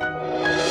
Música 0.00 0.67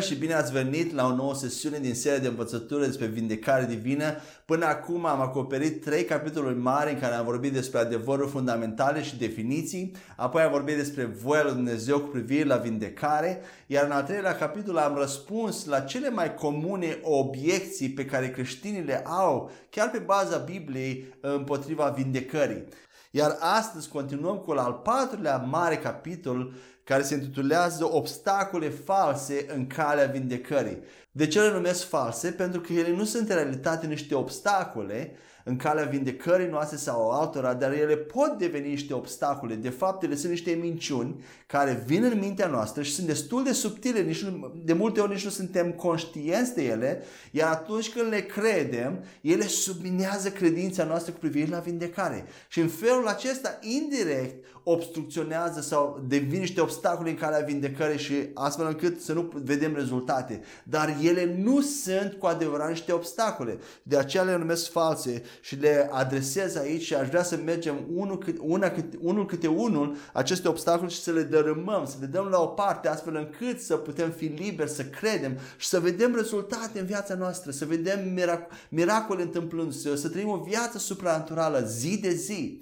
Bună 0.00 0.12
și 0.12 0.18
bine 0.18 0.34
ați 0.34 0.52
venit 0.52 0.94
la 0.94 1.06
o 1.06 1.14
nouă 1.14 1.34
sesiune 1.34 1.78
din 1.78 1.94
seria 1.94 2.18
de 2.18 2.26
învățătură 2.26 2.84
despre 2.84 3.06
vindecare 3.06 3.64
divină. 3.64 4.04
Până 4.44 4.66
acum 4.66 5.06
am 5.06 5.20
acoperit 5.20 5.84
trei 5.84 6.04
capitoluri 6.04 6.58
mari 6.58 6.92
în 6.92 6.98
care 6.98 7.14
am 7.14 7.24
vorbit 7.24 7.52
despre 7.52 7.78
adevăruri 7.78 8.30
fundamentale 8.30 9.02
și 9.02 9.18
definiții, 9.18 9.94
apoi 10.16 10.42
am 10.42 10.50
vorbit 10.50 10.76
despre 10.76 11.04
voia 11.04 11.42
lui 11.42 11.52
Dumnezeu 11.52 11.98
cu 11.98 12.08
privire 12.08 12.44
la 12.44 12.56
vindecare, 12.56 13.40
iar 13.66 13.84
în 13.84 13.90
al 13.90 14.02
treilea 14.02 14.36
capitol 14.36 14.76
am 14.76 14.96
răspuns 14.96 15.64
la 15.64 15.80
cele 15.80 16.10
mai 16.10 16.34
comune 16.34 16.98
obiecții 17.02 17.90
pe 17.90 18.04
care 18.04 18.30
creștinii 18.30 18.84
le 18.84 19.02
au, 19.06 19.50
chiar 19.70 19.90
pe 19.90 19.98
baza 19.98 20.36
Bibliei, 20.36 21.14
împotriva 21.20 21.94
vindecării. 21.96 22.64
Iar 23.10 23.36
astăzi 23.40 23.88
continuăm 23.88 24.36
cu 24.38 24.50
al 24.50 24.72
patrulea 24.72 25.36
mare 25.36 25.76
capitol 25.76 26.52
care 26.84 27.02
se 27.02 27.14
intitulează 27.14 27.92
Obstacole 27.92 28.68
false 28.68 29.46
în 29.54 29.66
calea 29.66 30.06
vindecării. 30.06 30.78
De 31.10 31.26
ce 31.26 31.40
le 31.40 31.52
numesc 31.52 31.88
false? 31.88 32.30
Pentru 32.30 32.60
că 32.60 32.72
ele 32.72 32.90
nu 32.90 33.04
sunt 33.04 33.28
în 33.28 33.34
realitate 33.34 33.86
niște 33.86 34.14
obstacole, 34.14 35.16
în 35.50 35.56
calea 35.56 35.84
vindecării 35.84 36.48
noastre 36.48 36.76
sau 36.76 37.10
altora, 37.10 37.54
dar 37.54 37.72
ele 37.72 37.96
pot 37.96 38.38
deveni 38.38 38.68
niște 38.68 38.94
obstacole. 38.94 39.54
De 39.54 39.68
fapt, 39.68 40.02
ele 40.02 40.14
sunt 40.14 40.30
niște 40.30 40.50
minciuni 40.50 41.24
care 41.46 41.82
vin 41.86 42.04
în 42.04 42.18
mintea 42.18 42.46
noastră 42.46 42.82
și 42.82 42.92
sunt 42.94 43.06
destul 43.06 43.44
de 43.44 43.52
subtile, 43.52 44.00
nici 44.00 44.22
nu, 44.22 44.52
de 44.64 44.72
multe 44.72 45.00
ori 45.00 45.12
nici 45.12 45.24
nu 45.24 45.30
suntem 45.30 45.72
conștienți 45.72 46.54
de 46.54 46.64
ele, 46.64 47.02
iar 47.30 47.50
atunci 47.50 47.90
când 47.90 48.08
le 48.08 48.20
credem, 48.20 49.04
ele 49.20 49.46
subminează 49.46 50.30
credința 50.30 50.84
noastră 50.84 51.12
cu 51.12 51.18
privire 51.18 51.50
la 51.50 51.58
vindecare. 51.58 52.24
Și 52.48 52.60
în 52.60 52.68
felul 52.68 53.06
acesta, 53.06 53.58
indirect, 53.60 54.44
obstrucționează 54.70 55.60
sau 55.60 56.04
devin 56.08 56.40
niște 56.40 56.60
obstacole 56.60 57.10
în 57.10 57.16
calea 57.16 57.44
vindecării 57.46 57.98
și 57.98 58.14
astfel 58.34 58.66
încât 58.66 59.00
să 59.00 59.12
nu 59.12 59.30
vedem 59.34 59.74
rezultate. 59.74 60.40
Dar 60.64 60.96
ele 61.02 61.36
nu 61.38 61.60
sunt 61.60 62.12
cu 62.18 62.26
adevărat 62.26 62.68
niște 62.68 62.92
obstacole. 62.92 63.58
De 63.82 63.98
aceea 63.98 64.22
le 64.22 64.36
numesc 64.36 64.70
false 64.70 65.22
și 65.40 65.54
le 65.54 65.88
adresez 65.92 66.56
aici 66.56 66.82
și 66.82 66.94
aș 66.94 67.08
vrea 67.08 67.22
să 67.22 67.38
mergem 67.44 67.74
unul 67.94 68.18
câte, 68.18 68.40
una, 68.42 68.70
câte, 68.70 68.98
unul 69.00 69.26
câte 69.26 69.46
unul 69.46 69.96
aceste 70.12 70.48
obstacole 70.48 70.88
și 70.88 71.00
să 71.00 71.10
le 71.10 71.22
dărâmăm, 71.22 71.86
să 71.86 71.96
le 72.00 72.06
dăm 72.06 72.26
la 72.26 72.40
o 72.40 72.46
parte 72.46 72.88
astfel 72.88 73.14
încât 73.14 73.60
să 73.60 73.76
putem 73.76 74.10
fi 74.10 74.24
liberi, 74.24 74.70
să 74.70 74.84
credem 74.84 75.38
și 75.56 75.66
să 75.66 75.80
vedem 75.80 76.14
rezultate 76.14 76.80
în 76.80 76.86
viața 76.86 77.14
noastră, 77.14 77.50
să 77.50 77.64
vedem 77.64 77.98
mirac- 78.14 78.68
miracole 78.68 79.22
întâmplându-se, 79.22 79.96
să 79.96 80.08
trăim 80.08 80.28
o 80.28 80.44
viață 80.48 80.78
supranaturală 80.78 81.64
zi 81.66 81.98
de 82.00 82.10
zi 82.10 82.58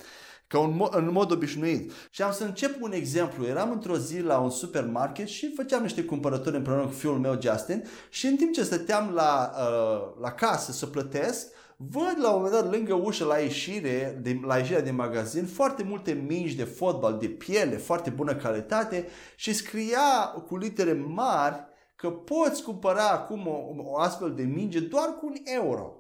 ca 0.49 0.59
un 0.59 0.77
mod, 0.77 0.95
în 0.95 1.13
mod 1.13 1.31
obișnuit. 1.31 1.93
Și 2.11 2.23
am 2.23 2.33
să 2.33 2.45
încep 2.45 2.83
un 2.83 2.93
exemplu. 2.93 3.47
Eram 3.47 3.71
într-o 3.71 3.97
zi 3.97 4.21
la 4.21 4.39
un 4.39 4.51
supermarket 4.51 5.27
și 5.27 5.53
făceam 5.55 5.83
niște 5.83 6.05
cumpărături 6.05 6.57
împreună 6.57 6.85
cu 6.85 6.93
fiul 6.93 7.19
meu 7.19 7.39
Justin 7.41 7.85
și 8.11 8.27
în 8.27 8.37
timp 8.37 8.53
ce 8.53 8.63
stăteam 8.63 9.11
la, 9.15 9.53
uh, 9.57 10.21
la 10.21 10.31
casă 10.31 10.73
să 10.73 10.87
plătesc, 10.87 11.47
văd 11.77 12.15
la 12.21 12.31
un 12.31 12.43
moment 12.43 12.53
dat 12.53 12.73
lângă 12.73 12.95
ușă 12.95 13.25
la 13.25 13.37
ieșire, 13.37 14.19
de, 14.23 14.41
la 14.47 14.57
ieșirea 14.57 14.83
din 14.83 14.95
magazin, 14.95 15.47
foarte 15.47 15.83
multe 15.83 16.13
mingi 16.13 16.57
de 16.57 16.65
fotbal 16.65 17.19
de 17.19 17.27
piele, 17.27 17.77
foarte 17.77 18.11
bună 18.11 18.35
calitate 18.35 19.09
și 19.37 19.53
scria 19.53 20.35
cu 20.47 20.57
litere 20.57 20.93
mari 20.93 21.67
că 21.97 22.11
poți 22.11 22.63
cumpăra 22.63 23.09
acum 23.09 23.47
o, 23.47 23.75
o 23.77 23.99
astfel 23.99 24.35
de 24.35 24.43
minge 24.43 24.81
doar 24.81 25.09
cu 25.21 25.27
un 25.27 25.35
euro. 25.45 25.98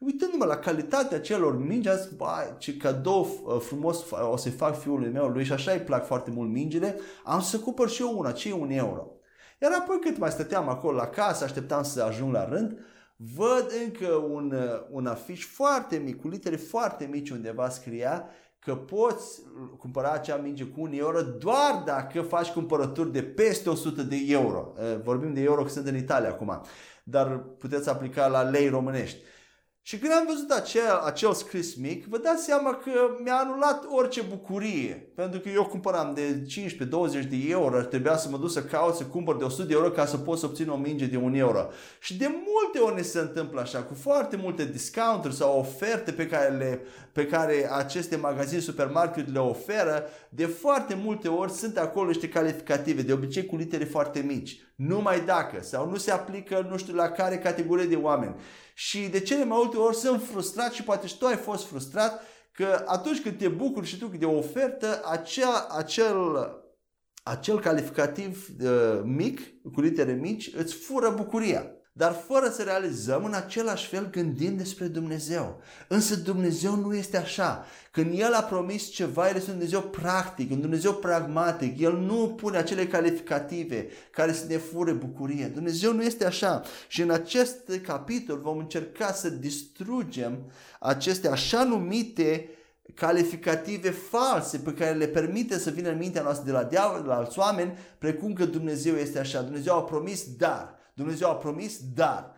Uitându-mă 0.00 0.44
la 0.44 0.56
calitatea 0.56 1.20
celor 1.20 1.58
mingi, 1.58 1.88
am 1.88 1.96
zis, 1.96 2.06
bai, 2.06 2.54
ce 2.58 2.76
cadou 2.76 3.20
uh, 3.44 3.60
frumos 3.60 4.04
o 4.30 4.36
să-i 4.36 4.50
fac 4.50 4.78
fiului 4.78 5.10
meu 5.10 5.28
lui 5.28 5.44
și 5.44 5.52
așa 5.52 5.72
îi 5.72 5.78
plac 5.80 6.06
foarte 6.06 6.30
mult 6.30 6.50
mingile, 6.50 6.98
am 7.24 7.40
să 7.40 7.58
cumpăr 7.58 7.88
și 7.88 8.02
eu 8.02 8.18
una, 8.18 8.32
ce 8.32 8.48
e 8.48 8.52
un 8.52 8.70
euro. 8.70 9.06
Iar 9.62 9.72
apoi 9.72 9.98
cât 9.98 10.18
mai 10.18 10.30
stăteam 10.30 10.68
acolo 10.68 10.96
la 10.96 11.06
casă, 11.06 11.44
așteptam 11.44 11.82
să 11.82 12.02
ajung 12.02 12.32
la 12.32 12.48
rând, 12.48 12.78
văd 13.16 13.66
încă 13.84 14.06
un, 14.06 14.52
uh, 14.52 14.86
un 14.90 15.06
afiș 15.06 15.46
foarte 15.46 15.96
mic, 15.96 16.20
cu 16.20 16.28
litere 16.28 16.56
foarte 16.56 17.08
mici 17.10 17.30
undeva 17.30 17.68
scria 17.68 18.28
că 18.58 18.74
poți 18.74 19.42
cumpăra 19.78 20.10
acea 20.10 20.36
minge 20.36 20.64
cu 20.64 20.80
un 20.80 20.92
euro 20.92 21.22
doar 21.22 21.82
dacă 21.84 22.22
faci 22.22 22.48
cumpărături 22.48 23.12
de 23.12 23.22
peste 23.22 23.70
100 23.70 24.02
de 24.02 24.16
euro. 24.28 24.72
Uh, 24.76 25.00
vorbim 25.02 25.34
de 25.34 25.40
euro 25.40 25.62
că 25.62 25.68
sunt 25.68 25.86
în 25.86 25.96
Italia 25.96 26.28
acum, 26.28 26.60
dar 27.04 27.38
puteți 27.38 27.88
aplica 27.88 28.26
la 28.26 28.42
lei 28.42 28.68
românești. 28.68 29.18
Și 29.82 29.98
când 29.98 30.12
am 30.12 30.26
văzut 30.26 30.50
acel, 30.50 31.00
acel 31.04 31.32
scris 31.32 31.74
mic, 31.74 32.06
vă 32.06 32.18
dați 32.18 32.44
seama 32.44 32.74
că 32.74 32.90
mi-a 33.22 33.34
anulat 33.34 33.84
orice 33.88 34.20
bucurie. 34.20 35.12
Pentru 35.14 35.40
că 35.40 35.48
eu 35.48 35.64
cumpăram 35.64 36.14
de 36.14 36.46
15-20 37.24 37.28
de 37.28 37.36
euro, 37.48 37.82
trebuia 37.82 38.16
să 38.16 38.28
mă 38.28 38.36
duc 38.36 38.50
să 38.50 38.62
caut 38.62 38.94
să 38.94 39.04
cumpăr 39.04 39.36
de 39.36 39.44
100 39.44 39.62
de 39.62 39.72
euro 39.72 39.90
ca 39.90 40.06
să 40.06 40.16
pot 40.16 40.38
să 40.38 40.46
obțin 40.46 40.68
o 40.68 40.76
minge 40.76 41.06
de 41.06 41.16
1 41.16 41.36
euro. 41.36 41.68
Și 42.00 42.16
de 42.16 42.26
multe 42.26 42.78
ori 42.78 42.94
ne 42.94 43.02
se 43.02 43.18
întâmplă 43.18 43.60
așa, 43.60 43.82
cu 43.82 43.94
foarte 43.94 44.36
multe 44.36 44.64
discounturi 44.64 45.34
sau 45.34 45.58
oferte 45.58 46.12
pe 46.12 46.26
care, 46.26 46.56
le, 46.56 46.80
pe 47.12 47.26
care 47.26 47.70
aceste 47.72 48.16
magazine, 48.16 48.60
supermarket 48.60 49.32
le 49.32 49.38
oferă, 49.38 50.04
de 50.28 50.46
foarte 50.46 50.94
multe 50.94 51.28
ori 51.28 51.52
sunt 51.52 51.76
acolo 51.76 52.06
niște 52.06 52.28
calificative, 52.28 53.02
de 53.02 53.12
obicei 53.12 53.46
cu 53.46 53.56
litere 53.56 53.84
foarte 53.84 54.20
mici. 54.20 54.58
Numai 54.74 55.20
dacă, 55.20 55.62
sau 55.62 55.88
nu 55.88 55.96
se 55.96 56.10
aplică 56.10 56.66
nu 56.70 56.76
știu 56.76 56.94
la 56.94 57.08
care 57.08 57.38
categorie 57.38 57.86
de 57.86 57.96
oameni. 57.96 58.34
Și 58.80 59.08
de 59.08 59.20
cele 59.20 59.44
mai 59.44 59.56
multe 59.58 59.76
ori 59.76 59.96
sunt 59.96 60.22
frustrat 60.22 60.72
și 60.72 60.82
poate 60.82 61.06
și 61.06 61.18
tu 61.18 61.26
ai 61.26 61.36
fost 61.36 61.66
frustrat 61.66 62.22
că 62.52 62.84
atunci 62.86 63.20
când 63.20 63.38
te 63.38 63.48
bucuri 63.48 63.86
și 63.86 63.98
tu 63.98 64.06
de 64.06 64.24
o 64.24 64.36
ofertă, 64.36 65.02
acea, 65.04 65.66
acel, 65.70 66.16
acel 67.22 67.60
calificativ 67.60 68.48
uh, 68.62 69.00
mic, 69.04 69.40
cu 69.72 69.80
litere 69.80 70.12
mici, 70.12 70.54
îți 70.54 70.74
fură 70.74 71.10
bucuria 71.10 71.70
dar 72.00 72.22
fără 72.26 72.50
să 72.50 72.62
realizăm 72.62 73.24
în 73.24 73.34
același 73.34 73.86
fel 73.86 74.10
gândind 74.10 74.58
despre 74.58 74.86
Dumnezeu. 74.86 75.60
Însă 75.88 76.16
Dumnezeu 76.16 76.76
nu 76.76 76.94
este 76.94 77.16
așa. 77.16 77.66
Când 77.90 78.18
El 78.18 78.32
a 78.32 78.42
promis 78.42 78.90
ceva, 78.90 79.28
El 79.28 79.36
este 79.36 79.50
un 79.50 79.56
Dumnezeu 79.56 79.80
practic, 79.82 80.50
un 80.50 80.60
Dumnezeu 80.60 80.94
pragmatic. 80.94 81.80
El 81.80 81.96
nu 81.96 82.34
pune 82.36 82.56
acele 82.56 82.86
calificative 82.86 83.86
care 84.10 84.32
să 84.32 84.44
ne 84.48 84.56
fure 84.56 84.92
bucurie. 84.92 85.46
Dumnezeu 85.46 85.92
nu 85.92 86.02
este 86.02 86.26
așa. 86.26 86.62
Și 86.88 87.02
în 87.02 87.10
acest 87.10 87.70
capitol 87.82 88.38
vom 88.38 88.58
încerca 88.58 89.12
să 89.12 89.28
distrugem 89.30 90.50
aceste 90.78 91.28
așa 91.28 91.64
numite 91.64 92.48
calificative 92.94 93.90
false 93.90 94.58
pe 94.58 94.72
care 94.72 94.96
le 94.96 95.06
permite 95.06 95.58
să 95.58 95.70
vină 95.70 95.90
în 95.90 95.98
mintea 95.98 96.22
noastră 96.22 96.44
de 96.44 96.52
la 96.52 96.64
diavol, 96.64 97.00
de 97.00 97.08
la 97.08 97.16
alți 97.16 97.38
oameni, 97.38 97.78
precum 97.98 98.32
că 98.32 98.44
Dumnezeu 98.44 98.94
este 98.94 99.18
așa. 99.18 99.42
Dumnezeu 99.42 99.76
a 99.76 99.84
promis 99.84 100.24
dar. 100.36 100.78
Dumnezeu 100.94 101.28
a 101.28 101.34
promis 101.36 101.80
dar. 101.94 102.32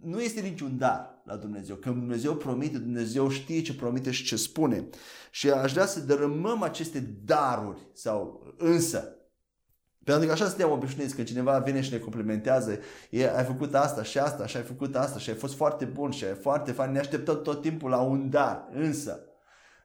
Nu 0.00 0.20
este 0.20 0.40
niciun 0.40 0.78
dar 0.78 1.22
la 1.24 1.36
Dumnezeu. 1.36 1.76
Când 1.76 1.94
Dumnezeu 1.94 2.34
promite, 2.34 2.78
Dumnezeu 2.78 3.28
știe 3.28 3.62
ce 3.62 3.74
promite 3.74 4.10
și 4.10 4.24
ce 4.24 4.36
spune. 4.36 4.88
Și 5.30 5.50
aș 5.50 5.72
vrea 5.72 5.86
să 5.86 6.00
dărâmăm 6.00 6.62
aceste 6.62 6.98
daruri 7.24 7.88
sau 7.92 8.46
însă. 8.58 9.14
Pentru 10.04 10.26
că 10.26 10.32
așa 10.32 10.48
suntem 10.48 10.70
obișnuiți, 10.70 11.14
când 11.14 11.26
cineva 11.26 11.58
vine 11.58 11.80
și 11.80 11.92
ne 11.92 11.98
complimentează, 11.98 12.78
e, 13.10 13.36
ai 13.36 13.44
făcut 13.44 13.74
asta 13.74 14.02
și 14.02 14.18
asta 14.18 14.46
și 14.46 14.56
ai 14.56 14.62
făcut 14.62 14.96
asta 14.96 15.18
și 15.18 15.30
ai 15.30 15.36
fost 15.36 15.54
foarte 15.54 15.84
bun 15.84 16.10
și 16.10 16.24
ai 16.24 16.34
foarte 16.34 16.72
fain, 16.72 16.92
ne 16.92 16.98
așteptăm 16.98 17.42
tot 17.42 17.60
timpul 17.60 17.90
la 17.90 18.00
un 18.00 18.30
dar. 18.30 18.68
Însă, 18.72 19.20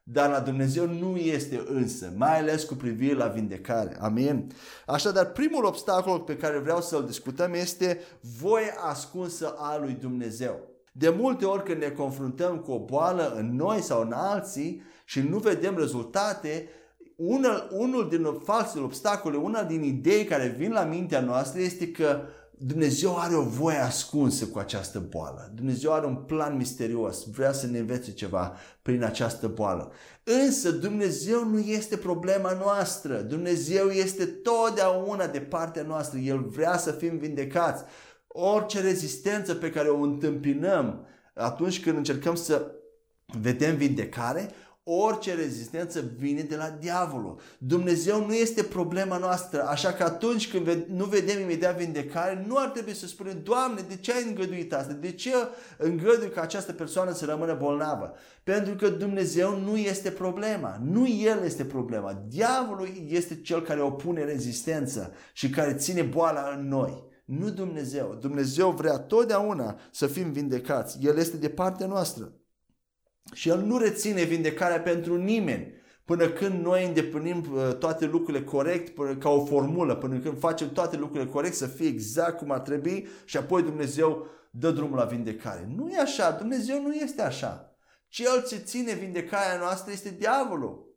dar 0.07 0.29
la 0.29 0.39
Dumnezeu 0.39 0.87
nu 0.87 1.15
este 1.15 1.63
însă, 1.67 2.13
mai 2.15 2.39
ales 2.39 2.63
cu 2.63 2.73
privire 2.73 3.13
la 3.13 3.27
vindecare. 3.27 3.97
Amin? 3.99 4.51
Așadar, 4.85 5.31
primul 5.31 5.65
obstacol 5.65 6.19
pe 6.19 6.37
care 6.37 6.57
vreau 6.57 6.81
să-l 6.81 7.05
discutăm 7.05 7.53
este 7.53 7.99
voia 8.39 8.73
ascunsă 8.89 9.55
a 9.57 9.77
lui 9.77 9.97
Dumnezeu. 10.01 10.59
De 10.91 11.09
multe 11.09 11.45
ori 11.45 11.63
când 11.63 11.81
ne 11.81 11.89
confruntăm 11.89 12.57
cu 12.57 12.71
o 12.71 12.79
boală 12.79 13.33
în 13.37 13.55
noi 13.55 13.81
sau 13.81 14.01
în 14.01 14.11
alții 14.11 14.81
și 15.05 15.19
nu 15.19 15.37
vedem 15.37 15.77
rezultate, 15.77 16.69
unul, 17.15 17.67
unul 17.71 18.09
din 18.09 18.39
falsele 18.43 18.83
obstacole, 18.83 19.37
una 19.37 19.63
din 19.63 19.83
idei 19.83 20.23
care 20.23 20.55
vin 20.57 20.71
la 20.71 20.83
mintea 20.83 21.21
noastră 21.21 21.61
este 21.61 21.91
că 21.91 22.21
Dumnezeu 22.57 23.17
are 23.17 23.35
o 23.35 23.41
voie 23.41 23.77
ascunsă 23.77 24.45
cu 24.45 24.59
această 24.59 24.99
boală. 25.09 25.51
Dumnezeu 25.55 25.93
are 25.93 26.05
un 26.05 26.15
plan 26.15 26.55
misterios, 26.55 27.25
vrea 27.25 27.51
să 27.51 27.67
ne 27.67 27.77
învețe 27.77 28.11
ceva 28.11 28.55
prin 28.81 29.03
această 29.03 29.47
boală. 29.47 29.91
Însă 30.23 30.71
Dumnezeu 30.71 31.45
nu 31.45 31.59
este 31.59 31.97
problema 31.97 32.53
noastră. 32.53 33.21
Dumnezeu 33.21 33.89
este 33.89 34.25
totdeauna 34.25 35.27
de 35.27 35.39
partea 35.39 35.83
noastră. 35.83 36.19
El 36.19 36.39
vrea 36.39 36.77
să 36.77 36.91
fim 36.91 37.17
vindecați. 37.17 37.83
Orice 38.27 38.81
rezistență 38.81 39.55
pe 39.55 39.69
care 39.69 39.87
o 39.87 40.01
întâmpinăm 40.01 41.07
atunci 41.33 41.81
când 41.81 41.97
încercăm 41.97 42.35
să 42.35 42.71
vedem 43.41 43.75
vindecare, 43.75 44.51
Orice 44.87 45.33
rezistență 45.33 46.03
vine 46.17 46.41
de 46.41 46.55
la 46.55 46.69
diavolul. 46.79 47.39
Dumnezeu 47.57 48.25
nu 48.25 48.33
este 48.33 48.63
problema 48.63 49.17
noastră, 49.17 49.67
așa 49.67 49.93
că 49.93 50.03
atunci 50.03 50.49
când 50.49 50.85
nu 50.87 51.05
vedem 51.05 51.41
imediat 51.41 51.77
vindecare, 51.77 52.43
nu 52.47 52.57
ar 52.57 52.69
trebui 52.69 52.93
să 52.93 53.07
spunem, 53.07 53.41
Doamne, 53.43 53.81
de 53.87 53.95
ce 53.95 54.13
ai 54.13 54.27
îngăduit 54.27 54.73
asta? 54.73 54.93
De 54.93 55.11
ce 55.11 55.31
îngădui 55.77 56.29
ca 56.29 56.41
această 56.41 56.73
persoană 56.73 57.13
să 57.13 57.25
rămână 57.25 57.53
bolnavă? 57.53 58.13
Pentru 58.43 58.75
că 58.75 58.89
Dumnezeu 58.89 59.59
nu 59.59 59.77
este 59.77 60.11
problema. 60.11 60.79
Nu 60.83 61.07
El 61.07 61.43
este 61.43 61.65
problema. 61.65 62.23
Diavolul 62.27 62.89
este 63.07 63.41
cel 63.41 63.61
care 63.61 63.81
opune 63.81 64.23
rezistență 64.23 65.13
și 65.33 65.49
care 65.49 65.73
ține 65.73 66.01
boala 66.01 66.55
în 66.57 66.67
noi. 66.67 67.03
Nu 67.25 67.49
Dumnezeu. 67.49 68.17
Dumnezeu 68.19 68.71
vrea 68.71 68.97
totdeauna 68.97 69.79
să 69.91 70.07
fim 70.07 70.31
vindecați. 70.31 70.97
El 71.01 71.17
este 71.17 71.37
de 71.37 71.49
partea 71.49 71.87
noastră. 71.87 72.31
Și 73.33 73.49
El 73.49 73.59
nu 73.61 73.77
reține 73.77 74.23
vindecarea 74.23 74.81
pentru 74.81 75.17
nimeni 75.17 75.73
până 76.05 76.29
când 76.29 76.65
noi 76.65 76.85
îndeplinim 76.85 77.45
uh, 77.53 77.75
toate 77.77 78.05
lucrurile 78.05 78.43
corect, 78.43 78.93
până, 78.93 79.15
ca 79.15 79.29
o 79.29 79.45
formulă, 79.45 79.95
până 79.95 80.19
când 80.19 80.39
facem 80.39 80.69
toate 80.69 80.97
lucrurile 80.97 81.29
corect, 81.29 81.55
să 81.55 81.67
fie 81.67 81.87
exact 81.87 82.37
cum 82.37 82.51
ar 82.51 82.59
trebui 82.59 83.07
și 83.25 83.37
apoi 83.37 83.61
Dumnezeu 83.63 84.27
dă 84.49 84.71
drumul 84.71 84.97
la 84.97 85.03
vindecare. 85.03 85.69
Nu 85.75 85.89
e 85.89 85.99
așa, 85.99 86.31
Dumnezeu 86.31 86.81
nu 86.81 86.93
este 86.93 87.21
așa. 87.21 87.77
Cel 88.07 88.45
ce 88.47 88.55
ține 88.55 88.93
vindecarea 88.93 89.57
noastră 89.59 89.91
este 89.91 90.09
diavolul. 90.09 90.93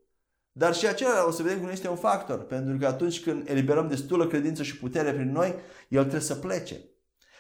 Dar 0.53 0.75
și 0.75 0.87
acela 0.87 1.27
o 1.27 1.31
să 1.31 1.43
vedem 1.43 1.59
că 1.59 1.65
nu 1.65 1.71
este 1.71 1.89
un 1.89 1.97
factor, 1.97 2.45
pentru 2.45 2.77
că 2.79 2.87
atunci 2.87 3.23
când 3.23 3.49
eliberăm 3.49 3.89
destulă 3.89 4.27
credință 4.27 4.63
și 4.63 4.79
putere 4.79 5.13
prin 5.13 5.33
noi, 5.33 5.55
el 5.89 6.01
trebuie 6.01 6.21
să 6.21 6.35
plece. 6.35 6.77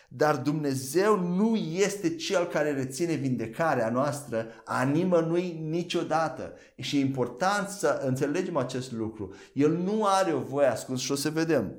Dar 0.09 0.37
Dumnezeu 0.37 1.19
nu 1.19 1.57
este 1.57 2.15
Cel 2.15 2.47
care 2.47 2.73
reține 2.73 3.15
vindecarea 3.15 3.91
noastră 3.91 4.47
a 4.65 4.83
nimănui 4.83 5.61
niciodată. 5.69 6.53
Și 6.77 6.97
e 6.97 7.01
important 7.01 7.69
să 7.69 8.01
înțelegem 8.05 8.57
acest 8.57 8.93
lucru. 8.93 9.35
El 9.53 9.77
nu 9.77 10.05
are 10.05 10.33
o 10.33 10.41
voie 10.41 10.67
ascuns 10.67 11.01
și 11.01 11.13
o 11.13 11.15
să 11.15 11.31
vedem 11.31 11.75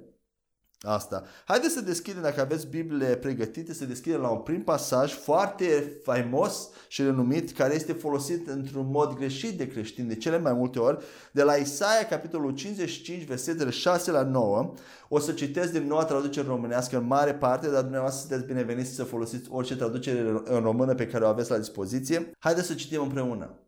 asta. 0.81 1.23
Haideți 1.45 1.73
să 1.73 1.81
deschidem, 1.81 2.21
dacă 2.21 2.41
aveți 2.41 2.67
Bibliile 2.67 3.15
pregătite, 3.15 3.73
să 3.73 3.85
deschidem 3.85 4.21
la 4.21 4.29
un 4.29 4.39
prim 4.39 4.63
pasaj 4.63 5.13
foarte 5.13 5.99
faimos 6.03 6.69
și 6.87 7.03
renumit, 7.03 7.51
care 7.51 7.73
este 7.73 7.93
folosit 7.93 8.47
într-un 8.47 8.87
mod 8.91 9.13
greșit 9.13 9.57
de 9.57 9.67
creștini 9.67 10.07
de 10.07 10.15
cele 10.15 10.37
mai 10.37 10.53
multe 10.53 10.79
ori, 10.79 11.03
de 11.31 11.43
la 11.43 11.53
Isaia, 11.53 12.05
capitolul 12.05 12.51
55, 12.51 13.23
versetele 13.23 13.69
6 13.69 14.11
la 14.11 14.23
9. 14.23 14.73
O 15.09 15.19
să 15.19 15.31
citesc 15.31 15.71
din 15.71 15.87
noua 15.87 16.05
traducere 16.05 16.47
românească 16.47 16.97
în 16.97 17.07
mare 17.07 17.33
parte, 17.33 17.69
dar 17.69 17.81
dumneavoastră 17.81 18.19
sunteți 18.19 18.47
bineveniți 18.47 18.95
să 18.95 19.03
folosiți 19.03 19.49
orice 19.51 19.75
traducere 19.75 20.41
în 20.43 20.61
română 20.61 20.95
pe 20.95 21.07
care 21.07 21.23
o 21.23 21.27
aveți 21.27 21.51
la 21.51 21.57
dispoziție. 21.57 22.31
Haideți 22.39 22.67
să 22.67 22.73
citim 22.73 23.01
împreună. 23.01 23.59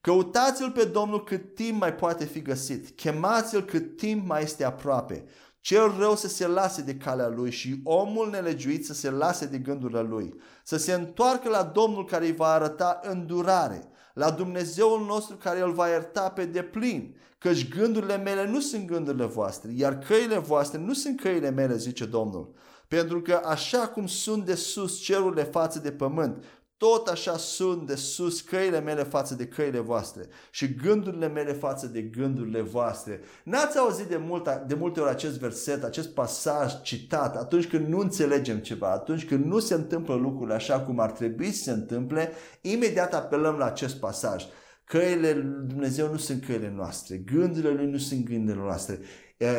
Căutați-l 0.00 0.70
pe 0.70 0.84
Domnul 0.84 1.24
cât 1.24 1.54
timp 1.54 1.80
mai 1.80 1.94
poate 1.94 2.24
fi 2.24 2.42
găsit. 2.42 2.96
Chemați-l 2.96 3.64
cât 3.64 3.96
timp 3.96 4.26
mai 4.26 4.42
este 4.42 4.64
aproape. 4.64 5.24
Cel 5.66 5.94
rău 5.98 6.16
să 6.16 6.28
se 6.28 6.46
lase 6.46 6.82
de 6.82 6.94
calea 6.94 7.28
lui 7.28 7.50
și 7.50 7.80
omul 7.84 8.30
nelegiuit 8.30 8.86
să 8.86 8.94
se 8.94 9.10
lase 9.10 9.46
de 9.46 9.58
gândurile 9.58 10.00
lui. 10.00 10.34
Să 10.64 10.76
se 10.76 10.92
întoarcă 10.92 11.48
la 11.48 11.62
Domnul 11.62 12.04
care 12.04 12.26
îi 12.26 12.32
va 12.32 12.46
arăta 12.46 13.00
îndurare, 13.02 13.88
la 14.14 14.30
Dumnezeul 14.30 15.04
nostru 15.06 15.36
care 15.36 15.60
îl 15.60 15.72
va 15.72 15.88
ierta 15.88 16.30
pe 16.30 16.44
deplin, 16.44 17.16
căci 17.38 17.68
gândurile 17.68 18.16
mele 18.16 18.46
nu 18.46 18.60
sunt 18.60 18.86
gândurile 18.86 19.24
voastre, 19.24 19.70
iar 19.74 19.98
căile 19.98 20.38
voastre 20.38 20.78
nu 20.78 20.92
sunt 20.92 21.20
căile 21.20 21.50
mele, 21.50 21.76
zice 21.76 22.04
Domnul. 22.04 22.54
Pentru 22.88 23.20
că 23.20 23.40
așa 23.44 23.88
cum 23.88 24.06
sunt 24.06 24.44
de 24.44 24.54
sus 24.54 24.98
cerurile 24.98 25.42
față 25.42 25.78
de 25.78 25.92
pământ, 25.92 26.44
tot 26.76 27.08
așa 27.08 27.36
sunt 27.36 27.86
de 27.86 27.94
sus 27.94 28.40
căile 28.40 28.80
mele 28.80 29.02
față 29.02 29.34
de 29.34 29.46
căile 29.46 29.78
voastre 29.78 30.28
și 30.50 30.74
gândurile 30.74 31.28
mele 31.28 31.52
față 31.52 31.86
de 31.86 32.02
gândurile 32.02 32.60
voastre. 32.60 33.20
N-ați 33.44 33.78
auzit 33.78 34.06
de, 34.06 34.16
mult, 34.16 34.48
de 34.66 34.74
multe 34.74 35.00
ori 35.00 35.10
acest 35.10 35.38
verset, 35.38 35.84
acest 35.84 36.08
pasaj 36.08 36.80
citat 36.82 37.36
atunci 37.36 37.66
când 37.66 37.86
nu 37.86 37.98
înțelegem 37.98 38.58
ceva, 38.58 38.90
atunci 38.90 39.26
când 39.26 39.44
nu 39.44 39.58
se 39.58 39.74
întâmplă 39.74 40.14
lucrurile 40.14 40.54
așa 40.54 40.80
cum 40.80 41.00
ar 41.00 41.10
trebui 41.10 41.50
să 41.50 41.62
se 41.62 41.70
întâmple, 41.70 42.32
imediat 42.60 43.14
apelăm 43.14 43.56
la 43.56 43.64
acest 43.64 43.96
pasaj. 43.96 44.44
Căile 44.84 45.32
lui 45.32 45.66
Dumnezeu 45.66 46.10
nu 46.10 46.16
sunt 46.16 46.44
căile 46.44 46.72
noastre, 46.76 47.16
gândurile 47.16 47.72
lui 47.72 47.90
nu 47.90 47.98
sunt 47.98 48.24
gândurile 48.24 48.64
noastre. 48.64 49.00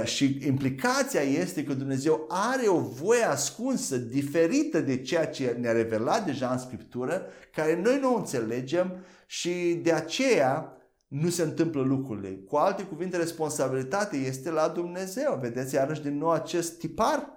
Și 0.03 0.39
implicația 0.45 1.21
este 1.21 1.63
că 1.63 1.73
Dumnezeu 1.73 2.25
are 2.29 2.67
o 2.67 2.79
voie 2.79 3.23
ascunsă, 3.23 3.97
diferită 3.97 4.79
de 4.79 5.01
ceea 5.01 5.27
ce 5.27 5.57
ne-a 5.59 5.71
revelat 5.71 6.25
deja 6.25 6.49
în 6.49 6.57
Scriptură, 6.57 7.25
care 7.53 7.81
noi 7.81 7.99
nu 7.99 8.13
o 8.13 8.17
înțelegem 8.17 9.05
și 9.25 9.79
de 9.83 9.91
aceea 9.91 10.77
nu 11.07 11.29
se 11.29 11.41
întâmplă 11.41 11.81
lucrurile. 11.81 12.29
Cu 12.29 12.55
alte 12.55 12.83
cuvinte, 12.83 13.17
responsabilitatea 13.17 14.19
este 14.19 14.49
la 14.49 14.67
Dumnezeu. 14.67 15.39
Vedeți 15.41 15.75
iarăși 15.75 16.01
din 16.01 16.17
nou 16.17 16.31
acest 16.31 16.79
tipar? 16.79 17.29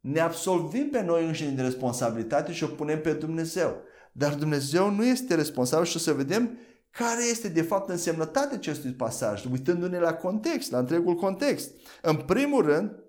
Ne 0.00 0.20
absolvim 0.20 0.88
pe 0.90 1.02
noi 1.02 1.26
înșine 1.26 1.50
de 1.50 1.62
responsabilitate 1.62 2.52
și 2.52 2.64
o 2.64 2.66
punem 2.66 3.00
pe 3.00 3.12
Dumnezeu. 3.12 3.82
Dar 4.12 4.34
Dumnezeu 4.34 4.90
nu 4.90 5.04
este 5.04 5.34
responsabil 5.34 5.86
și 5.86 5.96
o 5.96 6.00
să 6.00 6.12
vedem 6.12 6.58
care 6.92 7.24
este 7.30 7.48
de 7.48 7.62
fapt 7.62 7.88
însemnătatea 7.88 8.56
acestui 8.56 8.92
pasaj, 8.92 9.44
uitându-ne 9.44 9.98
la 9.98 10.14
context, 10.14 10.70
la 10.70 10.78
întregul 10.78 11.14
context. 11.14 11.70
În 12.02 12.16
primul 12.16 12.64
rând, 12.64 13.02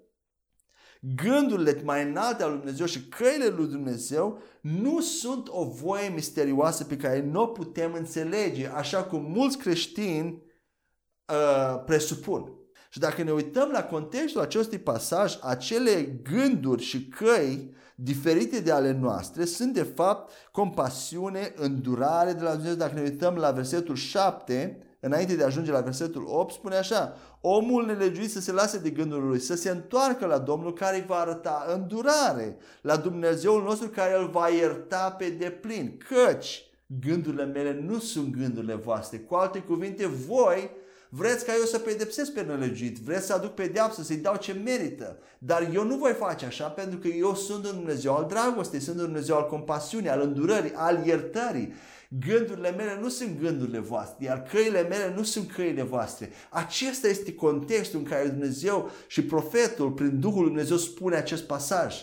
gândurile 1.16 1.82
mai 1.84 2.04
înalte 2.04 2.44
al 2.44 2.50
lui 2.50 2.60
Dumnezeu 2.60 2.86
și 2.86 3.08
căile 3.08 3.48
lui 3.48 3.68
Dumnezeu 3.68 4.42
nu 4.62 5.02
sunt 5.02 5.48
o 5.50 5.66
voie 5.66 6.10
misterioasă 6.10 6.84
pe 6.84 6.98
care 6.98 7.22
nu 7.22 7.42
o 7.42 7.48
putem 7.48 7.94
înțelege, 7.94 8.68
așa 8.68 9.04
cum 9.04 9.32
mulți 9.32 9.58
creștini 9.58 10.44
uh, 11.28 11.84
presupun. 11.86 12.54
Și 12.90 13.00
dacă 13.00 13.24
ne 13.24 13.32
uităm 13.32 13.70
la 13.70 13.84
contextul 13.84 14.42
acestui 14.42 14.80
pasaj, 14.80 15.38
acele 15.42 16.02
gânduri 16.04 16.84
și 16.84 17.08
căi 17.08 17.74
diferite 17.96 18.60
de 18.60 18.72
ale 18.72 18.92
noastre 18.92 19.46
sunt 19.46 19.74
de 19.74 19.84
fapt 19.84 20.32
compasiune, 20.52 21.54
îndurare 21.56 22.34
de 22.34 22.44
la 22.44 22.52
Dumnezeu. 22.52 22.76
Dacă 22.76 22.94
ne 22.94 23.02
uităm 23.02 23.36
la 23.36 23.52
versetul 23.52 23.96
7, 23.96 24.78
înainte 25.00 25.36
de 25.36 25.44
a 25.44 25.46
ajunge 25.46 25.72
la 25.72 25.82
versetul 25.82 26.26
8, 26.28 26.54
spune 26.54 26.76
așa, 26.76 27.18
omul 27.42 27.86
nelegiuit 27.86 28.32
să 28.32 28.40
se 28.40 28.52
lase 28.52 28.78
de 28.78 28.90
gândul 28.90 29.28
lui, 29.28 29.40
să 29.40 29.56
se 29.56 29.70
întoarcă 29.70 30.26
la 30.26 30.38
Domnul 30.38 30.74
care 30.74 30.96
îi 30.96 31.06
va 31.08 31.16
arăta 31.16 31.66
îndurare, 31.76 32.58
la 32.82 32.98
Dumnezeul 32.98 33.64
nostru 33.64 33.90
care 33.90 34.18
îl 34.18 34.28
va 34.28 34.48
ierta 34.48 35.12
pe 35.18 35.30
deplin, 35.30 35.98
căci 36.10 36.72
gândurile 36.86 37.46
mele 37.46 37.82
nu 37.82 38.00
sunt 38.00 38.36
gândurile 38.36 38.76
voastre. 38.76 39.18
Cu 39.18 39.36
alte 39.36 39.60
cuvinte, 39.60 40.08
voi 40.08 40.72
Vreți 41.16 41.46
ca 41.46 41.52
eu 41.60 41.66
să 41.66 41.80
pedepsesc 41.80 42.34
pe 42.34 42.42
nelegiuit, 42.42 42.98
vreți 42.98 43.26
să 43.26 43.34
aduc 43.34 43.54
pedeapsă, 43.54 44.04
să-i 44.04 44.16
dau 44.16 44.36
ce 44.36 44.54
merită. 44.54 45.18
Dar 45.40 45.70
eu 45.74 45.84
nu 45.84 45.98
voi 45.98 46.14
face 46.14 46.46
așa 46.46 46.68
pentru 46.68 47.00
că 47.00 47.08
eu 47.08 47.36
sunt 47.36 47.66
un 47.66 47.76
Dumnezeu 47.76 48.16
al 48.16 48.26
dragostei, 48.26 48.80
sunt 48.80 48.98
un 48.98 49.04
Dumnezeu 49.04 49.36
al 49.36 49.48
compasiunii, 49.48 50.10
al 50.10 50.22
îndurării, 50.22 50.74
al 50.76 51.06
iertării. 51.06 51.74
Gândurile 52.10 52.72
mele 52.72 52.98
nu 53.02 53.10
sunt 53.10 53.40
gândurile 53.40 53.80
voastre, 53.80 54.26
iar 54.26 54.44
căile 54.44 54.82
mele 54.82 55.14
nu 55.16 55.24
sunt 55.24 55.52
căile 55.52 55.84
voastre. 55.84 56.30
Acesta 56.50 57.08
este 57.08 57.34
contextul 57.34 58.00
în 58.00 58.06
care 58.06 58.28
Dumnezeu 58.28 58.90
și 59.08 59.24
profetul, 59.24 59.92
prin 59.92 60.20
Duhul 60.20 60.40
Lui 60.40 60.50
Dumnezeu, 60.50 60.78
spune 60.78 61.16
acest 61.16 61.44
pasaj. 61.44 61.96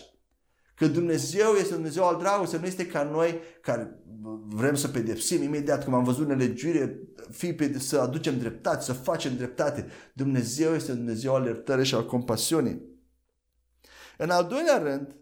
Că 0.75 0.87
Dumnezeu 0.87 1.51
este 1.51 1.73
Dumnezeu 1.73 2.07
al 2.07 2.17
dragostei, 2.17 2.59
nu 2.59 2.65
este 2.65 2.85
ca 2.85 3.03
noi 3.03 3.39
care 3.61 3.99
vrem 4.47 4.75
să 4.75 4.87
pedepsim 4.87 5.43
imediat, 5.43 5.83
cum 5.83 5.93
am 5.93 6.03
văzut 6.03 6.27
nelegiuire, 6.27 6.99
fii 7.31 7.55
pe, 7.55 7.79
să 7.79 7.99
aducem 7.99 8.37
dreptate, 8.37 8.83
să 8.83 8.93
facem 8.93 9.35
dreptate. 9.35 9.87
Dumnezeu 10.13 10.73
este 10.73 10.93
Dumnezeu 10.93 11.35
al 11.35 11.45
iertării 11.45 11.85
și 11.85 11.95
al 11.95 12.05
compasiunii. 12.05 12.89
În 14.17 14.29
al 14.29 14.47
doilea 14.47 14.77
rând, 14.77 15.15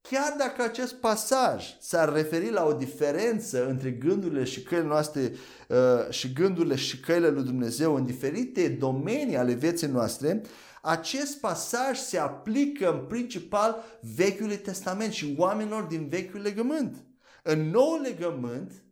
chiar 0.00 0.34
dacă 0.38 0.62
acest 0.62 0.94
pasaj 0.94 1.76
s-ar 1.80 2.12
referi 2.12 2.50
la 2.50 2.64
o 2.64 2.72
diferență 2.72 3.68
între 3.68 3.90
gândurile 3.90 4.44
și 4.44 4.62
căile 4.62 4.84
noastre 4.84 5.32
uh, 5.68 6.10
și 6.10 6.32
gândurile 6.32 6.74
și 6.74 7.00
căile 7.00 7.28
lui 7.28 7.44
Dumnezeu 7.44 7.94
în 7.94 8.04
diferite 8.04 8.68
domenii 8.68 9.36
ale 9.36 9.52
vieții 9.52 9.86
noastre, 9.86 10.42
acest 10.82 11.40
pasaj 11.40 11.98
se 11.98 12.18
aplică 12.18 12.92
în 12.92 13.06
principal 13.06 13.84
Vechiului 14.16 14.58
Testament 14.58 15.12
și 15.12 15.34
oamenilor 15.38 15.82
din 15.82 16.08
Vechiul 16.08 16.40
Legământ. 16.40 17.04
În 17.42 17.70
nou 17.70 18.00
legământ, 18.02 18.83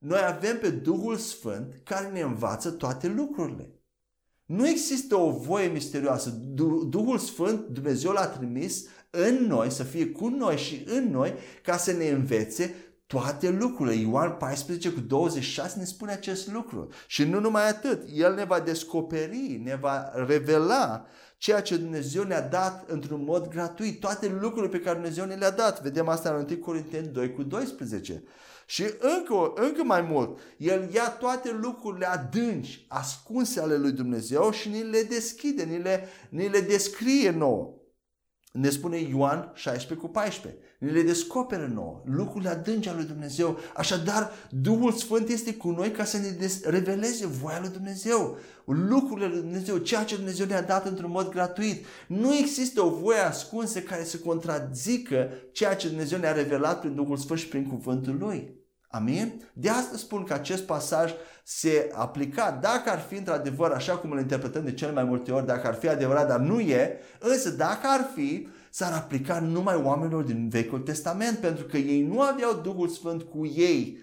noi 0.00 0.20
avem 0.26 0.58
pe 0.58 0.70
Duhul 0.70 1.16
Sfânt 1.16 1.74
care 1.84 2.08
ne 2.08 2.20
învață 2.20 2.70
toate 2.70 3.08
lucrurile. 3.08 3.70
Nu 4.44 4.68
există 4.68 5.16
o 5.16 5.30
voie 5.30 5.66
misterioasă. 5.66 6.30
Duhul 6.88 7.18
Sfânt, 7.18 7.66
Dumnezeu 7.66 8.12
l-a 8.12 8.26
trimis 8.26 8.86
în 9.10 9.34
noi, 9.34 9.70
să 9.70 9.82
fie 9.82 10.06
cu 10.06 10.28
noi 10.28 10.56
și 10.56 10.84
în 10.86 11.10
noi, 11.10 11.34
ca 11.62 11.76
să 11.76 11.92
ne 11.92 12.08
învețe 12.08 12.74
toate 13.06 13.50
lucrurile. 13.50 13.94
Ioan 13.94 14.36
14 14.38 14.92
cu 14.92 15.00
26 15.00 15.78
ne 15.78 15.84
spune 15.84 16.12
acest 16.12 16.52
lucru. 16.52 16.88
Și 17.06 17.24
nu 17.24 17.40
numai 17.40 17.68
atât, 17.68 18.02
El 18.14 18.34
ne 18.34 18.44
va 18.44 18.60
descoperi, 18.60 19.60
ne 19.64 19.76
va 19.76 20.10
revela 20.26 21.06
ceea 21.38 21.62
ce 21.62 21.76
Dumnezeu 21.76 22.22
ne-a 22.22 22.48
dat 22.48 22.90
într-un 22.90 23.24
mod 23.24 23.48
gratuit, 23.48 24.00
toate 24.00 24.28
lucrurile 24.40 24.78
pe 24.78 24.80
care 24.80 24.94
Dumnezeu 24.94 25.24
ne 25.24 25.34
le-a 25.34 25.50
dat. 25.50 25.82
Vedem 25.82 26.08
asta 26.08 26.30
în 26.30 26.46
1 26.50 26.58
Corinteni 26.58 27.06
2 27.06 27.32
cu 27.32 27.42
12. 27.42 28.22
Și 28.70 28.84
încă, 28.98 29.52
încă 29.54 29.82
mai 29.84 30.00
mult, 30.00 30.38
El 30.56 30.90
ia 30.92 31.08
toate 31.08 31.52
lucrurile 31.60 32.06
adânci, 32.06 32.84
ascunse 32.88 33.60
ale 33.60 33.76
lui 33.76 33.92
Dumnezeu 33.92 34.50
și 34.50 34.68
ni 34.68 34.82
le 34.82 35.02
deschide, 35.02 35.62
ni 35.62 35.78
le, 35.78 36.08
ni 36.28 36.48
le 36.48 36.60
descrie 36.60 37.30
nouă. 37.30 37.74
Ne 38.52 38.70
spune 38.70 38.98
Ioan 38.98 39.52
16 39.54 40.06
cu 40.06 40.12
14. 40.12 40.60
Ne 40.78 40.90
le 40.90 41.02
descoperă 41.02 41.70
nouă, 41.74 42.02
lucrurile 42.04 42.50
adânci 42.50 42.86
ale 42.86 42.96
lui 42.96 43.06
Dumnezeu. 43.06 43.58
Așadar, 43.74 44.32
Duhul 44.50 44.92
Sfânt 44.92 45.28
este 45.28 45.54
cu 45.54 45.70
noi 45.70 45.90
ca 45.90 46.04
să 46.04 46.18
ne 46.18 46.48
reveleze 46.64 47.26
voia 47.26 47.60
lui 47.60 47.70
Dumnezeu, 47.70 48.38
lucrurile 48.64 49.26
lui 49.26 49.40
Dumnezeu, 49.40 49.76
ceea 49.76 50.04
ce 50.04 50.16
Dumnezeu 50.16 50.46
ne-a 50.46 50.62
dat 50.62 50.86
într-un 50.86 51.10
mod 51.10 51.30
gratuit. 51.30 51.86
Nu 52.08 52.34
există 52.34 52.84
o 52.84 52.90
voie 52.90 53.20
ascunsă 53.20 53.80
care 53.80 54.04
să 54.04 54.18
contrazică 54.18 55.30
ceea 55.52 55.76
ce 55.76 55.88
Dumnezeu 55.88 56.18
ne-a 56.18 56.32
revelat 56.32 56.80
prin 56.80 56.94
Duhul 56.94 57.16
Sfânt 57.16 57.38
și 57.38 57.48
prin 57.48 57.66
cuvântul 57.66 58.16
Lui. 58.18 58.59
Amin? 58.90 59.50
De 59.52 59.68
asta 59.68 59.96
spun 59.96 60.24
că 60.24 60.32
acest 60.32 60.62
pasaj 60.62 61.12
se 61.44 61.90
aplica, 61.94 62.58
dacă 62.60 62.90
ar 62.90 62.98
fi 62.98 63.14
într-adevăr 63.14 63.70
așa 63.70 63.96
cum 63.96 64.10
îl 64.10 64.18
interpretăm 64.18 64.64
de 64.64 64.72
cele 64.72 64.92
mai 64.92 65.04
multe 65.04 65.32
ori, 65.32 65.46
dacă 65.46 65.66
ar 65.66 65.74
fi 65.74 65.88
adevărat, 65.88 66.28
dar 66.28 66.40
nu 66.40 66.60
e, 66.60 66.98
însă 67.18 67.50
dacă 67.50 67.86
ar 67.86 68.10
fi, 68.14 68.48
s-ar 68.70 68.92
aplica 68.92 69.40
numai 69.40 69.74
oamenilor 69.84 70.22
din 70.22 70.48
Vechiul 70.48 70.78
Testament, 70.78 71.38
pentru 71.38 71.64
că 71.64 71.76
ei 71.76 72.02
nu 72.02 72.20
aveau 72.20 72.60
Duhul 72.62 72.88
Sfânt 72.88 73.22
cu 73.22 73.46
ei 73.46 73.98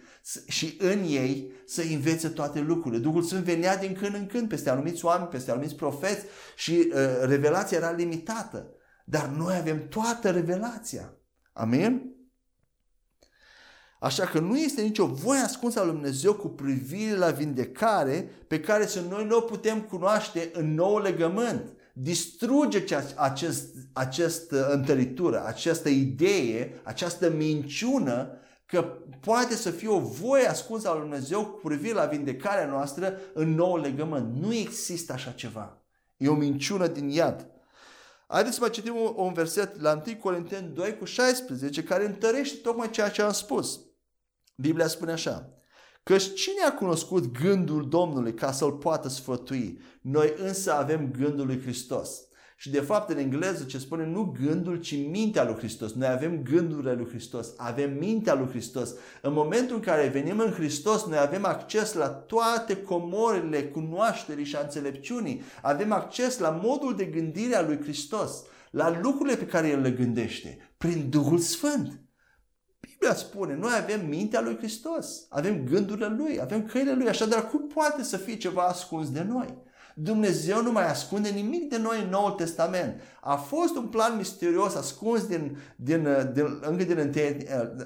și 0.48 0.77
în 0.79 1.03
ei 1.03 1.51
să 1.65 1.82
învețe 1.94 2.27
toate 2.27 2.60
lucrurile. 2.60 3.01
Duhul 3.01 3.22
Sfânt 3.22 3.44
venea 3.44 3.77
din 3.77 3.94
când 3.94 4.15
în 4.15 4.25
când 4.25 4.50
peste 4.50 4.70
anumiți 4.70 5.06
oameni, 5.06 5.29
peste 5.29 5.51
anumiți 5.51 5.75
profeți 5.75 6.25
și 6.56 6.91
uh, 6.94 7.00
revelația 7.22 7.77
era 7.77 7.91
limitată. 7.91 8.72
Dar 9.06 9.27
noi 9.27 9.56
avem 9.56 9.88
toată 9.88 10.29
revelația. 10.29 11.13
Amin? 11.53 12.16
Așa 13.99 14.25
că 14.25 14.39
nu 14.39 14.57
este 14.57 14.81
nicio 14.81 15.05
voie 15.05 15.39
ascunsă 15.39 15.79
a 15.79 15.83
lui 15.83 15.91
Dumnezeu 15.91 16.33
cu 16.33 16.47
privire 16.47 17.15
la 17.15 17.29
vindecare 17.29 18.29
pe 18.47 18.59
care 18.59 18.87
să 18.87 19.01
noi 19.09 19.25
nu 19.25 19.37
o 19.37 19.41
putem 19.41 19.81
cunoaște 19.81 20.49
în 20.53 20.73
nou 20.73 20.97
legământ. 20.97 21.75
Distruge 21.93 22.83
acest, 23.15 23.75
această 23.93 24.69
întăritură, 24.71 25.45
această 25.45 25.89
idee, 25.89 26.81
această 26.83 27.29
minciună 27.29 28.29
că 28.65 28.81
poate 29.19 29.55
să 29.55 29.69
fie 29.71 29.87
o 29.87 29.99
voie 29.99 30.47
ascunsă 30.47 30.89
a 30.89 30.91
lui 30.91 31.01
Dumnezeu 31.01 31.45
cu 31.45 31.59
privire 31.67 31.93
la 31.93 32.05
vindecarea 32.05 32.67
noastră 32.67 33.19
în 33.33 33.53
nou 33.53 33.77
legământ. 33.77 34.35
Nu 34.35 34.53
există 34.53 35.13
așa 35.13 35.31
ceva. 35.31 35.81
E 36.17 36.27
o 36.27 36.35
minciună 36.35 36.87
din 36.87 37.09
iad. 37.09 37.47
Haideți 38.27 38.55
să 38.55 38.61
mai 38.61 38.69
citim 38.69 38.95
un 39.15 39.33
verset 39.33 39.81
la 39.81 40.03
1 40.07 40.15
Corinteni 40.15 40.71
2 40.73 40.97
cu 40.97 41.05
16 41.05 41.83
care 41.83 42.05
întărește 42.05 42.57
tocmai 42.57 42.89
ceea 42.89 43.09
ce 43.09 43.21
am 43.21 43.31
spus. 43.31 43.79
Biblia 44.59 44.87
spune 44.87 45.11
așa, 45.11 45.51
Căci 46.03 46.33
cine 46.33 46.63
a 46.67 46.73
cunoscut 46.73 47.39
gândul 47.39 47.89
Domnului 47.89 48.33
ca 48.33 48.51
să-l 48.51 48.71
poată 48.71 49.09
sfătui? 49.09 49.79
Noi 50.01 50.33
însă 50.37 50.73
avem 50.73 51.11
gândul 51.11 51.45
lui 51.45 51.61
Hristos. 51.61 52.21
Și 52.59 52.69
de 52.69 52.79
fapt 52.79 53.09
în 53.09 53.17
engleză 53.17 53.63
ce 53.63 53.77
spune 53.77 54.05
nu 54.05 54.35
gândul, 54.43 54.77
ci 54.77 54.95
mintea 55.09 55.43
lui 55.43 55.55
Hristos. 55.55 55.93
Noi 55.93 56.07
avem 56.07 56.43
gândurile 56.43 56.93
lui 56.93 57.07
Hristos, 57.07 57.53
avem 57.57 57.97
mintea 57.97 58.33
lui 58.33 58.47
Hristos. 58.47 58.93
În 59.21 59.33
momentul 59.33 59.75
în 59.75 59.81
care 59.81 60.07
venim 60.07 60.39
în 60.39 60.51
Hristos, 60.51 61.05
noi 61.05 61.17
avem 61.17 61.45
acces 61.45 61.93
la 61.93 62.07
toate 62.07 62.81
comorile 62.81 63.63
cunoașterii 63.63 64.45
și 64.45 64.55
a 64.55 64.61
înțelepciunii. 64.61 65.41
Avem 65.61 65.91
acces 65.91 66.37
la 66.37 66.49
modul 66.63 66.95
de 66.95 67.05
gândire 67.05 67.55
a 67.55 67.65
lui 67.65 67.79
Hristos, 67.81 68.43
la 68.71 68.99
lucrurile 69.01 69.35
pe 69.35 69.45
care 69.45 69.67
El 69.67 69.81
le 69.81 69.91
gândește, 69.91 70.57
prin 70.77 71.09
Duhul 71.09 71.39
Sfânt. 71.39 72.06
Biblia 72.99 73.15
spune, 73.15 73.55
noi 73.55 73.71
avem 73.81 74.07
mintea 74.07 74.41
lui 74.41 74.57
Hristos, 74.57 75.25
avem 75.29 75.63
gândurile 75.63 76.07
lui, 76.07 76.39
avem 76.41 76.65
căile 76.65 76.93
lui, 76.93 77.07
așadar 77.07 77.49
cum 77.49 77.67
poate 77.67 78.03
să 78.03 78.17
fie 78.17 78.37
ceva 78.37 78.61
ascuns 78.61 79.11
de 79.11 79.23
noi? 79.23 79.65
Dumnezeu 79.99 80.61
nu 80.61 80.71
mai 80.71 80.89
ascunde 80.89 81.29
nimic 81.29 81.69
de 81.69 81.77
noi 81.77 82.01
în 82.03 82.09
Noul 82.09 82.31
Testament. 82.31 83.01
A 83.21 83.35
fost 83.35 83.75
un 83.75 83.87
plan 83.87 84.15
misterios 84.17 84.75
ascuns 84.75 85.25
din, 85.25 85.57
din, 85.75 86.07
din, 86.33 86.59
încă 86.61 86.83
din 86.83 86.97
înte, 86.97 87.37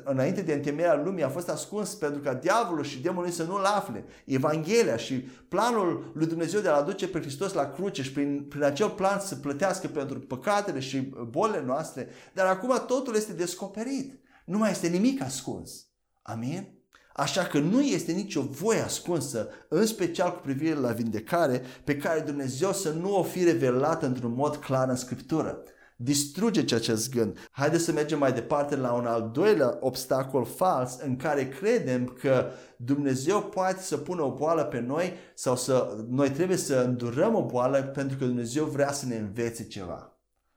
înainte 0.03 0.41
de 0.41 0.53
întemeierea 0.53 1.01
lumii, 1.03 1.23
a 1.23 1.29
fost 1.29 1.49
ascuns 1.49 1.93
pentru 1.93 2.21
ca 2.21 2.33
diavolul 2.33 2.83
și 2.83 3.01
demonii 3.01 3.31
să 3.31 3.43
nu-l 3.43 3.63
afle. 3.63 4.05
Evanghelia 4.25 4.97
și 4.97 5.13
planul 5.47 6.11
lui 6.13 6.27
Dumnezeu 6.27 6.61
de 6.61 6.67
a 6.67 6.75
aduce 6.75 7.07
pe 7.07 7.19
Hristos 7.19 7.53
la 7.53 7.69
cruce 7.69 8.03
și 8.03 8.11
prin, 8.11 8.45
prin 8.49 8.63
acel 8.63 8.89
plan 8.89 9.19
să 9.19 9.35
plătească 9.35 9.87
pentru 9.87 10.19
păcatele 10.19 10.79
și 10.79 11.13
bolile 11.29 11.63
noastre, 11.65 12.07
dar 12.33 12.45
acum 12.45 12.83
totul 12.87 13.15
este 13.15 13.33
descoperit. 13.33 14.20
Nu 14.45 14.57
mai 14.57 14.71
este 14.71 14.87
nimic 14.87 15.21
ascuns. 15.21 15.85
Amin? 16.21 16.79
Așa 17.13 17.43
că 17.43 17.59
nu 17.59 17.81
este 17.81 18.11
nicio 18.11 18.41
voie 18.41 18.79
ascunsă, 18.79 19.49
în 19.67 19.85
special 19.85 20.31
cu 20.31 20.39
privire 20.39 20.75
la 20.75 20.91
vindecare, 20.91 21.61
pe 21.83 21.97
care 21.97 22.19
Dumnezeu 22.19 22.73
să 22.73 22.91
nu 22.91 23.17
o 23.17 23.23
fi 23.23 23.43
revelată 23.43 24.05
într-un 24.05 24.33
mod 24.33 24.55
clar 24.55 24.89
în 24.89 24.95
Scriptură. 24.95 25.63
Distrugeți 25.95 26.73
acest 26.73 27.11
gând. 27.11 27.49
Haideți 27.51 27.83
să 27.83 27.91
mergem 27.91 28.19
mai 28.19 28.33
departe 28.33 28.75
la 28.75 28.93
un 28.93 29.05
al 29.05 29.29
doilea 29.33 29.77
obstacol 29.79 30.45
fals 30.45 30.97
în 31.03 31.15
care 31.15 31.47
credem 31.47 32.05
că 32.05 32.51
Dumnezeu 32.77 33.41
poate 33.41 33.81
să 33.81 33.97
pună 33.97 34.21
o 34.21 34.33
boală 34.33 34.63
pe 34.63 34.79
noi 34.79 35.13
sau 35.33 35.55
să 35.55 36.05
noi 36.09 36.31
trebuie 36.31 36.57
să 36.57 36.75
îndurăm 36.75 37.35
o 37.35 37.45
boală 37.45 37.81
pentru 37.81 38.17
că 38.17 38.25
Dumnezeu 38.25 38.65
vrea 38.65 38.91
să 38.91 39.05
ne 39.05 39.15
învețe 39.15 39.63
ceva. 39.63 40.10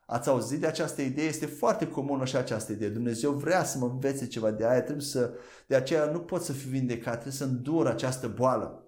Ați 0.06 0.28
auzit 0.28 0.60
de 0.60 0.66
această 0.66 1.02
idee? 1.02 1.24
Este 1.24 1.46
foarte 1.46 1.88
comună 1.88 2.24
și 2.24 2.36
această 2.36 2.72
idee. 2.72 2.88
Dumnezeu 2.88 3.30
vrea 3.30 3.64
să 3.64 3.78
mă 3.78 3.86
învețe 3.86 4.26
ceva 4.26 4.50
de 4.50 4.66
aia, 4.66 4.82
trebuie 4.82 5.04
să, 5.04 5.34
de 5.66 5.74
aceea 5.74 6.04
nu 6.04 6.20
pot 6.20 6.42
să 6.42 6.52
fiu 6.52 6.70
vindecat, 6.70 7.12
trebuie 7.12 7.32
să 7.32 7.44
îndur 7.44 7.86
această 7.86 8.28
boală. 8.28 8.78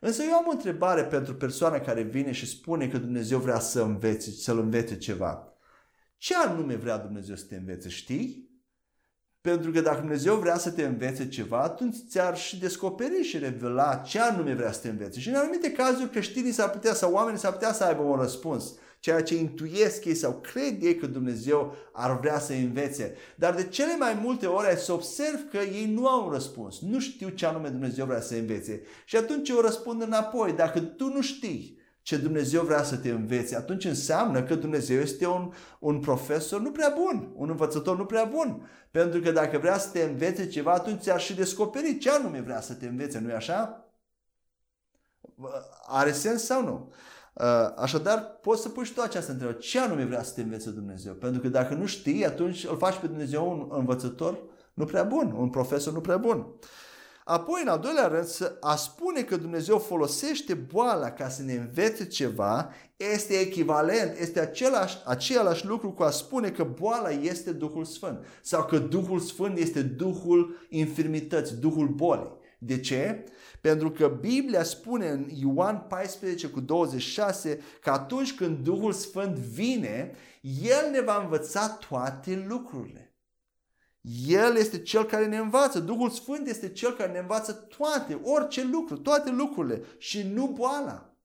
Însă 0.00 0.22
eu 0.22 0.34
am 0.34 0.46
o 0.46 0.50
întrebare 0.50 1.04
pentru 1.04 1.34
persoana 1.34 1.78
care 1.78 2.02
vine 2.02 2.32
și 2.32 2.46
spune 2.46 2.88
că 2.88 2.98
Dumnezeu 2.98 3.38
vrea 3.38 3.58
să 3.58 3.82
învețe, 3.82 4.30
să-l 4.30 4.58
învețe 4.58 4.96
ceva. 4.96 5.52
Ce 6.16 6.34
anume 6.36 6.74
vrea 6.74 6.98
Dumnezeu 6.98 7.36
să 7.36 7.44
te 7.44 7.56
învețe, 7.56 7.88
știi? 7.88 8.50
Pentru 9.40 9.70
că 9.70 9.80
dacă 9.80 10.00
Dumnezeu 10.00 10.36
vrea 10.36 10.58
să 10.58 10.70
te 10.70 10.84
învețe 10.84 11.28
ceva, 11.28 11.62
atunci 11.62 11.96
ți-ar 12.08 12.36
și 12.36 12.58
descoperi 12.58 13.22
și 13.22 13.38
revela 13.38 13.96
ce 13.96 14.20
anume 14.20 14.54
vrea 14.54 14.72
să 14.72 14.80
te 14.80 14.88
învețe. 14.88 15.20
Și 15.20 15.28
în 15.28 15.34
anumite 15.34 15.72
cazuri 15.72 16.10
creștinii 16.10 16.52
s-ar 16.52 16.70
putea 16.70 16.94
sau 16.94 17.12
oamenii 17.12 17.38
s-ar 17.38 17.52
putea 17.52 17.72
să 17.72 17.84
aibă 17.84 18.02
un 18.02 18.16
răspuns 18.16 18.74
ceea 19.00 19.22
ce 19.22 19.36
intuiesc 19.36 20.04
ei 20.04 20.14
sau 20.14 20.40
cred 20.40 20.82
ei 20.82 20.96
că 20.96 21.06
Dumnezeu 21.06 21.76
ar 21.92 22.18
vrea 22.18 22.38
să 22.38 22.52
învețe. 22.52 23.14
Dar 23.36 23.54
de 23.54 23.68
cele 23.68 23.96
mai 23.96 24.18
multe 24.22 24.46
ori 24.46 24.66
ai 24.66 24.76
să 24.76 24.92
observ 24.92 25.50
că 25.50 25.56
ei 25.56 25.86
nu 25.92 26.08
au 26.08 26.26
un 26.26 26.32
răspuns. 26.32 26.80
Nu 26.80 27.00
știu 27.00 27.28
ce 27.28 27.46
anume 27.46 27.68
Dumnezeu 27.68 28.06
vrea 28.06 28.20
să 28.20 28.34
învețe. 28.34 28.82
Și 29.04 29.16
atunci 29.16 29.48
eu 29.48 29.60
răspund 29.60 30.02
înapoi. 30.02 30.52
Dacă 30.52 30.80
tu 30.80 31.08
nu 31.08 31.22
știi 31.22 31.78
ce 32.02 32.16
Dumnezeu 32.16 32.62
vrea 32.62 32.82
să 32.82 32.96
te 32.96 33.10
învețe, 33.10 33.56
atunci 33.56 33.84
înseamnă 33.84 34.42
că 34.42 34.54
Dumnezeu 34.54 35.00
este 35.00 35.26
un, 35.26 35.52
un 35.78 36.00
profesor 36.00 36.60
nu 36.60 36.70
prea 36.70 36.94
bun, 36.98 37.32
un 37.34 37.48
învățător 37.48 37.96
nu 37.96 38.04
prea 38.04 38.24
bun. 38.24 38.68
Pentru 38.90 39.20
că 39.20 39.30
dacă 39.30 39.58
vrea 39.58 39.78
să 39.78 39.88
te 39.88 40.02
învețe 40.02 40.46
ceva, 40.48 40.72
atunci 40.72 41.00
ți-ar 41.00 41.20
și 41.20 41.34
descoperi 41.34 41.98
ce 41.98 42.10
anume 42.10 42.40
vrea 42.40 42.60
să 42.60 42.74
te 42.74 42.86
învețe, 42.86 43.18
nu-i 43.18 43.32
așa? 43.32 43.90
Are 45.86 46.12
sens 46.12 46.44
sau 46.44 46.64
nu? 46.64 46.92
Uh, 47.40 47.72
așadar, 47.76 48.38
poți 48.40 48.62
să 48.62 48.68
pui 48.68 48.84
și 48.84 48.92
tu 48.92 49.00
această 49.00 49.30
întrebare. 49.32 49.58
Ce 49.58 49.80
anume 49.80 50.04
vrea 50.04 50.22
să 50.22 50.32
te 50.34 50.42
învețe 50.42 50.70
Dumnezeu? 50.70 51.12
Pentru 51.12 51.40
că 51.40 51.48
dacă 51.48 51.74
nu 51.74 51.86
știi, 51.86 52.26
atunci 52.26 52.64
îl 52.64 52.76
faci 52.76 52.96
pe 52.96 53.06
Dumnezeu 53.06 53.50
un 53.50 53.78
învățător 53.78 54.38
nu 54.74 54.84
prea 54.84 55.02
bun, 55.02 55.34
un 55.38 55.50
profesor 55.50 55.92
nu 55.92 56.00
prea 56.00 56.16
bun. 56.16 56.46
Apoi, 57.24 57.60
în 57.62 57.68
al 57.68 57.78
doilea 57.78 58.06
rând, 58.06 58.24
să 58.24 58.56
a 58.60 58.76
spune 58.76 59.22
că 59.22 59.36
Dumnezeu 59.36 59.78
folosește 59.78 60.54
boala 60.54 61.10
ca 61.10 61.28
să 61.28 61.42
ne 61.42 61.52
învețe 61.52 62.06
ceva 62.06 62.70
este 62.96 63.34
echivalent, 63.34 64.18
este 64.18 64.40
același, 64.40 64.96
același 65.04 65.66
lucru 65.66 65.92
cu 65.92 66.02
a 66.02 66.10
spune 66.10 66.50
că 66.50 66.64
boala 66.64 67.10
este 67.10 67.52
Duhul 67.52 67.84
Sfânt 67.84 68.24
sau 68.42 68.64
că 68.64 68.78
Duhul 68.78 69.18
Sfânt 69.18 69.58
este 69.58 69.82
Duhul 69.82 70.66
infirmității, 70.68 71.56
Duhul 71.56 71.88
bolii. 71.88 72.32
De 72.58 72.80
ce? 72.80 73.24
Pentru 73.66 73.90
că 73.90 74.08
Biblia 74.20 74.62
spune 74.62 75.08
în 75.08 75.28
Ioan 75.34 75.84
14 75.88 76.48
cu 76.48 76.60
26 76.60 77.60
că 77.80 77.90
atunci 77.90 78.34
când 78.34 78.58
Duhul 78.58 78.92
Sfânt 78.92 79.36
vine, 79.36 80.12
El 80.62 80.90
ne 80.90 81.00
va 81.00 81.20
învăța 81.22 81.68
toate 81.68 82.44
lucrurile. 82.48 83.16
El 84.26 84.56
este 84.56 84.82
Cel 84.82 85.04
care 85.04 85.26
ne 85.26 85.36
învață. 85.36 85.78
Duhul 85.78 86.10
Sfânt 86.10 86.48
este 86.48 86.68
Cel 86.68 86.92
care 86.92 87.12
ne 87.12 87.18
învață 87.18 87.52
toate, 87.52 88.20
orice 88.22 88.64
lucru, 88.64 88.96
toate 88.96 89.30
lucrurile 89.30 89.82
și 89.98 90.22
nu 90.22 90.46
boala. 90.46 91.16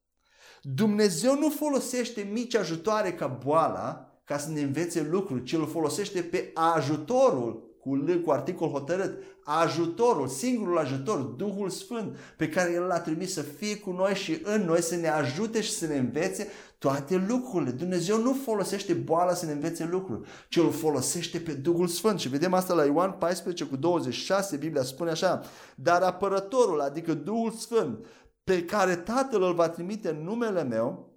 Dumnezeu 0.62 1.38
nu 1.38 1.50
folosește 1.50 2.29
mici 2.31 2.55
ajutoare 2.55 3.13
ca 3.13 3.27
boala 3.27 4.12
ca 4.24 4.38
să 4.38 4.50
ne 4.50 4.62
învețe 4.62 5.01
lucruri, 5.01 5.43
ci 5.43 5.53
îl 5.53 5.67
folosește 5.67 6.21
pe 6.21 6.51
ajutorul 6.53 7.71
cu 7.82 7.96
L, 7.96 8.22
cu 8.26 8.32
articol 8.32 8.70
hotărât, 8.70 9.24
ajutorul, 9.44 10.28
singurul 10.28 10.78
ajutor, 10.78 11.20
Duhul 11.20 11.70
Sfânt, 11.70 12.18
pe 12.38 12.50
care 12.50 12.72
El 12.74 12.84
l-a 12.84 13.00
trimis 13.00 13.34
să 13.34 13.42
fie 13.42 13.78
cu 13.78 13.92
noi 13.92 14.14
și 14.14 14.42
în 14.44 14.62
noi, 14.62 14.82
să 14.82 14.96
ne 14.96 15.08
ajute 15.08 15.62
și 15.62 15.72
să 15.72 15.88
ne 15.88 15.98
învețe 15.98 16.48
toate 16.78 17.26
lucrurile. 17.28 17.72
Dumnezeu 17.72 18.22
nu 18.22 18.34
folosește 18.34 18.94
boala 18.94 19.34
să 19.34 19.46
ne 19.46 19.52
învețe 19.52 19.88
lucruri, 19.92 20.28
ci 20.50 20.58
îl 20.58 20.72
folosește 20.72 21.40
pe 21.40 21.52
Duhul 21.52 21.88
Sfânt. 21.88 22.20
Și 22.20 22.30
vedem 22.30 22.54
asta 22.54 22.74
la 22.74 22.86
Ioan 22.86 23.12
14 23.12 23.66
cu 23.66 23.76
26, 23.76 24.58
Biblia 24.58 24.84
spune 24.84 25.10
așa, 25.10 25.44
dar 25.76 26.02
apărătorul, 26.02 26.82
adică 26.82 27.14
Duhul 27.14 27.52
Sfânt, 27.52 28.06
pe 28.44 28.66
care 28.66 28.96
Tatăl 28.96 29.44
îl 29.44 29.54
va 29.54 29.70
trimite 29.70 30.10
în 30.10 30.24
numele 30.24 30.64
meu, 30.64 31.10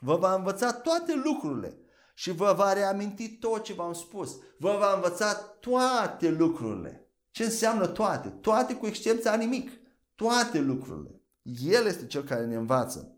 vă 0.00 0.16
va 0.16 0.34
învăța 0.34 0.72
toate 0.72 1.22
lucrurile 1.24 1.76
și 2.22 2.30
vă 2.30 2.54
va 2.56 2.72
reaminti 2.72 3.28
tot 3.28 3.62
ce 3.62 3.72
v-am 3.72 3.92
spus. 3.92 4.36
Vă 4.58 4.76
va 4.80 4.94
învăța 4.94 5.32
toate 5.60 6.30
lucrurile. 6.30 7.10
Ce 7.30 7.44
înseamnă 7.44 7.86
toate? 7.86 8.28
Toate 8.28 8.74
cu 8.74 8.86
excepția 8.86 9.34
nimic. 9.34 9.70
Toate 10.14 10.60
lucrurile. 10.60 11.20
El 11.62 11.86
este 11.86 12.06
cel 12.06 12.22
care 12.22 12.46
ne 12.46 12.54
învață. 12.54 13.16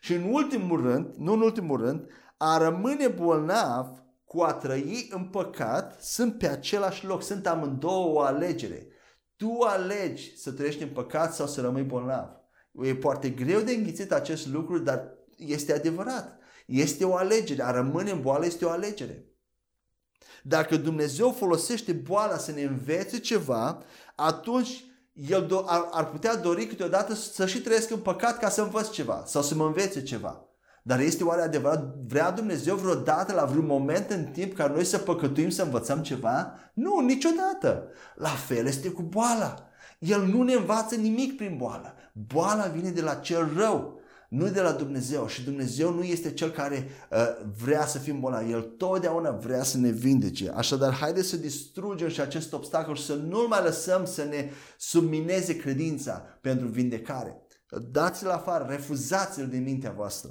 Și 0.00 0.14
în 0.14 0.32
ultimul 0.32 0.82
rând, 0.82 1.14
nu 1.16 1.32
în 1.32 1.40
ultimul 1.40 1.80
rând, 1.80 2.06
a 2.36 2.58
rămâne 2.58 3.08
bolnav 3.08 4.02
cu 4.24 4.40
a 4.40 4.52
trăi 4.52 5.08
în 5.10 5.24
păcat 5.24 6.02
sunt 6.02 6.38
pe 6.38 6.48
același 6.48 7.06
loc. 7.06 7.22
Sunt 7.22 7.46
amândouă 7.46 8.14
o 8.14 8.20
alegere. 8.20 8.88
Tu 9.36 9.58
alegi 9.60 10.36
să 10.36 10.52
trăiești 10.52 10.82
în 10.82 10.88
păcat 10.88 11.34
sau 11.34 11.46
să 11.46 11.60
rămâi 11.60 11.82
bolnav. 11.82 12.28
E 12.72 12.94
foarte 12.94 13.30
greu 13.30 13.60
de 13.60 13.72
înghițit 13.72 14.12
acest 14.12 14.46
lucru, 14.46 14.78
dar 14.78 15.12
este 15.36 15.74
adevărat. 15.74 16.42
Este 16.64 17.04
o 17.04 17.16
alegere. 17.16 17.62
A 17.62 17.70
rămâne 17.70 18.10
în 18.10 18.20
boală 18.20 18.46
este 18.46 18.64
o 18.64 18.70
alegere. 18.70 19.24
Dacă 20.42 20.76
Dumnezeu 20.76 21.30
folosește 21.30 21.92
boala 21.92 22.38
să 22.38 22.52
ne 22.52 22.62
învețe 22.62 23.18
ceva, 23.18 23.82
atunci 24.14 24.84
El 25.12 25.46
do- 25.46 25.64
ar, 25.66 25.88
ar 25.90 26.10
putea 26.10 26.36
dori 26.36 26.66
câteodată 26.66 27.14
să 27.14 27.46
și 27.46 27.60
trăiesc 27.60 27.90
în 27.90 27.98
păcat 27.98 28.38
ca 28.38 28.48
să 28.48 28.62
învăț 28.62 28.90
ceva 28.90 29.22
sau 29.26 29.42
să 29.42 29.54
mă 29.54 29.66
învețe 29.66 30.02
ceva. 30.02 30.44
Dar 30.82 31.00
este 31.00 31.24
oare 31.24 31.42
adevărat? 31.42 31.94
Vrea 32.06 32.30
Dumnezeu 32.30 32.76
vreodată 32.76 33.32
la 33.32 33.44
vreun 33.44 33.66
moment 33.66 34.10
în 34.10 34.24
timp 34.24 34.54
ca 34.54 34.66
noi 34.66 34.84
să 34.84 34.98
păcătuim 34.98 35.50
să 35.50 35.62
învățăm 35.62 36.02
ceva? 36.02 36.54
Nu, 36.74 36.98
niciodată. 36.98 37.88
La 38.14 38.28
fel 38.28 38.66
este 38.66 38.88
cu 38.88 39.02
boala. 39.02 39.68
El 39.98 40.22
nu 40.24 40.42
ne 40.42 40.52
învață 40.52 40.94
nimic 40.94 41.36
prin 41.36 41.56
boală. 41.56 41.94
Boala 42.12 42.66
vine 42.66 42.90
de 42.90 43.00
la 43.00 43.14
cel 43.14 43.52
rău 43.56 44.00
nu 44.34 44.48
de 44.48 44.60
la 44.60 44.72
Dumnezeu 44.72 45.26
și 45.26 45.44
Dumnezeu 45.44 45.92
nu 45.92 46.02
este 46.02 46.32
cel 46.32 46.50
care 46.50 46.88
uh, 47.10 47.18
vrea 47.62 47.86
să 47.86 47.98
fim 47.98 48.20
bolnavi, 48.20 48.50
El 48.50 48.62
totdeauna 48.62 49.30
vrea 49.30 49.62
să 49.62 49.78
ne 49.78 49.90
vindece. 49.90 50.50
Așadar, 50.54 50.92
haideți 50.92 51.28
să 51.28 51.36
distrugem 51.36 52.08
și 52.08 52.20
acest 52.20 52.52
obstacol 52.52 52.94
și 52.94 53.04
să 53.04 53.14
nu-l 53.14 53.46
mai 53.46 53.62
lăsăm 53.62 54.04
să 54.04 54.24
ne 54.24 54.50
submineze 54.78 55.56
credința 55.56 56.12
pentru 56.40 56.66
vindecare. 56.66 57.36
Dați-l 57.90 58.28
afară, 58.28 58.66
refuzați-l 58.68 59.48
din 59.48 59.62
mintea 59.62 59.90
voastră. 59.90 60.30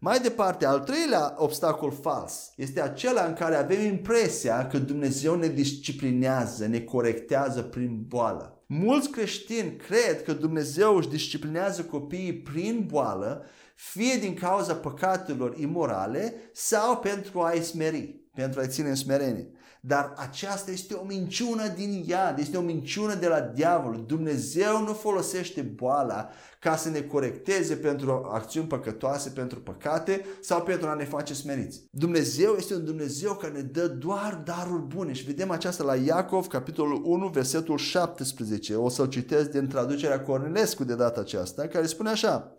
Mai 0.00 0.20
departe, 0.20 0.66
al 0.66 0.80
treilea 0.80 1.34
obstacol 1.36 1.90
fals 1.90 2.52
este 2.56 2.80
acela 2.80 3.24
în 3.24 3.32
care 3.32 3.54
avem 3.54 3.80
impresia 3.80 4.66
că 4.66 4.78
Dumnezeu 4.78 5.34
ne 5.34 5.48
disciplinează, 5.48 6.66
ne 6.66 6.80
corectează 6.80 7.62
prin 7.62 8.04
boală. 8.06 8.57
Mulți 8.70 9.10
creștini 9.10 9.76
cred 9.76 10.22
că 10.22 10.32
Dumnezeu 10.32 10.96
își 10.96 11.08
disciplinează 11.08 11.84
copiii 11.84 12.34
prin 12.34 12.86
boală, 12.86 13.44
fie 13.74 14.16
din 14.16 14.34
cauza 14.34 14.74
păcatelor 14.74 15.58
imorale 15.58 16.34
sau 16.52 16.96
pentru 16.96 17.40
a-i 17.40 17.62
smeri, 17.62 18.20
pentru 18.34 18.60
a-i 18.60 18.68
ține 18.68 18.88
în 18.88 18.94
smerenie. 18.94 19.48
Dar 19.80 20.12
aceasta 20.16 20.70
este 20.70 20.94
o 20.94 21.04
minciună 21.04 21.68
din 21.68 22.04
ea, 22.08 22.34
este 22.38 22.56
o 22.56 22.60
minciună 22.60 23.14
de 23.14 23.26
la 23.26 23.40
diavol. 23.40 24.04
Dumnezeu 24.06 24.82
nu 24.82 24.92
folosește 24.92 25.60
boala 25.60 26.30
ca 26.60 26.76
să 26.76 26.88
ne 26.88 27.00
corecteze 27.00 27.74
pentru 27.74 28.28
acțiuni 28.32 28.66
păcătoase, 28.66 29.30
pentru 29.30 29.60
păcate 29.60 30.24
sau 30.40 30.62
pentru 30.62 30.88
a 30.88 30.94
ne 30.94 31.04
face 31.04 31.34
smeriți. 31.34 31.84
Dumnezeu 31.90 32.54
este 32.56 32.74
un 32.74 32.84
Dumnezeu 32.84 33.34
care 33.34 33.52
ne 33.52 33.60
dă 33.60 33.88
doar 33.88 34.42
daruri 34.44 34.82
bune 34.82 35.12
și 35.12 35.24
vedem 35.24 35.50
aceasta 35.50 35.84
la 35.84 35.94
Iacov, 35.94 36.46
capitolul 36.46 37.02
1, 37.04 37.28
versetul 37.28 37.76
17. 37.76 38.74
O 38.74 38.88
să-l 38.88 39.08
citesc 39.08 39.50
din 39.50 39.68
traducerea 39.68 40.22
Cornelescu 40.22 40.84
de 40.84 40.94
data 40.94 41.20
aceasta, 41.20 41.66
care 41.66 41.86
spune 41.86 42.10
așa. 42.10 42.54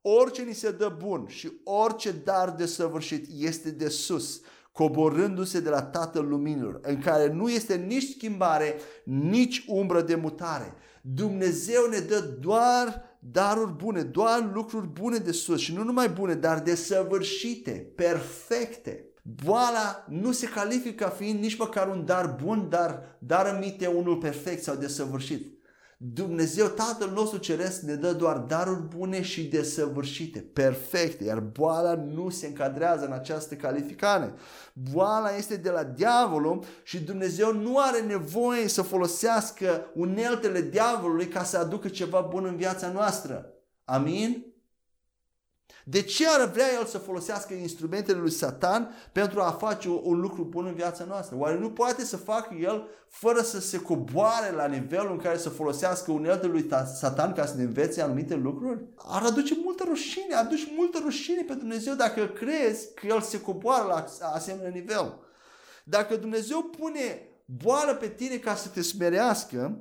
Orice 0.00 0.42
ni 0.42 0.54
se 0.54 0.70
dă 0.70 0.96
bun 0.98 1.24
și 1.28 1.52
orice 1.64 2.10
dar 2.24 2.50
de 2.50 2.66
săvârșit 2.66 3.26
este 3.38 3.70
de 3.70 3.88
sus, 3.88 4.40
coborându-se 4.76 5.60
de 5.60 5.68
la 5.68 5.82
Tatăl 5.82 6.28
Luminilor, 6.28 6.80
în 6.82 6.98
care 6.98 7.32
nu 7.32 7.48
este 7.48 7.74
nici 7.74 8.10
schimbare, 8.10 8.74
nici 9.04 9.64
umbră 9.66 10.02
de 10.02 10.14
mutare. 10.14 10.74
Dumnezeu 11.02 11.88
ne 11.90 11.98
dă 11.98 12.36
doar 12.40 13.02
daruri 13.18 13.72
bune, 13.72 14.02
doar 14.02 14.50
lucruri 14.54 14.86
bune 14.86 15.18
de 15.18 15.32
sus 15.32 15.60
și 15.60 15.74
nu 15.74 15.82
numai 15.82 16.08
bune, 16.08 16.34
dar 16.34 16.60
desăvârșite, 16.60 17.92
perfecte. 17.94 19.04
Boala 19.44 20.04
nu 20.08 20.32
se 20.32 20.46
califică 20.46 21.04
ca 21.04 21.10
fiind 21.10 21.40
nici 21.40 21.58
măcar 21.58 21.88
un 21.88 22.04
dar 22.04 22.36
bun, 22.42 22.66
dar 22.68 23.16
dar 23.18 23.46
aminte 23.46 23.86
unul 23.86 24.16
perfect 24.16 24.62
sau 24.62 24.74
desăvârșit. 24.74 25.55
Dumnezeu, 25.98 26.66
Tatăl 26.66 27.10
nostru 27.10 27.38
Ceresc, 27.38 27.80
ne 27.80 27.94
dă 27.94 28.12
doar 28.12 28.38
daruri 28.38 28.82
bune 28.96 29.22
și 29.22 29.44
desăvârșite, 29.44 30.38
perfecte, 30.38 31.24
iar 31.24 31.40
boala 31.40 31.94
nu 31.94 32.28
se 32.28 32.46
încadrează 32.46 33.04
în 33.04 33.12
această 33.12 33.54
calificare. 33.54 34.34
Boala 34.72 35.36
este 35.36 35.56
de 35.56 35.70
la 35.70 35.84
diavolul 35.84 36.64
și 36.82 37.04
Dumnezeu 37.04 37.52
nu 37.52 37.78
are 37.78 38.00
nevoie 38.00 38.68
să 38.68 38.82
folosească 38.82 39.86
uneltele 39.94 40.60
diavolului 40.60 41.28
ca 41.28 41.42
să 41.42 41.58
aducă 41.58 41.88
ceva 41.88 42.20
bun 42.20 42.44
în 42.44 42.56
viața 42.56 42.88
noastră. 42.88 43.50
Amin? 43.84 44.55
De 45.88 46.02
ce 46.02 46.28
ar 46.28 46.50
vrea 46.50 46.72
el 46.78 46.86
să 46.86 46.98
folosească 46.98 47.54
instrumentele 47.54 48.18
lui 48.18 48.30
Satan 48.30 48.94
pentru 49.12 49.40
a 49.40 49.50
face 49.50 49.88
un 49.88 50.20
lucru 50.20 50.44
bun 50.44 50.66
în 50.66 50.74
viața 50.74 51.04
noastră? 51.04 51.36
Oare 51.38 51.58
nu 51.58 51.70
poate 51.70 52.04
să 52.04 52.16
facă 52.16 52.54
el 52.54 52.88
fără 53.08 53.40
să 53.40 53.60
se 53.60 53.80
coboare 53.80 54.50
la 54.50 54.66
nivelul 54.66 55.10
în 55.10 55.18
care 55.18 55.38
să 55.38 55.48
folosească 55.48 56.12
uneltele 56.12 56.52
lui 56.52 56.68
Satan 56.94 57.32
ca 57.32 57.46
să 57.46 57.56
ne 57.56 57.62
învețe 57.62 58.02
anumite 58.02 58.34
lucruri? 58.34 58.84
Ar 58.96 59.22
aduce 59.22 59.56
multă 59.64 59.84
rușine, 59.88 60.34
aduce 60.34 60.72
multă 60.76 60.98
rușine 61.02 61.42
pe 61.42 61.54
Dumnezeu 61.54 61.94
dacă 61.94 62.26
crezi 62.26 62.94
că 62.94 63.06
el 63.06 63.20
se 63.20 63.40
coboară 63.40 63.84
la 63.84 64.28
asemenea 64.32 64.70
nivel. 64.70 65.18
Dacă 65.84 66.16
Dumnezeu 66.16 66.62
pune 66.62 67.28
boală 67.44 67.94
pe 67.94 68.08
tine 68.08 68.36
ca 68.36 68.54
să 68.54 68.68
te 68.68 68.82
smerească, 68.82 69.78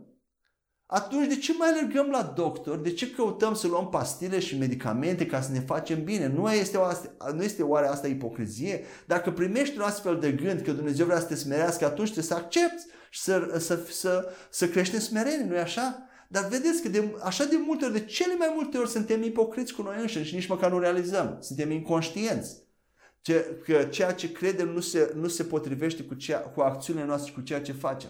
atunci 0.88 1.28
de 1.28 1.36
ce 1.36 1.54
mai 1.58 1.70
alergăm 1.70 2.10
la 2.10 2.34
doctor? 2.36 2.78
De 2.78 2.92
ce 2.94 3.10
căutăm 3.10 3.54
să 3.54 3.68
luăm 3.68 3.90
pastile 3.90 4.40
și 4.40 4.58
medicamente 4.58 5.26
ca 5.26 5.42
să 5.42 5.52
ne 5.52 5.60
facem 5.60 6.04
bine? 6.04 6.28
Nu 6.28 6.52
este, 6.52 6.78
o, 6.78 6.88
nu 7.34 7.44
este 7.44 7.64
oare 7.64 7.88
asta 7.88 8.08
ipocrizie? 8.08 8.84
Dacă 9.06 9.32
primești 9.32 9.78
un 9.78 9.82
astfel 9.82 10.20
de 10.20 10.32
gând 10.32 10.62
că 10.62 10.72
Dumnezeu 10.72 11.06
vrea 11.06 11.20
să 11.20 11.26
te 11.26 11.36
smerească, 11.36 11.86
atunci 11.86 12.12
trebuie 12.12 12.38
să 12.38 12.44
accepti 12.44 12.84
și 13.10 13.22
să, 13.22 13.56
să, 13.60 13.86
să, 13.90 14.34
să 14.50 14.68
crești 14.68 14.96
în 14.96 15.02
smerenie, 15.02 15.46
nu-i 15.46 15.58
așa? 15.58 16.10
Dar 16.28 16.48
vedeți 16.48 16.82
că 16.82 16.90
de, 16.90 17.16
așa 17.24 17.44
de 17.46 17.56
multe 17.66 17.86
ori, 17.86 17.94
de 17.94 18.06
cele 18.06 18.36
mai 18.36 18.52
multe 18.56 18.78
ori 18.78 18.90
suntem 18.90 19.24
ipocriți 19.24 19.74
cu 19.74 19.82
noi 19.82 19.96
înșine 20.00 20.24
și 20.24 20.36
nici 20.36 20.48
măcar 20.48 20.72
nu 20.72 20.80
realizăm. 20.80 21.38
Suntem 21.42 21.72
inconștienți. 21.72 22.64
Ce, 23.22 23.62
că 23.66 23.84
ceea 23.84 24.14
ce 24.14 24.32
credem 24.32 24.70
nu 24.70 24.80
se, 24.80 25.12
nu 25.16 25.28
se 25.28 25.44
potrivește 25.44 26.04
cu, 26.04 26.14
ceea, 26.14 26.40
cu 26.40 26.62
acțiunile 26.62 27.06
noastre 27.06 27.30
și 27.30 27.36
cu 27.36 27.42
ceea 27.42 27.62
ce 27.62 27.72
facem 27.72 28.10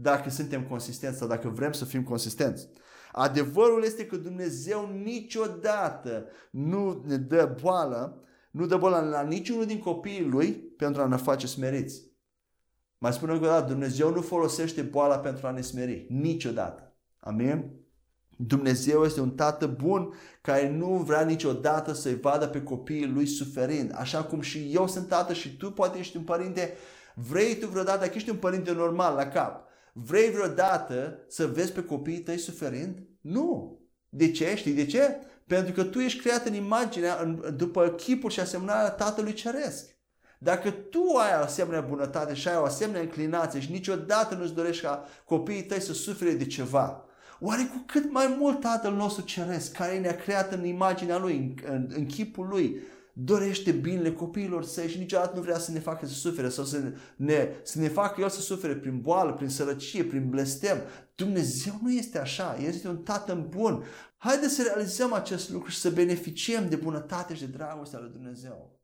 dacă 0.00 0.30
suntem 0.30 0.62
consistenți 0.62 1.18
sau 1.18 1.28
dacă 1.28 1.48
vrem 1.48 1.72
să 1.72 1.84
fim 1.84 2.02
consistenți. 2.02 2.68
Adevărul 3.12 3.82
este 3.84 4.06
că 4.06 4.16
Dumnezeu 4.16 4.90
niciodată 5.02 6.26
nu 6.50 7.02
ne 7.06 7.16
dă 7.16 7.56
boală, 7.62 8.22
nu 8.50 8.66
dă 8.66 8.76
boală 8.76 9.08
la 9.08 9.22
niciunul 9.22 9.66
din 9.66 9.78
copiii 9.78 10.24
lui 10.24 10.52
pentru 10.52 11.02
a 11.02 11.06
ne 11.06 11.16
face 11.16 11.46
smeriți. 11.46 12.02
Mai 12.98 13.12
spun 13.12 13.30
încă 13.30 13.44
o 13.44 13.48
dată, 13.48 13.72
Dumnezeu 13.72 14.10
nu 14.12 14.20
folosește 14.20 14.82
boala 14.82 15.18
pentru 15.18 15.46
a 15.46 15.50
ne 15.50 15.60
smeri. 15.60 16.06
Niciodată. 16.08 16.96
Amin? 17.20 17.70
Dumnezeu 18.36 19.04
este 19.04 19.20
un 19.20 19.30
tată 19.30 19.66
bun 19.66 20.14
care 20.40 20.70
nu 20.70 20.86
vrea 20.86 21.22
niciodată 21.22 21.92
să-i 21.92 22.20
vadă 22.20 22.46
pe 22.46 22.62
copiii 22.62 23.06
lui 23.06 23.26
suferind. 23.26 23.92
Așa 23.94 24.24
cum 24.24 24.40
și 24.40 24.70
eu 24.74 24.86
sunt 24.86 25.08
tată 25.08 25.32
și 25.32 25.56
tu 25.56 25.72
poate 25.72 25.98
ești 25.98 26.16
un 26.16 26.22
părinte, 26.22 26.74
vrei 27.14 27.56
tu 27.56 27.66
vreodată, 27.66 27.98
dacă 27.98 28.12
ești 28.14 28.30
un 28.30 28.36
părinte 28.36 28.72
normal 28.72 29.14
la 29.14 29.26
cap, 29.26 29.67
Vrei 29.92 30.30
vreodată 30.30 31.18
să 31.28 31.46
vezi 31.46 31.72
pe 31.72 31.84
copiii 31.84 32.20
tăi 32.20 32.38
suferind? 32.38 32.98
Nu. 33.20 33.80
De 34.08 34.30
ce? 34.30 34.54
Știi 34.56 34.72
de 34.72 34.86
ce? 34.86 35.16
Pentru 35.46 35.72
că 35.72 35.84
tu 35.84 35.98
ești 35.98 36.20
creat 36.20 36.46
în 36.46 36.54
imaginea, 36.54 37.18
în, 37.22 37.54
după 37.56 37.88
chipul 37.88 38.30
și 38.30 38.40
asemănarea 38.40 38.90
Tatălui 38.90 39.32
Ceresc. 39.32 39.96
Dacă 40.38 40.70
tu 40.70 41.02
ai 41.16 41.38
o 41.40 41.42
asemenea 41.42 41.80
bunătate 41.80 42.34
și 42.34 42.48
ai 42.48 42.56
o 42.56 42.64
asemenea 42.64 43.00
înclinație 43.00 43.60
și 43.60 43.70
niciodată 43.70 44.34
nu-ți 44.34 44.54
dorești 44.54 44.82
ca 44.82 45.04
copiii 45.24 45.64
tăi 45.64 45.80
să 45.80 45.92
sufere 45.92 46.32
de 46.32 46.46
ceva, 46.46 47.04
oare 47.40 47.62
cu 47.62 47.82
cât 47.86 48.12
mai 48.12 48.36
mult 48.38 48.60
Tatăl 48.60 48.92
nostru 48.92 49.24
Ceresc, 49.24 49.72
care 49.72 49.98
ne-a 49.98 50.16
creat 50.16 50.52
în 50.52 50.64
imaginea 50.64 51.18
Lui, 51.18 51.36
în, 51.36 51.54
în, 51.74 51.88
în 51.94 52.06
chipul 52.06 52.46
Lui, 52.46 52.80
dorește 53.20 53.70
binele 53.70 54.12
copiilor 54.12 54.64
săi 54.64 54.88
și 54.88 54.98
niciodată 54.98 55.36
nu 55.36 55.42
vrea 55.42 55.58
să 55.58 55.70
ne 55.70 55.78
facă 55.78 56.06
să 56.06 56.12
sufere 56.12 56.48
sau 56.48 56.64
să 56.64 56.92
ne, 57.16 57.48
să 57.62 57.78
ne 57.78 57.88
facă 57.88 58.20
El 58.20 58.28
să 58.28 58.40
sufere 58.40 58.74
prin 58.76 59.00
boală, 59.00 59.32
prin 59.32 59.48
sărăcie, 59.48 60.04
prin 60.04 60.28
blestem. 60.28 60.78
Dumnezeu 61.14 61.78
nu 61.82 61.92
este 61.92 62.18
așa, 62.18 62.56
El 62.60 62.68
este 62.68 62.88
un 62.88 62.96
Tată 62.96 63.46
bun. 63.48 63.84
Haideți 64.16 64.54
să 64.54 64.62
realizăm 64.62 65.12
acest 65.12 65.50
lucru 65.50 65.70
și 65.70 65.78
să 65.78 65.90
beneficiem 65.90 66.68
de 66.68 66.76
bunătate 66.76 67.34
și 67.34 67.40
de 67.40 67.56
dragostea 67.56 67.98
lui 67.98 68.10
Dumnezeu. 68.10 68.80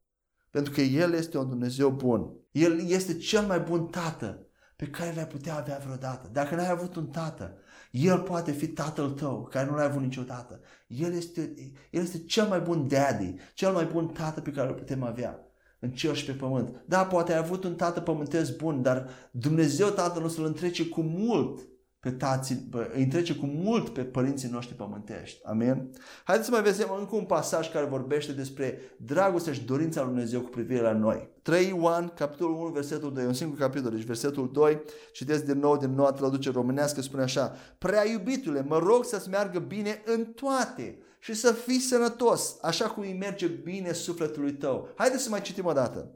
Pentru 0.51 0.73
că 0.73 0.81
El 0.81 1.13
este 1.13 1.39
un 1.39 1.49
Dumnezeu 1.49 1.91
bun. 1.91 2.31
El 2.51 2.89
este 2.89 3.17
cel 3.17 3.47
mai 3.47 3.61
bun 3.61 3.87
Tată 3.87 4.47
pe 4.77 4.87
care 4.87 5.13
l-ai 5.15 5.27
putea 5.27 5.57
avea 5.57 5.81
vreodată. 5.85 6.29
Dacă 6.33 6.55
n-ai 6.55 6.71
avut 6.71 6.97
un 6.97 7.07
tată, 7.07 7.59
el 7.95 8.19
poate 8.19 8.53
fi 8.53 8.69
tatăl 8.69 9.11
tău, 9.11 9.49
care 9.51 9.71
nu 9.71 9.75
l-ai 9.77 9.85
avut 9.85 10.03
niciodată. 10.03 10.61
El 10.87 11.13
este, 11.13 11.55
el 11.91 12.03
este 12.03 12.19
cel 12.19 12.47
mai 12.47 12.61
bun 12.61 12.89
daddy, 12.89 13.35
cel 13.55 13.73
mai 13.73 13.85
bun 13.85 14.09
tată 14.09 14.41
pe 14.41 14.51
care 14.51 14.69
îl 14.69 14.75
putem 14.75 15.03
avea 15.03 15.39
în 15.79 15.91
cer 15.91 16.17
și 16.17 16.25
pe 16.25 16.33
pământ. 16.33 16.83
Da, 16.87 17.07
poate 17.07 17.33
ai 17.33 17.39
avut 17.39 17.65
un 17.65 17.75
tată 17.75 18.01
pământesc 18.01 18.57
bun, 18.57 18.83
dar 18.83 19.09
Dumnezeu 19.31 19.89
Tatăl 19.89 20.23
nostru 20.23 20.43
îl 20.43 20.49
întrece 20.49 20.87
cu 20.87 21.01
mult 21.01 21.69
pe 22.05 22.11
tații, 22.11 22.69
îi 22.95 23.03
întrece 23.03 23.35
cu 23.35 23.47
mult 23.47 23.89
pe 23.89 24.03
părinții 24.03 24.49
noștri 24.49 24.75
pământești. 24.75 25.41
Amin? 25.45 25.91
Haideți 26.25 26.49
să 26.49 26.55
mai 26.55 26.63
vedem 26.63 26.89
încă 26.99 27.17
un 27.17 27.25
pasaj 27.25 27.73
care 27.73 27.87
vorbește 27.87 28.33
despre 28.33 28.79
dragostea 28.97 29.53
și 29.53 29.65
dorința 29.65 30.01
lui 30.01 30.11
Dumnezeu 30.11 30.41
cu 30.41 30.49
privire 30.49 30.81
la 30.81 30.93
noi. 30.93 31.29
3 31.43 31.69
Ioan, 31.69 32.09
capitolul 32.09 32.57
1, 32.57 32.69
versetul 32.69 33.13
2, 33.13 33.27
un 33.27 33.33
singur 33.33 33.59
capitol, 33.59 33.91
deci 33.91 34.05
versetul 34.05 34.51
2, 34.53 34.83
citesc 35.13 35.45
din 35.45 35.59
nou 35.59 35.77
din 35.77 35.95
noua 35.95 36.13
traducere 36.13 36.55
românească, 36.55 37.01
spune 37.01 37.23
așa, 37.23 37.57
Prea 37.79 38.09
iubitule, 38.09 38.65
mă 38.69 38.79
rog 38.79 39.05
să-ți 39.05 39.29
meargă 39.29 39.59
bine 39.59 40.03
în 40.05 40.25
toate 40.25 40.99
și 41.19 41.35
să 41.35 41.53
fii 41.53 41.81
sănătos, 41.81 42.57
așa 42.63 42.87
cum 42.87 43.03
îi 43.03 43.17
merge 43.21 43.47
bine 43.47 43.93
sufletului 43.93 44.53
tău. 44.53 44.89
Haideți 44.95 45.23
să 45.23 45.31
mai 45.31 45.41
citim 45.41 45.67
o 45.67 45.73
dată. 45.73 46.11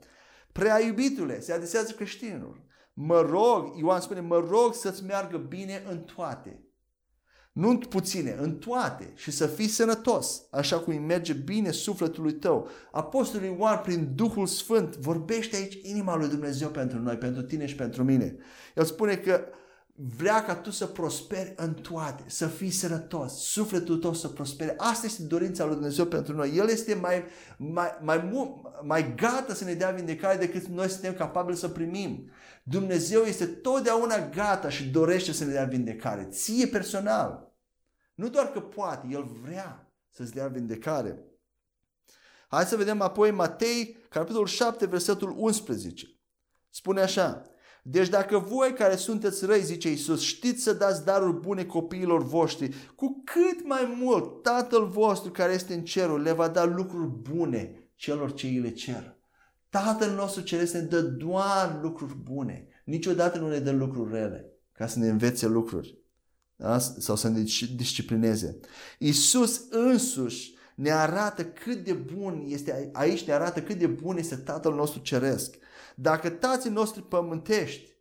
Prea 0.53 0.81
iubitule, 0.85 1.40
se 1.40 1.53
adesează 1.53 1.92
creștinilor 1.92 2.66
mă 3.01 3.21
rog, 3.21 3.79
Ioan 3.79 4.01
spune, 4.01 4.21
mă 4.21 4.47
rog 4.51 4.75
să-ți 4.75 5.05
meargă 5.05 5.37
bine 5.37 5.83
în 5.91 5.99
toate. 5.99 6.63
Nu 7.53 7.69
în 7.69 7.79
puține, 7.79 8.37
în 8.41 8.59
toate 8.59 9.13
și 9.15 9.31
să 9.31 9.47
fii 9.47 9.69
sănătos, 9.69 10.43
așa 10.51 10.79
cum 10.79 10.93
îi 10.93 10.99
merge 10.99 11.33
bine 11.33 11.71
sufletului 11.71 12.33
tău. 12.33 12.69
Apostolul 12.93 13.57
Ioan, 13.59 13.81
prin 13.83 14.13
Duhul 14.15 14.47
Sfânt, 14.47 14.97
vorbește 14.97 15.57
aici 15.57 15.79
inima 15.83 16.17
lui 16.17 16.29
Dumnezeu 16.29 16.69
pentru 16.69 16.99
noi, 16.99 17.17
pentru 17.17 17.43
tine 17.43 17.67
și 17.67 17.75
pentru 17.75 18.05
mine. 18.05 18.37
El 18.75 18.85
spune 18.85 19.17
că 19.17 19.45
vrea 20.01 20.45
ca 20.45 20.55
tu 20.55 20.71
să 20.71 20.87
prosperi 20.87 21.53
în 21.57 21.75
toate, 21.75 22.23
să 22.27 22.47
fii 22.47 22.71
sănătos, 22.71 23.33
sufletul 23.33 23.99
tău 23.99 24.15
să 24.15 24.29
prospere. 24.29 24.75
Asta 24.77 25.07
este 25.07 25.23
dorința 25.23 25.65
lui 25.65 25.75
Dumnezeu 25.75 26.05
pentru 26.05 26.35
noi. 26.35 26.57
El 26.57 26.69
este 26.69 26.95
mai, 26.95 27.25
mai, 27.57 27.99
mai, 28.03 28.31
mai 28.83 29.15
gata 29.15 29.55
să 29.55 29.65
ne 29.65 29.75
dea 29.75 29.91
vindecare 29.91 30.39
decât 30.39 30.67
noi 30.67 30.89
suntem 30.89 31.15
capabili 31.15 31.57
să 31.57 31.69
primim. 31.69 32.31
Dumnezeu 32.63 33.23
este 33.23 33.47
totdeauna 33.47 34.29
gata 34.29 34.69
și 34.69 34.85
dorește 34.89 35.33
să 35.33 35.45
ne 35.45 35.53
dea 35.53 35.65
vindecare. 35.65 36.29
Ție 36.31 36.67
personal. 36.67 37.53
Nu 38.15 38.29
doar 38.29 38.47
că 38.51 38.61
poate, 38.61 39.07
El 39.11 39.25
vrea 39.43 39.93
să-ți 40.11 40.35
dea 40.35 40.47
vindecare. 40.47 41.23
Hai 42.49 42.65
să 42.65 42.77
vedem 42.77 43.01
apoi 43.01 43.31
Matei, 43.31 43.97
capitolul 44.09 44.47
7, 44.47 44.87
versetul 44.87 45.35
11. 45.37 46.19
Spune 46.71 47.01
așa, 47.01 47.43
deci 47.90 48.09
dacă 48.09 48.38
voi 48.38 48.72
care 48.72 48.96
sunteți 48.96 49.44
răi, 49.44 49.62
zice 49.62 49.88
Iisus, 49.88 50.22
știți 50.22 50.62
să 50.62 50.72
dați 50.72 51.05
daruri 51.05 51.40
bune 51.40 51.64
copiilor 51.64 52.22
voștri, 52.22 52.74
cu 52.94 53.22
cât 53.24 53.66
mai 53.66 53.96
mult 54.01 54.42
Tatăl 54.42 54.87
vostru 54.87 55.31
care 55.31 55.53
este 55.53 55.74
în 55.74 55.85
cerul 55.85 56.22
le 56.22 56.33
va 56.33 56.48
da 56.48 56.64
lucruri 56.64 57.09
bune 57.09 57.90
celor 57.94 58.33
ce 58.33 58.46
îi 58.46 58.59
le 58.59 58.70
cer. 58.70 59.16
Tatăl 59.68 60.11
nostru 60.11 60.42
ceresc 60.42 60.72
ne 60.72 60.81
dă 60.81 61.01
doar 61.01 61.79
lucruri 61.83 62.14
bune. 62.14 62.66
Niciodată 62.85 63.38
nu 63.38 63.48
ne 63.48 63.59
dă 63.59 63.70
lucruri 63.70 64.12
rele 64.12 64.53
ca 64.72 64.87
să 64.87 64.98
ne 64.98 65.09
învețe 65.09 65.46
lucruri 65.46 65.98
da? 66.57 66.79
sau 66.79 67.16
să 67.16 67.29
ne 67.29 67.42
disciplineze. 67.77 68.59
Iisus 68.98 69.66
însuși 69.70 70.57
ne 70.74 70.90
arată 70.90 71.44
cât 71.44 71.85
de 71.85 71.92
bun 71.92 72.44
este, 72.46 72.90
aici 72.92 73.24
ne 73.24 73.33
arată 73.33 73.62
cât 73.62 73.79
de 73.79 73.87
bun 73.87 74.16
este 74.16 74.37
Tatăl 74.37 74.74
nostru 74.74 75.01
ceresc. 75.01 75.57
Dacă 76.01 76.29
tații 76.29 76.71
noștri 76.71 77.03
pământești 77.03 77.97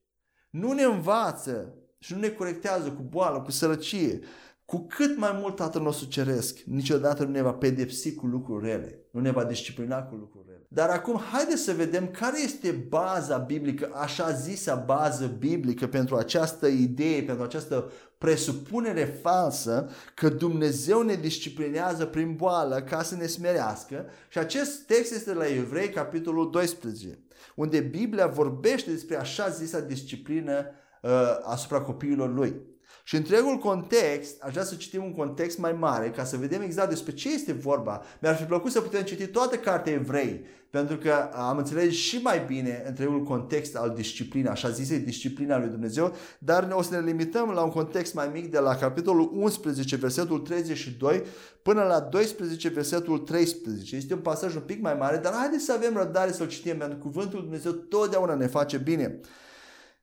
nu 0.49 0.71
ne 0.71 0.83
învață 0.83 1.73
și 1.99 2.13
nu 2.13 2.19
ne 2.19 2.29
corectează 2.29 2.91
cu 2.91 3.01
boală, 3.01 3.41
cu 3.41 3.51
sărăcie, 3.51 4.19
cu 4.65 4.85
cât 4.87 5.17
mai 5.17 5.37
mult 5.39 5.55
Tatăl 5.55 5.81
nostru 5.81 6.07
ceresc, 6.07 6.59
niciodată 6.59 7.23
nu 7.23 7.31
ne 7.31 7.41
va 7.41 7.53
pedepsi 7.53 8.15
cu 8.15 8.25
lucruri 8.25 8.65
rele, 8.65 9.05
nu 9.11 9.19
ne 9.19 9.31
va 9.31 9.43
disciplina 9.43 10.03
cu 10.03 10.15
lucruri 10.15 10.45
rele. 10.47 10.65
Dar 10.69 10.89
acum 10.89 11.21
haideți 11.31 11.61
să 11.61 11.73
vedem 11.73 12.11
care 12.11 12.41
este 12.43 12.71
baza 12.71 13.37
biblică, 13.37 13.91
așa 13.93 14.31
zisa 14.31 14.75
bază 14.75 15.25
biblică 15.25 15.87
pentru 15.87 16.15
această 16.15 16.67
idee, 16.67 17.23
pentru 17.23 17.43
această 17.43 17.91
presupunere 18.17 19.03
falsă 19.03 19.89
că 20.15 20.29
Dumnezeu 20.29 21.01
ne 21.01 21.13
disciplinează 21.13 22.05
prin 22.05 22.35
boală 22.35 22.81
ca 22.81 23.03
să 23.03 23.15
ne 23.15 23.25
smerească 23.25 24.05
și 24.29 24.37
acest 24.37 24.85
text 24.85 25.13
este 25.13 25.33
la 25.33 25.47
Evrei, 25.47 25.89
capitolul 25.89 26.51
12, 26.51 27.19
unde 27.57 27.79
Biblia 27.79 28.27
vorbește 28.27 28.91
despre 28.91 29.15
așa 29.15 29.49
zisa 29.49 29.79
disciplină 29.79 30.65
uh, 31.01 31.11
asupra 31.43 31.81
copiilor 31.81 32.33
lui. 32.33 32.61
Și 33.07 33.15
întregul 33.15 33.57
context, 33.57 34.41
aș 34.41 34.51
vrea 34.51 34.63
să 34.63 34.75
citim 34.75 35.03
un 35.03 35.13
context 35.13 35.57
mai 35.57 35.71
mare 35.79 36.09
ca 36.09 36.23
să 36.23 36.37
vedem 36.37 36.61
exact 36.61 36.89
despre 36.89 37.13
ce 37.13 37.33
este 37.33 37.53
vorba. 37.53 38.01
Mi-ar 38.21 38.35
fi 38.35 38.43
plăcut 38.43 38.71
să 38.71 38.81
putem 38.81 39.01
citi 39.01 39.27
toată 39.27 39.55
cartea 39.55 39.93
evrei, 39.93 40.45
pentru 40.69 40.97
că 40.97 41.13
am 41.33 41.57
înțeles 41.57 41.93
și 41.93 42.17
mai 42.17 42.43
bine 42.47 42.83
întregul 42.87 43.23
context 43.23 43.75
al 43.75 43.93
disciplinei, 43.95 44.51
așa 44.51 44.69
zise, 44.69 44.97
disciplina 44.97 45.59
lui 45.59 45.69
Dumnezeu, 45.69 46.15
dar 46.39 46.67
o 46.71 46.81
să 46.81 46.93
ne 46.93 47.05
limităm 47.05 47.49
la 47.49 47.61
un 47.61 47.71
context 47.71 48.13
mai 48.13 48.29
mic 48.33 48.51
de 48.51 48.59
la 48.59 48.75
capitolul 48.75 49.31
11, 49.33 49.95
versetul 49.95 50.39
32, 50.39 51.23
până 51.61 51.83
la 51.83 51.99
12, 51.99 52.69
versetul 52.69 53.17
13. 53.17 53.95
Este 53.95 54.13
un 54.13 54.19
pasaj 54.19 54.55
un 54.55 54.63
pic 54.65 54.81
mai 54.81 54.95
mare, 54.99 55.17
dar 55.17 55.33
haideți 55.33 55.65
să 55.65 55.73
avem 55.73 55.95
răbdare 55.97 56.31
să-l 56.31 56.47
citim, 56.47 56.77
pentru 56.77 56.97
că 56.97 57.03
cuvântul 57.03 57.39
lui 57.39 57.47
Dumnezeu 57.47 57.71
totdeauna 57.71 58.35
ne 58.35 58.47
face 58.47 58.77
bine. 58.77 59.19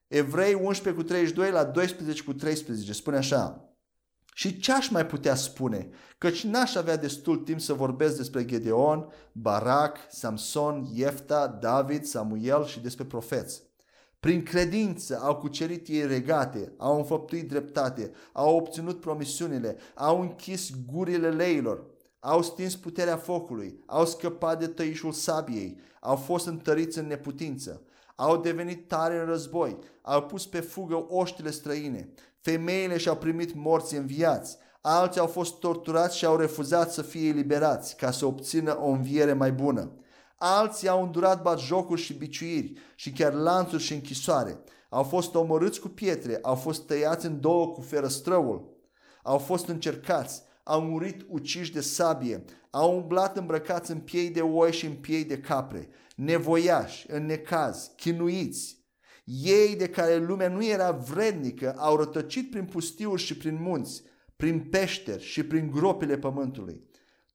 Evrei 0.08 0.54
11 0.54 1.02
cu 1.02 1.08
32 1.08 1.50
la 1.50 1.64
12 1.64 2.22
cu 2.22 2.32
13 2.32 2.92
spune 2.92 3.16
așa. 3.16 3.68
Și 4.34 4.58
ce 4.58 4.72
aș 4.72 4.88
mai 4.88 5.06
putea 5.06 5.34
spune? 5.34 5.88
Căci 6.18 6.44
n-aș 6.44 6.74
avea 6.74 6.96
destul 6.96 7.36
timp 7.36 7.60
să 7.60 7.72
vorbesc 7.72 8.16
despre 8.16 8.44
Gedeon, 8.44 9.06
Barak, 9.32 9.96
Samson, 10.10 10.88
Iefta, 10.92 11.46
David, 11.46 12.04
Samuel 12.04 12.64
și 12.64 12.80
despre 12.80 13.04
profeți. 13.04 13.62
Prin 14.20 14.42
credință 14.42 15.18
au 15.22 15.36
cucerit 15.36 15.88
ei 15.88 16.06
regate, 16.06 16.72
au 16.76 16.96
înfăptuit 16.96 17.48
dreptate, 17.48 18.12
au 18.32 18.56
obținut 18.56 19.00
promisiunile, 19.00 19.76
au 19.94 20.20
închis 20.20 20.70
gurile 20.92 21.30
leilor, 21.30 21.84
au 22.20 22.42
stins 22.42 22.76
puterea 22.76 23.16
focului, 23.16 23.82
au 23.86 24.06
scăpat 24.06 24.58
de 24.58 24.66
tăișul 24.66 25.12
sabiei, 25.12 25.78
au 26.00 26.16
fost 26.16 26.46
întăriți 26.46 26.98
în 26.98 27.06
neputință, 27.06 27.82
au 28.14 28.36
devenit 28.36 28.88
tare 28.88 29.18
în 29.18 29.26
război, 29.26 29.78
au 30.02 30.22
pus 30.22 30.46
pe 30.46 30.60
fugă 30.60 31.06
oștile 31.08 31.50
străine, 31.50 32.12
femeile 32.40 32.96
și-au 32.96 33.16
primit 33.16 33.54
morți 33.54 33.96
înviați, 33.96 34.58
alții 34.80 35.20
au 35.20 35.26
fost 35.26 35.58
torturați 35.58 36.16
și 36.16 36.24
au 36.24 36.36
refuzat 36.36 36.92
să 36.92 37.02
fie 37.02 37.28
eliberați 37.28 37.96
ca 37.96 38.10
să 38.10 38.26
obțină 38.26 38.78
o 38.80 38.88
înviere 38.88 39.32
mai 39.32 39.52
bună. 39.52 39.92
Alții 40.36 40.88
au 40.88 41.02
îndurat 41.02 41.42
bat 41.42 41.58
jocuri 41.58 42.00
și 42.00 42.14
biciuiri 42.14 42.72
și 42.94 43.12
chiar 43.12 43.32
lanțuri 43.32 43.82
și 43.82 43.92
închisoare. 43.92 44.58
Au 44.88 45.02
fost 45.02 45.34
omorâți 45.34 45.80
cu 45.80 45.88
pietre, 45.88 46.38
au 46.42 46.54
fost 46.54 46.86
tăiați 46.86 47.26
în 47.26 47.40
două 47.40 47.68
cu 47.68 47.80
ferăstrăul, 47.80 48.72
au 49.22 49.38
fost 49.38 49.68
încercați, 49.68 50.42
au 50.62 50.80
murit 50.80 51.26
uciși 51.28 51.72
de 51.72 51.80
sabie, 51.80 52.44
au 52.74 52.96
umblat 52.96 53.36
îmbrăcați 53.36 53.90
în 53.90 53.98
piei 53.98 54.30
de 54.30 54.40
oi 54.40 54.72
și 54.72 54.86
în 54.86 54.92
piei 54.92 55.24
de 55.24 55.38
capre, 55.38 55.88
nevoiași, 56.16 57.06
în 57.08 57.26
necaz, 57.26 57.90
chinuiți. 57.96 58.84
Ei 59.24 59.76
de 59.76 59.88
care 59.88 60.16
lumea 60.16 60.48
nu 60.48 60.64
era 60.64 60.90
vrednică 60.90 61.74
au 61.76 61.96
rătăcit 61.96 62.50
prin 62.50 62.64
pustiuri 62.64 63.22
și 63.22 63.36
prin 63.36 63.58
munți, 63.60 64.02
prin 64.36 64.60
peșteri 64.60 65.22
și 65.22 65.42
prin 65.42 65.70
gropile 65.70 66.18
pământului. 66.18 66.84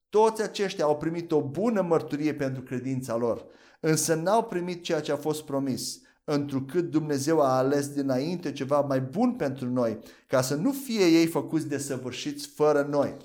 Toți 0.08 0.42
aceștia 0.42 0.84
au 0.84 0.96
primit 0.96 1.32
o 1.32 1.42
bună 1.42 1.80
mărturie 1.80 2.34
pentru 2.34 2.62
credința 2.62 3.16
lor, 3.16 3.46
însă 3.80 4.14
n-au 4.14 4.44
primit 4.44 4.82
ceea 4.82 5.00
ce 5.00 5.12
a 5.12 5.16
fost 5.16 5.44
promis, 5.44 6.00
întrucât 6.24 6.90
Dumnezeu 6.90 7.40
a 7.40 7.56
ales 7.56 7.88
dinainte 7.88 8.52
ceva 8.52 8.80
mai 8.80 9.00
bun 9.00 9.32
pentru 9.32 9.68
noi, 9.68 9.98
ca 10.26 10.40
să 10.40 10.54
nu 10.54 10.72
fie 10.72 11.04
ei 11.04 11.26
făcuți 11.26 11.68
de 11.68 11.78
săvârșiți 11.78 12.46
fără 12.46 12.86
noi. 12.90 13.16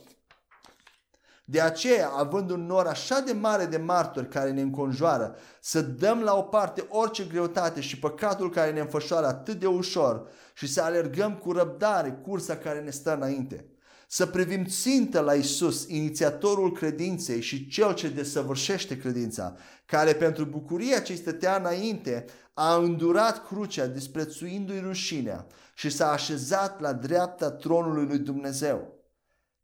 De 1.47 1.61
aceea, 1.61 2.09
având 2.09 2.49
un 2.49 2.65
nor 2.65 2.85
așa 2.85 3.19
de 3.19 3.31
mare 3.31 3.65
de 3.65 3.77
martori 3.77 4.29
care 4.29 4.51
ne 4.51 4.61
înconjoară, 4.61 5.35
să 5.61 5.81
dăm 5.81 6.21
la 6.21 6.37
o 6.37 6.41
parte 6.41 6.85
orice 6.89 7.23
greutate 7.23 7.81
și 7.81 7.99
păcatul 7.99 8.49
care 8.49 8.71
ne 8.71 8.79
înfășoară 8.79 9.27
atât 9.27 9.59
de 9.59 9.67
ușor 9.67 10.27
și 10.53 10.67
să 10.67 10.81
alergăm 10.81 11.35
cu 11.35 11.51
răbdare 11.51 12.19
cursa 12.23 12.57
care 12.57 12.79
ne 12.79 12.89
stă 12.89 13.15
înainte. 13.15 13.65
Să 14.07 14.25
privim 14.25 14.65
țintă 14.65 15.19
la 15.19 15.33
Isus, 15.33 15.87
inițiatorul 15.87 16.71
credinței 16.71 17.41
și 17.41 17.67
cel 17.67 17.93
ce 17.93 18.09
desăvârșește 18.09 18.97
credința, 18.97 19.55
care 19.85 20.13
pentru 20.13 20.45
bucuria 20.45 20.99
ce 20.99 21.15
stătea 21.15 21.55
înainte 21.55 22.25
a 22.53 22.75
îndurat 22.75 23.47
crucea, 23.47 23.85
disprețuindu-i 23.85 24.79
rușinea 24.79 25.47
și 25.73 25.89
s-a 25.89 26.11
așezat 26.11 26.81
la 26.81 26.93
dreapta 26.93 27.51
tronului 27.51 28.05
lui 28.05 28.19
Dumnezeu. 28.19 28.94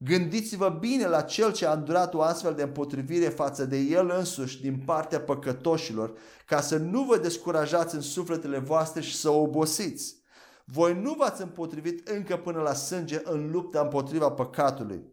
Gândiți-vă 0.04 0.78
bine 0.80 1.08
la 1.08 1.22
cel 1.22 1.52
ce 1.52 1.66
a 1.66 1.74
îndurat 1.74 2.14
o 2.14 2.22
astfel 2.22 2.54
de 2.54 2.62
împotrivire 2.62 3.30
față 3.30 3.66
de 3.66 3.78
el 3.78 4.14
însuși 4.18 4.62
din 4.62 4.82
partea 4.86 5.20
păcătoșilor, 5.20 6.14
ca 6.46 6.62
să 6.62 6.78
nu 6.78 7.04
vă 7.04 7.18
descurajați 7.18 7.96
în 7.96 8.02
sufletele 8.02 8.58
voastre 8.58 9.02
și 9.02 9.16
să 9.16 9.30
obosiți. 9.30 10.16
Voi 10.66 11.00
nu 11.02 11.14
v-ați 11.14 11.42
împotrivit 11.42 12.08
încă 12.08 12.38
până 12.38 12.62
la 12.62 12.74
sânge 12.74 13.22
în 13.24 13.52
lupta 13.52 13.82
împotriva 13.82 14.32
păcatului. 14.32 15.04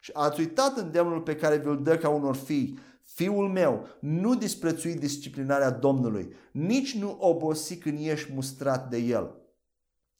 Și 0.00 0.10
ați 0.14 0.40
uitat 0.40 0.76
îndemnul 0.76 1.20
pe 1.20 1.36
care 1.36 1.56
vi-l 1.56 1.82
dă 1.82 1.96
ca 1.96 2.08
unor 2.08 2.36
fii. 2.36 2.78
Fiul 3.02 3.48
meu, 3.48 3.86
nu 4.00 4.34
disprețui 4.34 4.94
disciplinarea 4.94 5.70
Domnului, 5.70 6.34
nici 6.52 6.94
nu 6.94 7.16
obosi 7.20 7.76
când 7.76 7.98
ești 8.06 8.32
mustrat 8.32 8.88
de 8.88 8.96
el. 8.96 9.43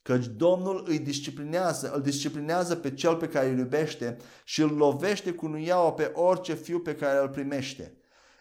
Căci 0.04 0.26
Domnul 0.26 0.84
îi 0.88 0.98
disciplinează, 0.98 1.92
îl 1.94 2.02
disciplinează 2.02 2.74
pe 2.76 2.94
cel 2.94 3.16
pe 3.16 3.28
care 3.28 3.48
îl 3.48 3.58
iubește 3.58 4.16
și 4.44 4.62
îl 4.62 4.76
lovește 4.76 5.32
cu 5.32 5.46
nuiaua 5.46 5.92
pe 5.92 6.10
orice 6.14 6.54
fiu 6.54 6.78
pe 6.78 6.94
care 6.94 7.22
îl 7.22 7.28
primește. 7.28 7.96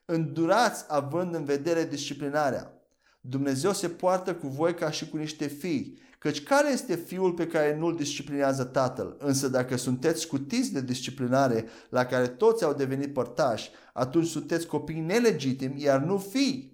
Îndurați 0.05 0.85
având 0.87 1.35
în 1.35 1.43
vedere 1.43 1.85
disciplinarea. 1.85 2.73
Dumnezeu 3.21 3.73
se 3.73 3.89
poartă 3.89 4.35
cu 4.35 4.47
voi 4.47 4.73
ca 4.73 4.91
și 4.91 5.09
cu 5.09 5.17
niște 5.17 5.47
fii. 5.47 5.99
Căci 6.19 6.43
care 6.43 6.71
este 6.71 6.95
fiul 6.95 7.33
pe 7.33 7.47
care 7.47 7.77
nu-l 7.77 7.95
disciplinează 7.95 8.63
tatăl? 8.63 9.15
Însă 9.19 9.47
dacă 9.47 9.75
sunteți 9.75 10.21
scutiți 10.21 10.73
de 10.73 10.81
disciplinare 10.81 11.65
la 11.89 12.05
care 12.05 12.27
toți 12.27 12.63
au 12.63 12.73
devenit 12.73 13.13
părtași, 13.13 13.71
atunci 13.93 14.27
sunteți 14.27 14.67
copii 14.67 14.99
nelegitimi, 14.99 15.83
iar 15.83 16.01
nu 16.01 16.17
fii. 16.17 16.72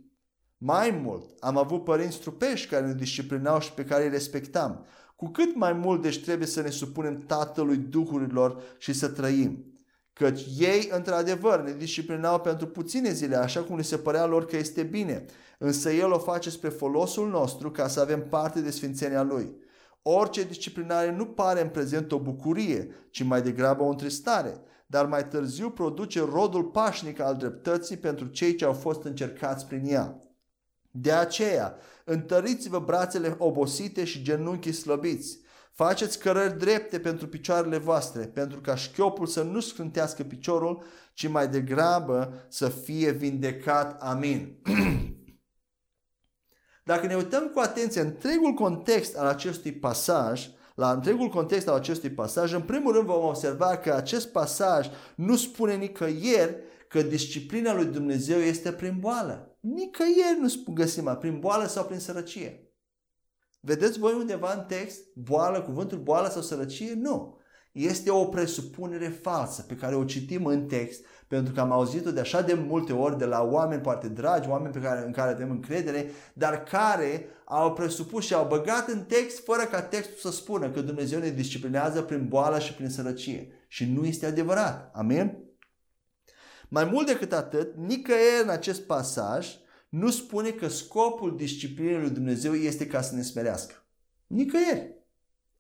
Mai 0.62 1.00
mult, 1.04 1.26
am 1.40 1.58
avut 1.58 1.84
părinți 1.84 2.20
trupești 2.20 2.68
care 2.68 2.86
ne 2.86 2.94
disciplinau 2.94 3.60
și 3.60 3.74
pe 3.74 3.86
care 3.86 4.04
îi 4.04 4.10
respectam. 4.10 4.86
Cu 5.16 5.30
cât 5.30 5.56
mai 5.56 5.74
mult 5.74 6.02
deci 6.02 6.24
trebuie 6.24 6.48
să 6.48 6.62
ne 6.62 6.70
supunem 6.70 7.24
Tatălui 7.28 7.78
Duhurilor 7.78 8.62
și 8.78 8.94
să 8.94 9.08
trăim. 9.08 9.74
Căci 10.14 10.42
ei, 10.58 10.90
într-adevăr, 10.92 11.62
ne 11.62 11.74
disciplinau 11.74 12.40
pentru 12.40 12.68
puține 12.68 13.12
zile, 13.12 13.36
așa 13.36 13.62
cum 13.62 13.76
le 13.76 13.82
se 13.82 13.98
părea 13.98 14.26
lor 14.26 14.46
că 14.46 14.58
este 14.58 14.84
bine, 14.84 15.26
însă 15.58 15.92
El 15.92 16.12
o 16.12 16.18
face 16.18 16.50
spre 16.50 16.70
folosul 16.70 17.30
nostru 17.30 17.72
ca 17.72 17.88
să 17.88 18.00
avem 18.00 18.28
parte 18.30 18.62
de 18.62 18.72
sfințenia 18.72 19.24
Lui. 19.24 19.56
Orice 20.02 20.44
disciplinare 20.44 21.12
nu 21.12 21.26
pare 21.26 21.62
în 21.62 21.70
prezent 21.70 22.12
o 22.12 22.20
bucurie, 22.20 22.90
ci 23.12 23.24
mai 23.24 23.42
degrabă 23.42 23.84
o 23.84 23.90
întristare, 23.90 24.62
dar 24.86 25.06
mai 25.06 25.28
târziu 25.28 25.70
produce 25.70 26.20
rodul 26.20 26.64
pașnic 26.64 27.20
al 27.20 27.36
dreptății 27.36 27.98
pentru 27.98 28.28
cei 28.28 28.56
ce 28.56 28.66
au 28.66 28.74
fost 28.74 29.04
încercați 29.04 29.68
prin 29.68 29.86
ea. 29.86 30.29
De 30.92 31.12
aceea, 31.12 31.76
întăriți-vă 32.04 32.80
brațele 32.80 33.36
obosite 33.38 34.04
și 34.04 34.22
genunchii 34.22 34.72
slăbiți. 34.72 35.40
Faceți 35.72 36.20
cărări 36.20 36.58
drepte 36.58 37.00
pentru 37.00 37.28
picioarele 37.28 37.78
voastre, 37.78 38.26
pentru 38.26 38.62
ca 38.62 38.76
șchiopul 38.76 39.26
să 39.26 39.44
nu 39.44 39.60
scrântească 39.60 40.24
piciorul, 40.24 40.84
ci 41.14 41.28
mai 41.28 41.48
degrabă 41.48 42.46
să 42.48 42.70
fie 42.70 43.12
vindecat. 43.12 44.02
Amin. 44.02 44.58
Dacă 46.84 47.06
ne 47.06 47.16
uităm 47.16 47.48
cu 47.48 47.60
atenție 47.60 48.02
întregul 48.02 48.54
context 48.54 49.18
al 49.18 49.28
acestui 49.28 49.72
pasaj, 49.72 50.50
la 50.76 50.92
întregul 50.92 51.28
context 51.28 51.68
al 51.68 51.76
acestui 51.76 52.10
pasaj, 52.10 52.54
în 52.54 52.62
primul 52.62 52.94
rând 52.94 53.06
vom 53.06 53.26
observa 53.26 53.78
că 53.78 53.94
acest 53.94 54.28
pasaj 54.28 54.90
nu 55.16 55.36
spune 55.36 55.76
nicăieri 55.76 56.56
că 56.88 57.02
disciplina 57.02 57.74
lui 57.74 57.86
Dumnezeu 57.86 58.40
este 58.40 58.72
prin 58.72 58.98
boală. 59.00 59.49
Nicăieri 59.60 60.40
nu 60.40 60.74
găsim 60.74 61.18
prin 61.20 61.40
boală 61.40 61.66
sau 61.66 61.86
prin 61.86 62.00
sărăcie. 62.00 62.64
Vedeți 63.60 64.00
voi 64.00 64.14
undeva 64.14 64.54
în 64.54 64.66
text 64.68 65.00
boală, 65.16 65.62
cuvântul 65.62 65.98
boală 65.98 66.30
sau 66.30 66.42
sărăcie? 66.42 66.94
Nu. 66.94 67.38
Este 67.72 68.10
o 68.10 68.26
presupunere 68.26 69.08
falsă 69.08 69.62
pe 69.62 69.76
care 69.76 69.96
o 69.96 70.04
citim 70.04 70.46
în 70.46 70.68
text 70.68 71.06
pentru 71.30 71.54
că 71.54 71.60
am 71.60 71.72
auzit-o 71.72 72.12
de 72.12 72.20
așa 72.20 72.42
de 72.42 72.54
multe 72.54 72.94
ori 72.94 73.18
de 73.18 73.26
la 73.26 73.44
oameni 73.44 73.82
poate 73.82 74.08
dragi, 74.08 74.50
oameni 74.50 74.74
pe 74.74 74.80
care, 74.80 75.06
în 75.06 75.12
care 75.12 75.32
avem 75.32 75.50
încredere, 75.50 76.12
dar 76.34 76.64
care 76.64 77.26
au 77.46 77.74
presupus 77.74 78.26
și 78.26 78.34
au 78.34 78.48
băgat 78.48 78.88
în 78.88 79.04
text 79.04 79.44
fără 79.44 79.62
ca 79.62 79.82
textul 79.82 80.32
să 80.32 80.38
spună 80.38 80.70
că 80.70 80.82
Dumnezeu 80.82 81.20
ne 81.20 81.30
disciplinează 81.30 82.02
prin 82.02 82.28
boală 82.28 82.60
și 82.60 82.74
prin 82.74 82.90
sărăcie. 82.90 83.52
Și 83.68 83.86
nu 83.86 84.06
este 84.06 84.26
adevărat. 84.26 84.92
Amin? 84.94 85.49
Mai 86.70 86.86
mult 86.86 87.08
decât 87.08 87.34
atât, 87.34 87.76
nicăieri 87.76 88.44
în 88.44 88.50
acest 88.50 88.82
pasaj 88.82 89.58
nu 89.90 90.10
spune 90.10 90.50
că 90.50 90.68
scopul 90.68 91.38
disciplinei 91.38 92.00
lui 92.00 92.10
Dumnezeu 92.10 92.54
este 92.54 92.88
ca 92.88 93.02
să 93.02 93.16
ne 93.16 93.22
smerească. 93.22 93.74
Nicăieri. 94.28 94.98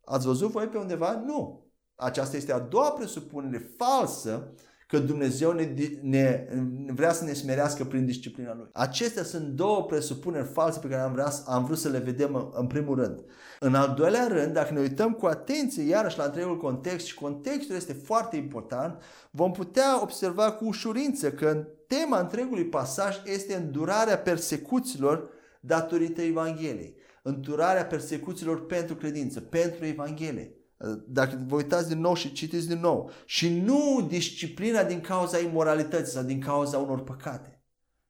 Ați 0.03 0.25
văzut 0.25 0.51
voi 0.51 0.67
pe 0.67 0.77
undeva? 0.77 1.11
Nu. 1.25 1.67
Aceasta 1.95 2.37
este 2.37 2.51
a 2.51 2.59
doua 2.59 2.91
presupunere 2.91 3.57
falsă 3.77 4.53
că 4.89 4.99
Dumnezeu 4.99 5.51
ne, 5.51 5.73
ne, 6.01 6.47
vrea 6.93 7.13
să 7.13 7.23
ne 7.23 7.33
smerească 7.33 7.83
prin 7.83 8.05
disciplina 8.05 8.53
Lui. 8.55 8.69
Acestea 8.73 9.23
sunt 9.23 9.47
două 9.47 9.83
presupuneri 9.85 10.47
false 10.47 10.79
pe 10.79 10.87
care 10.87 11.01
am, 11.01 11.11
vrea, 11.11 11.31
am 11.45 11.65
vrut 11.65 11.77
să 11.77 11.89
le 11.89 11.97
vedem 11.97 12.51
în 12.53 12.67
primul 12.67 12.95
rând. 12.95 13.23
În 13.59 13.75
al 13.75 13.93
doilea 13.97 14.27
rând, 14.27 14.53
dacă 14.53 14.73
ne 14.73 14.79
uităm 14.79 15.11
cu 15.11 15.25
atenție 15.25 15.83
iarăși 15.83 16.17
la 16.17 16.23
întregul 16.23 16.57
context 16.57 17.05
și 17.05 17.13
contextul 17.13 17.75
este 17.75 17.93
foarte 17.93 18.35
important, 18.35 19.01
vom 19.31 19.51
putea 19.51 20.01
observa 20.01 20.51
cu 20.51 20.65
ușurință 20.65 21.31
că 21.31 21.67
tema 21.87 22.19
întregului 22.19 22.65
pasaj 22.65 23.21
este 23.25 23.55
îndurarea 23.55 24.17
persecuțiilor 24.17 25.29
datorită 25.59 26.21
Evangheliei. 26.21 26.95
Îndurarea 27.21 27.85
persecuțiilor 27.85 28.65
pentru 28.65 28.95
credință, 28.95 29.39
pentru 29.39 29.85
Evanghelie. 29.85 30.58
Dacă 31.07 31.43
vă 31.47 31.55
uitați 31.55 31.87
din 31.87 31.99
nou 31.99 32.15
și 32.15 32.31
citiți 32.31 32.67
din 32.67 32.79
nou. 32.79 33.11
Și 33.25 33.59
nu 33.59 34.05
disciplina 34.09 34.83
din 34.83 35.01
cauza 35.01 35.37
imoralității 35.37 36.13
sau 36.13 36.23
din 36.23 36.39
cauza 36.39 36.77
unor 36.77 37.03
păcate. 37.03 37.63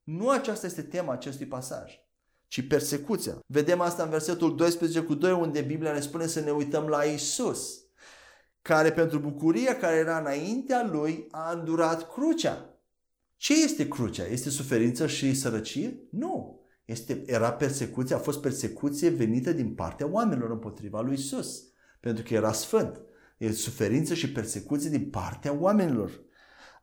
Nu 0.03 0.29
aceasta 0.29 0.65
este 0.65 0.81
tema 0.81 1.13
acestui 1.13 1.45
pasaj, 1.45 1.93
ci 2.47 2.67
persecuția. 2.67 3.39
Vedem 3.45 3.81
asta 3.81 4.03
în 4.03 4.09
versetul 4.09 4.55
12 4.55 5.01
cu 5.01 5.13
2 5.13 5.31
unde 5.31 5.61
Biblia 5.61 5.93
ne 5.93 5.99
spune 5.99 6.27
să 6.27 6.39
ne 6.39 6.51
uităm 6.51 6.87
la 6.87 7.03
Isus, 7.03 7.79
care 8.61 8.91
pentru 8.91 9.19
bucuria 9.19 9.77
care 9.77 9.95
era 9.95 10.19
înaintea 10.19 10.87
lui 10.91 11.27
a 11.31 11.51
îndurat 11.51 12.11
crucea. 12.11 12.79
Ce 13.35 13.63
este 13.63 13.87
crucea? 13.87 14.25
Este 14.25 14.49
suferință 14.49 15.07
și 15.07 15.33
sărăcie? 15.33 16.07
Nu. 16.11 16.61
Este, 16.85 17.23
era 17.25 17.53
persecuție, 17.53 18.15
a 18.15 18.19
fost 18.19 18.41
persecuție 18.41 19.09
venită 19.09 19.51
din 19.51 19.73
partea 19.75 20.07
oamenilor 20.07 20.51
împotriva 20.51 21.01
lui 21.01 21.13
Isus 21.13 21.68
pentru 21.99 22.23
că 22.23 22.33
era 22.33 22.51
sfânt. 22.51 23.01
E 23.37 23.51
suferință 23.51 24.13
și 24.13 24.31
persecuție 24.31 24.89
din 24.89 25.09
partea 25.09 25.55
oamenilor. 25.59 26.09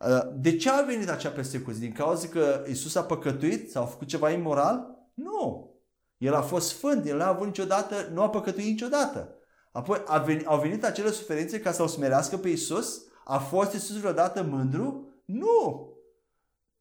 Uh, 0.00 0.20
de 0.34 0.56
ce 0.56 0.70
a 0.70 0.82
venit 0.82 1.08
acea 1.08 1.30
persecuție? 1.30 1.80
Din 1.80 1.92
cauza 1.92 2.28
că 2.28 2.64
Isus 2.68 2.94
a 2.94 3.02
păcătuit 3.02 3.70
sau 3.70 3.82
a 3.82 3.86
făcut 3.86 4.06
ceva 4.06 4.30
imoral? 4.30 4.96
Nu. 5.14 5.74
El 6.16 6.34
a 6.34 6.42
fost 6.42 6.68
sfânt, 6.68 7.06
el 7.06 7.16
n-a 7.16 7.26
avut 7.26 7.46
niciodată, 7.46 8.10
nu 8.12 8.22
a 8.22 8.30
păcătuit 8.30 8.66
niciodată. 8.66 9.34
Apoi 9.72 10.02
a 10.06 10.18
venit, 10.18 10.46
au 10.46 10.60
venit 10.60 10.84
acele 10.84 11.10
suferințe 11.10 11.60
ca 11.60 11.72
să-L 11.72 11.88
smerească 11.88 12.36
pe 12.36 12.48
Isus? 12.48 13.02
A 13.24 13.38
fost 13.38 13.72
Isus 13.72 13.98
vreodată 13.98 14.42
mândru? 14.42 15.08
Nu. 15.24 15.90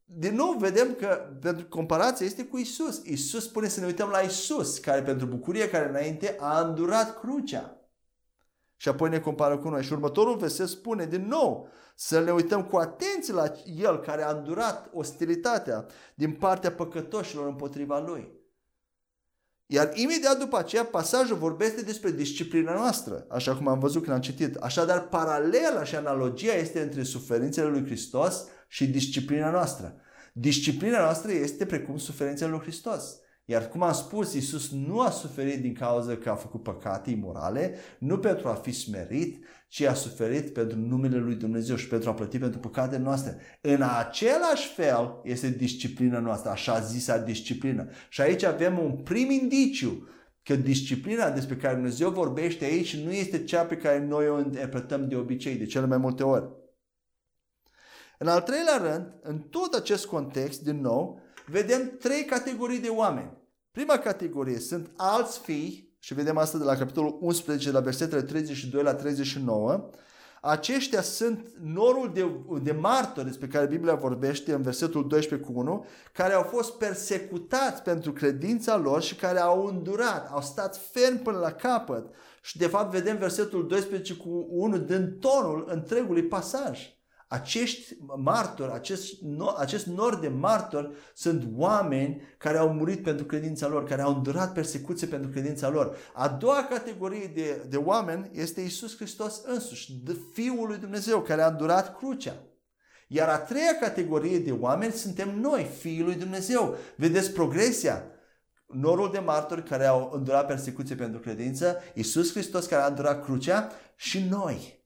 Din 0.04 0.36
nou 0.36 0.52
vedem 0.60 0.93
că 0.93 1.38
pentru 1.41 1.65
comparație 1.65 2.26
este 2.26 2.45
cu 2.45 2.58
Isus. 2.58 3.02
Isus 3.04 3.43
spune 3.43 3.67
să 3.67 3.80
ne 3.80 3.86
uităm 3.86 4.10
la 4.10 4.19
Isus, 4.19 4.78
care 4.78 5.02
pentru 5.02 5.26
bucurie 5.26 5.69
care 5.69 5.89
înainte 5.89 6.36
a 6.39 6.60
îndurat 6.60 7.19
crucea. 7.19 7.74
Și 8.77 8.89
apoi 8.89 9.09
ne 9.09 9.19
compară 9.19 9.57
cu 9.57 9.69
noi. 9.69 9.83
Și 9.83 9.93
următorul 9.93 10.38
verset 10.38 10.67
spune 10.67 11.05
din 11.05 11.27
nou 11.27 11.69
să 11.95 12.19
ne 12.19 12.31
uităm 12.31 12.63
cu 12.63 12.75
atenție 12.75 13.33
la 13.33 13.51
el 13.77 13.99
care 13.99 14.23
a 14.23 14.31
îndurat 14.31 14.89
ostilitatea 14.93 15.85
din 16.15 16.31
partea 16.31 16.71
păcătoșilor 16.71 17.47
împotriva 17.47 17.99
lui. 17.99 18.43
Iar 19.67 19.91
imediat 19.93 20.39
după 20.39 20.57
aceea 20.57 20.85
pasajul 20.85 21.38
vorbește 21.38 21.81
despre 21.81 22.11
disciplina 22.11 22.73
noastră, 22.73 23.25
așa 23.29 23.55
cum 23.55 23.67
am 23.67 23.79
văzut 23.79 24.03
când 24.03 24.15
am 24.15 24.21
citit. 24.21 24.55
Așadar, 24.55 25.07
paralela 25.07 25.83
și 25.83 25.95
analogia 25.95 26.53
este 26.53 26.81
între 26.81 27.03
suferințele 27.03 27.67
lui 27.67 27.85
Hristos 27.85 28.45
și 28.67 28.88
disciplina 28.88 29.51
noastră. 29.51 29.95
Disciplina 30.33 30.99
noastră 30.99 31.31
este 31.31 31.65
precum 31.65 31.97
suferințele 31.97 32.49
lui 32.49 32.59
Hristos. 32.59 33.19
Iar 33.45 33.67
cum 33.67 33.81
am 33.81 33.93
spus, 33.93 34.34
Isus 34.34 34.71
nu 34.71 34.99
a 34.99 35.10
suferit 35.10 35.62
din 35.62 35.73
cauza 35.73 36.15
că 36.15 36.29
a 36.29 36.36
făcut 36.36 36.63
păcate 36.63 37.10
imorale, 37.10 37.75
nu 37.99 38.17
pentru 38.17 38.47
a 38.47 38.53
fi 38.53 38.71
smerit, 38.71 39.45
ci 39.67 39.81
a 39.81 39.93
suferit 39.93 40.53
pentru 40.53 40.77
numele 40.77 41.17
lui 41.17 41.36
Dumnezeu 41.36 41.75
și 41.75 41.88
pentru 41.88 42.10
a 42.10 42.13
plăti 42.13 42.39
pentru 42.39 42.60
păcatele 42.60 43.03
noastre. 43.03 43.38
În 43.62 43.81
același 43.81 44.67
fel 44.67 45.21
este 45.23 45.49
disciplina 45.49 46.19
noastră, 46.19 46.49
așa 46.49 46.79
zisa 46.79 47.17
disciplină. 47.17 47.89
Și 48.10 48.21
aici 48.21 48.43
avem 48.43 48.79
un 48.79 48.91
prim 48.91 49.29
indiciu 49.29 50.08
Că 50.45 50.55
disciplina 50.55 51.29
despre 51.29 51.55
care 51.55 51.73
Dumnezeu 51.73 52.10
vorbește 52.10 52.65
aici 52.65 52.95
nu 52.95 53.12
este 53.12 53.43
cea 53.43 53.65
pe 53.65 53.77
care 53.77 54.05
noi 54.05 54.29
o 54.29 54.39
interpretăm 54.39 55.08
de 55.08 55.15
obicei, 55.15 55.55
de 55.55 55.65
cele 55.65 55.86
mai 55.86 55.97
multe 55.97 56.23
ori. 56.23 56.49
În 58.17 58.27
al 58.27 58.41
treilea 58.41 58.77
rând, 58.77 59.13
în 59.21 59.39
tot 59.39 59.73
acest 59.73 60.05
context, 60.05 60.62
din 60.62 60.81
nou, 60.81 61.21
vedem 61.45 61.97
trei 61.99 62.25
categorii 62.25 62.79
de 62.79 62.89
oameni. 62.89 63.31
Prima 63.71 63.97
categorie 63.97 64.60
sunt 64.60 64.91
alți 64.95 65.39
fii, 65.39 65.95
și 65.99 66.13
vedem 66.13 66.38
asta 66.38 66.58
de 66.58 66.63
la 66.63 66.75
capitolul 66.75 67.17
11, 67.21 67.71
la 67.71 67.79
versetele 67.79 68.21
32 68.21 68.84
la 68.84 68.93
39, 68.93 69.89
aceștia 70.41 71.01
sunt 71.01 71.47
norul 71.62 72.12
de, 72.13 72.31
de 72.62 72.71
martori 72.71 73.25
despre 73.25 73.47
care 73.47 73.65
Biblia 73.65 73.95
vorbește 73.95 74.53
în 74.53 74.62
versetul 74.62 75.08
12 75.08 75.47
cu 75.47 75.60
1, 75.60 75.86
care 76.12 76.34
au 76.34 76.43
fost 76.43 76.77
persecutați 76.77 77.81
pentru 77.81 78.13
credința 78.13 78.77
lor 78.77 79.01
și 79.01 79.15
care 79.15 79.39
au 79.39 79.65
îndurat, 79.65 80.29
au 80.31 80.41
stat 80.41 80.77
ferm 80.91 81.21
până 81.21 81.38
la 81.38 81.51
capăt. 81.51 82.05
Și 82.41 82.58
de 82.58 82.67
fapt 82.67 82.91
vedem 82.91 83.17
versetul 83.17 83.67
12 83.67 84.13
cu 84.13 84.47
1 84.49 84.77
din 84.77 85.17
tonul 85.19 85.65
întregului 85.67 86.23
pasaj. 86.23 86.94
Acești 87.27 87.97
martori, 88.17 88.71
acest, 88.71 89.13
acest 89.57 89.85
nor 89.85 90.15
de 90.15 90.27
martori 90.27 90.95
sunt 91.13 91.47
oameni 91.55 92.21
care 92.38 92.57
au 92.57 92.73
murit 92.73 93.03
pentru 93.03 93.25
credința 93.25 93.67
lor, 93.67 93.83
care 93.83 94.01
au 94.01 94.15
îndurat 94.15 94.53
persecuție 94.53 95.07
pentru 95.07 95.29
credința 95.29 95.69
lor. 95.69 95.97
A 96.13 96.27
doua 96.27 96.67
categorie 96.69 97.31
de, 97.35 97.65
de 97.69 97.77
oameni 97.77 98.29
este 98.33 98.61
Isus 98.61 98.95
Hristos 98.95 99.41
însuși, 99.45 99.93
de 100.03 100.17
Fiul 100.33 100.67
lui 100.67 100.77
Dumnezeu, 100.77 101.21
care 101.21 101.41
a 101.41 101.47
îndurat 101.47 101.97
crucea. 101.97 102.35
Iar 103.07 103.29
a 103.29 103.38
treia 103.38 103.77
categorie 103.79 104.39
de 104.39 104.51
oameni 104.51 104.91
suntem 104.91 105.39
noi, 105.39 105.63
Fiul 105.79 106.05
lui 106.05 106.15
Dumnezeu. 106.15 106.75
Vedeți 106.95 107.31
progresia? 107.31 108.03
Norul 108.65 109.11
de 109.11 109.19
martori 109.19 109.63
care 109.63 109.85
au 109.85 110.11
îndurat 110.13 110.47
persecuție 110.47 110.95
pentru 110.95 111.19
credință, 111.19 111.77
Isus 111.93 112.31
Hristos 112.31 112.65
care 112.65 112.81
a 112.81 112.88
îndurat 112.88 113.23
crucea 113.23 113.71
și 113.95 114.27
noi 114.29 114.85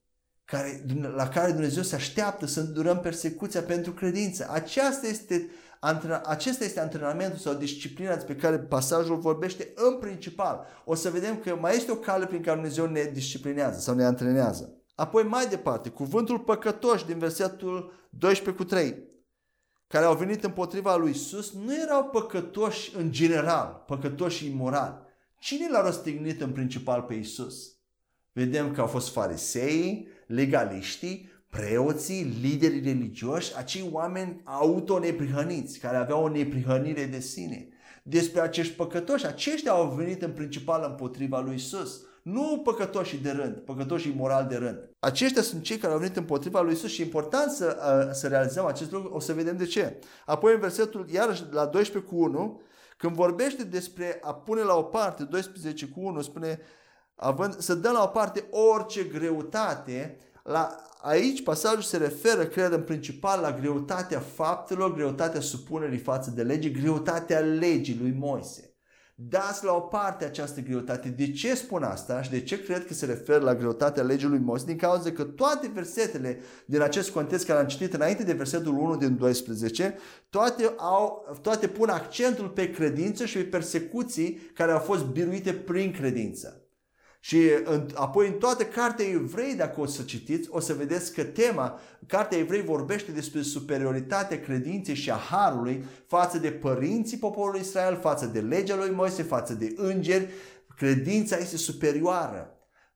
care, 0.50 0.84
la 1.16 1.28
care 1.28 1.52
Dumnezeu 1.52 1.84
se 1.84 1.96
așteaptă 1.96 2.46
să 2.46 2.60
îndurăm 2.60 3.00
persecuția 3.00 3.62
pentru 3.62 3.92
credință. 3.92 4.48
Aceasta 4.52 5.08
este, 5.08 5.50
acesta 6.24 6.64
este 6.64 6.80
antrenamentul 6.80 7.38
sau 7.38 7.54
disciplina 7.54 8.14
despre 8.14 8.36
care 8.36 8.58
pasajul 8.58 9.18
vorbește 9.18 9.72
în 9.76 9.98
principal. 10.00 10.66
O 10.86 10.96
să 10.96 11.10
vedem 11.10 11.40
că 11.40 11.56
mai 11.56 11.76
este 11.76 11.92
o 11.92 11.96
cale 11.96 12.26
prin 12.26 12.42
care 12.42 12.56
Dumnezeu 12.56 12.86
ne 12.86 13.10
disciplinează 13.14 13.80
sau 13.80 13.96
ne 13.96 14.04
antrenează. 14.04 14.74
Apoi 14.96 15.24
mai 15.24 15.48
departe, 15.48 15.90
cuvântul 15.90 16.40
păcătoși 16.40 17.06
din 17.06 17.18
versetul 17.18 17.94
12 18.10 18.64
cu 18.64 18.70
3, 18.70 19.04
care 19.88 20.06
au 20.06 20.16
venit 20.16 20.44
împotriva 20.44 20.96
lui 20.96 21.12
Isus, 21.12 21.54
nu 21.54 21.76
erau 21.76 22.04
păcătoși 22.04 22.96
în 22.96 23.12
general, 23.12 23.84
păcătoși 23.88 24.46
imorali. 24.46 24.98
Cine 25.40 25.70
l-a 25.70 25.82
răstignit 25.82 26.42
în 26.42 26.52
principal 26.52 27.02
pe 27.02 27.14
Isus? 27.14 27.74
Vedem 28.32 28.74
că 28.74 28.82
au 28.82 28.88
fost 28.88 29.12
farisei, 29.12 30.08
legaliștii, 30.30 31.32
preoții, 31.50 32.38
liderii 32.42 32.82
religioși, 32.82 33.58
acei 33.58 33.90
oameni 33.92 34.42
autoneprihăniți, 34.44 35.80
care 35.80 35.98
aveau 35.98 36.24
o 36.24 36.30
neprihănire 36.30 37.06
de 37.06 37.20
sine. 37.20 37.68
Despre 38.04 38.42
acești 38.42 38.74
păcătoși, 38.74 39.26
aceștia 39.26 39.72
au 39.72 39.88
venit 39.88 40.22
în 40.22 40.32
principal 40.32 40.86
împotriva 40.90 41.40
lui 41.40 41.56
Isus. 41.56 42.02
Nu 42.24 42.62
păcătoșii 42.64 43.18
de 43.18 43.32
rând, 43.32 43.56
păcătoșii 43.56 44.14
moral 44.18 44.46
de 44.50 44.56
rând. 44.56 44.90
Aceștia 45.00 45.42
sunt 45.42 45.64
cei 45.64 45.78
care 45.78 45.94
au 45.94 46.00
venit 46.00 46.18
împotriva 46.18 46.62
lui 46.62 46.74
Isus 46.74 46.92
și 46.92 47.02
e 47.02 47.04
important 47.04 47.52
să, 47.52 47.78
uh, 47.78 48.14
să 48.14 48.28
realizăm 48.28 48.66
acest 48.66 48.92
lucru, 48.92 49.14
o 49.14 49.20
să 49.20 49.34
vedem 49.34 49.58
de 49.58 49.66
ce. 49.66 50.00
Apoi 50.26 50.54
în 50.54 50.60
versetul, 50.60 51.06
iarăși 51.10 51.44
la 51.52 51.66
12 51.66 52.12
cu 52.12 52.22
1, 52.22 52.62
când 52.98 53.14
vorbește 53.14 53.64
despre 53.64 54.20
a 54.22 54.34
pune 54.34 54.62
la 54.62 54.76
o 54.76 54.84
parte, 54.84 55.24
12 55.24 55.86
cu 55.86 56.00
1, 56.00 56.22
spune 56.22 56.60
având, 57.20 57.58
să 57.58 57.76
dăm 57.76 57.94
la 57.94 58.04
o 58.04 58.08
parte 58.08 58.44
orice 58.52 59.04
greutate, 59.04 60.18
la, 60.44 60.76
aici 61.02 61.44
pasajul 61.44 61.82
se 61.82 61.98
referă, 61.98 62.46
cred, 62.46 62.72
în 62.72 62.82
principal 62.82 63.42
la 63.42 63.52
greutatea 63.52 64.20
faptelor, 64.20 64.94
greutatea 64.94 65.40
supunerii 65.40 65.98
față 65.98 66.32
de 66.32 66.42
lege, 66.42 66.70
greutatea 66.70 67.40
legii 67.40 67.98
lui 68.02 68.16
Moise. 68.20 68.74
Dați 69.16 69.66
la 69.66 69.74
o 69.74 69.80
parte 69.80 70.26
această 70.26 70.62
greutate. 70.62 71.10
De 71.10 71.32
ce 71.32 71.56
spun 71.56 71.84
asta 71.84 72.22
și 72.22 72.30
de 72.30 72.42
ce 72.42 72.64
cred 72.64 72.86
că 72.86 72.94
se 72.94 73.06
referă 73.06 73.40
la 73.40 73.56
greutatea 73.56 74.04
legii 74.04 74.28
lui 74.28 74.40
Moise? 74.40 74.66
Din 74.66 74.78
cauza 74.78 75.12
că 75.12 75.24
toate 75.24 75.72
versetele 75.74 76.40
din 76.66 76.82
acest 76.82 77.10
context 77.10 77.46
care 77.46 77.60
am 77.60 77.68
citit 77.68 77.94
înainte 77.94 78.24
de 78.24 78.34
versetul 78.34 78.78
1 78.78 78.96
din 78.96 79.18
12, 79.18 79.96
toate, 80.30 80.74
au, 80.78 81.38
toate 81.42 81.68
pun 81.68 81.90
accentul 81.90 82.48
pe 82.48 82.72
credință 82.72 83.26
și 83.26 83.38
pe 83.38 83.44
persecuții 83.44 84.52
care 84.54 84.72
au 84.72 84.80
fost 84.80 85.06
biruite 85.06 85.54
prin 85.54 85.92
credință. 85.92 86.59
Și 87.20 87.50
în, 87.64 87.90
apoi 87.94 88.28
în 88.28 88.34
toată 88.34 88.64
cartea 88.64 89.06
evrei, 89.06 89.56
dacă 89.56 89.82
o 89.82 89.86
să 89.86 90.04
citiți, 90.04 90.50
o 90.52 90.60
să 90.60 90.74
vedeți 90.74 91.14
că 91.14 91.24
tema, 91.24 91.80
cartea 92.08 92.38
evrei 92.38 92.62
vorbește 92.62 93.12
despre 93.12 93.42
superioritatea 93.42 94.40
credinței 94.40 94.96
și 94.96 95.12
a 95.12 95.16
harului 95.16 95.84
față 96.08 96.38
de 96.38 96.52
părinții 96.52 97.18
poporului 97.18 97.60
Israel, 97.60 98.00
față 98.02 98.26
de 98.26 98.40
legea 98.40 98.76
lui 98.76 98.90
Moise, 98.90 99.24
față 99.24 99.54
de 99.54 99.74
îngeri. 99.76 100.30
Credința 100.76 101.38
este 101.38 101.58
superioară. 101.58 102.54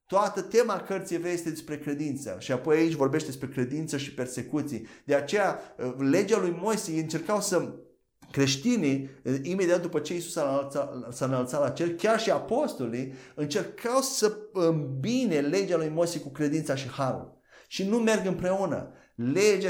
Toată 0.07 0.41
tema 0.41 0.79
cărții 0.79 1.15
evrei 1.15 1.33
este 1.33 1.49
despre 1.49 1.77
credință 1.77 2.35
și 2.39 2.51
apoi 2.51 2.77
aici 2.77 2.93
vorbește 2.93 3.27
despre 3.27 3.47
credință 3.47 3.97
și 3.97 4.13
persecuții. 4.13 4.87
De 5.05 5.15
aceea, 5.15 5.59
legea 5.97 6.39
lui 6.39 6.57
Moise 6.61 6.91
încercau 6.91 7.41
să 7.41 7.73
creștinii, 8.33 9.09
imediat 9.41 9.81
după 9.81 9.99
ce 9.99 10.15
Isus 10.15 10.31
s-a 10.31 10.49
înălțat, 10.49 11.13
s-a 11.13 11.25
înălțat 11.25 11.61
la 11.61 11.69
cer, 11.69 11.95
chiar 11.95 12.19
și 12.19 12.31
apostolii, 12.31 13.13
încercau 13.35 14.01
să 14.01 14.37
îmbine 14.53 15.39
legea 15.39 15.77
lui 15.77 15.91
Moise 15.93 16.19
cu 16.19 16.29
credința 16.29 16.75
și 16.75 16.89
harul. 16.89 17.41
Și 17.67 17.87
nu 17.87 17.97
merg 17.97 18.25
împreună. 18.25 18.91
Legea 19.15 19.69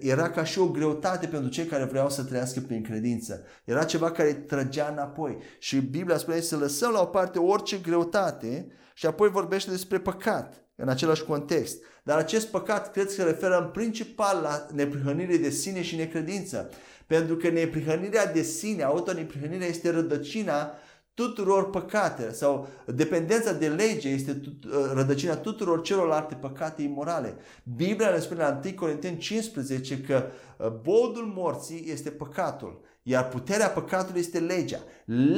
era 0.00 0.30
ca 0.30 0.44
și 0.44 0.58
o 0.58 0.68
greutate 0.68 1.26
pentru 1.26 1.50
cei 1.50 1.64
care 1.64 1.84
vreau 1.84 2.10
să 2.10 2.24
trăiască 2.24 2.60
prin 2.60 2.82
credință. 2.82 3.44
Era 3.64 3.84
ceva 3.84 4.10
care 4.10 4.28
îi 4.28 4.34
trăgea 4.34 4.88
înapoi. 4.92 5.38
Și 5.58 5.76
Biblia 5.76 6.16
spune 6.16 6.40
să 6.40 6.56
lăsăm 6.56 6.90
la 6.92 7.00
o 7.00 7.04
parte 7.04 7.38
orice 7.38 7.76
greutate 7.76 8.66
și 8.94 9.06
apoi 9.06 9.28
vorbește 9.28 9.70
despre 9.70 9.98
păcat 9.98 10.64
în 10.76 10.88
același 10.88 11.24
context. 11.24 11.82
Dar 12.04 12.18
acest 12.18 12.46
păcat 12.46 12.90
cred 12.90 13.06
că 13.06 13.12
se 13.12 13.22
referă 13.22 13.58
în 13.58 13.70
principal 13.70 14.40
la 14.42 14.66
neprihănire 14.72 15.36
de 15.36 15.50
sine 15.50 15.82
și 15.82 15.96
necredință. 15.96 16.70
Pentru 17.06 17.36
că 17.36 17.48
neprihănirea 17.48 18.32
de 18.32 18.42
sine, 18.42 18.82
autoneprihănirea 18.82 19.66
este 19.66 19.90
rădăcina 19.90 20.72
tuturor 21.14 21.70
păcate 21.70 22.32
sau 22.32 22.68
dependența 22.86 23.52
de 23.52 23.68
lege 23.68 24.08
este 24.08 24.32
tut, 24.34 24.64
uh, 24.64 24.90
rădăcina 24.92 25.36
tuturor 25.36 25.82
celorlalte 25.82 26.34
păcate 26.34 26.82
imorale. 26.82 27.36
Biblia 27.76 28.10
ne 28.10 28.18
spune 28.18 28.40
la 28.40 28.60
1 28.64 28.74
Corinteni 28.74 29.18
15 29.18 30.00
că 30.00 30.24
uh, 30.58 30.68
bodul 30.68 31.32
morții 31.34 31.90
este 31.90 32.10
păcatul. 32.10 32.80
Iar 33.04 33.28
puterea 33.28 33.70
păcatului 33.70 34.20
este 34.20 34.38
legea. 34.38 34.84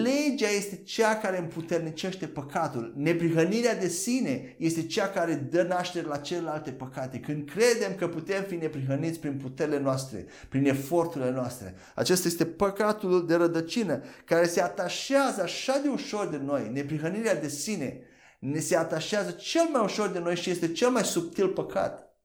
Legea 0.03 0.49
este 0.57 0.77
cea 0.77 1.17
care 1.17 1.39
împuternicește 1.39 2.27
păcatul. 2.27 2.93
Neprihănirea 2.97 3.77
de 3.77 3.89
sine 3.89 4.55
este 4.59 4.87
cea 4.87 5.09
care 5.09 5.35
dă 5.35 5.63
naștere 5.63 6.07
la 6.07 6.17
celelalte 6.17 6.71
păcate. 6.71 7.19
Când 7.19 7.51
credem 7.51 7.95
că 7.97 8.09
putem 8.09 8.43
fi 8.43 8.55
neprihăniți 8.55 9.21
prin 9.21 9.37
puterile 9.37 9.79
noastre, 9.79 10.27
prin 10.49 10.67
eforturile 10.67 11.31
noastre. 11.31 11.75
Acesta 11.95 12.29
este 12.29 12.47
păcatul 12.47 13.27
de 13.27 13.35
rădăcină 13.35 14.03
care 14.25 14.47
se 14.47 14.61
atașează 14.61 15.43
așa 15.43 15.79
de 15.83 15.89
ușor 15.89 16.29
de 16.29 16.37
noi. 16.37 16.71
Neprihănirea 16.73 17.41
de 17.41 17.49
sine 17.49 18.01
ne 18.39 18.59
se 18.59 18.77
atașează 18.77 19.31
cel 19.31 19.69
mai 19.73 19.83
ușor 19.83 20.09
de 20.09 20.19
noi 20.19 20.37
și 20.37 20.51
este 20.51 20.73
cel 20.73 20.91
mai 20.91 21.05
subtil 21.05 21.49
păcat. 21.49 22.19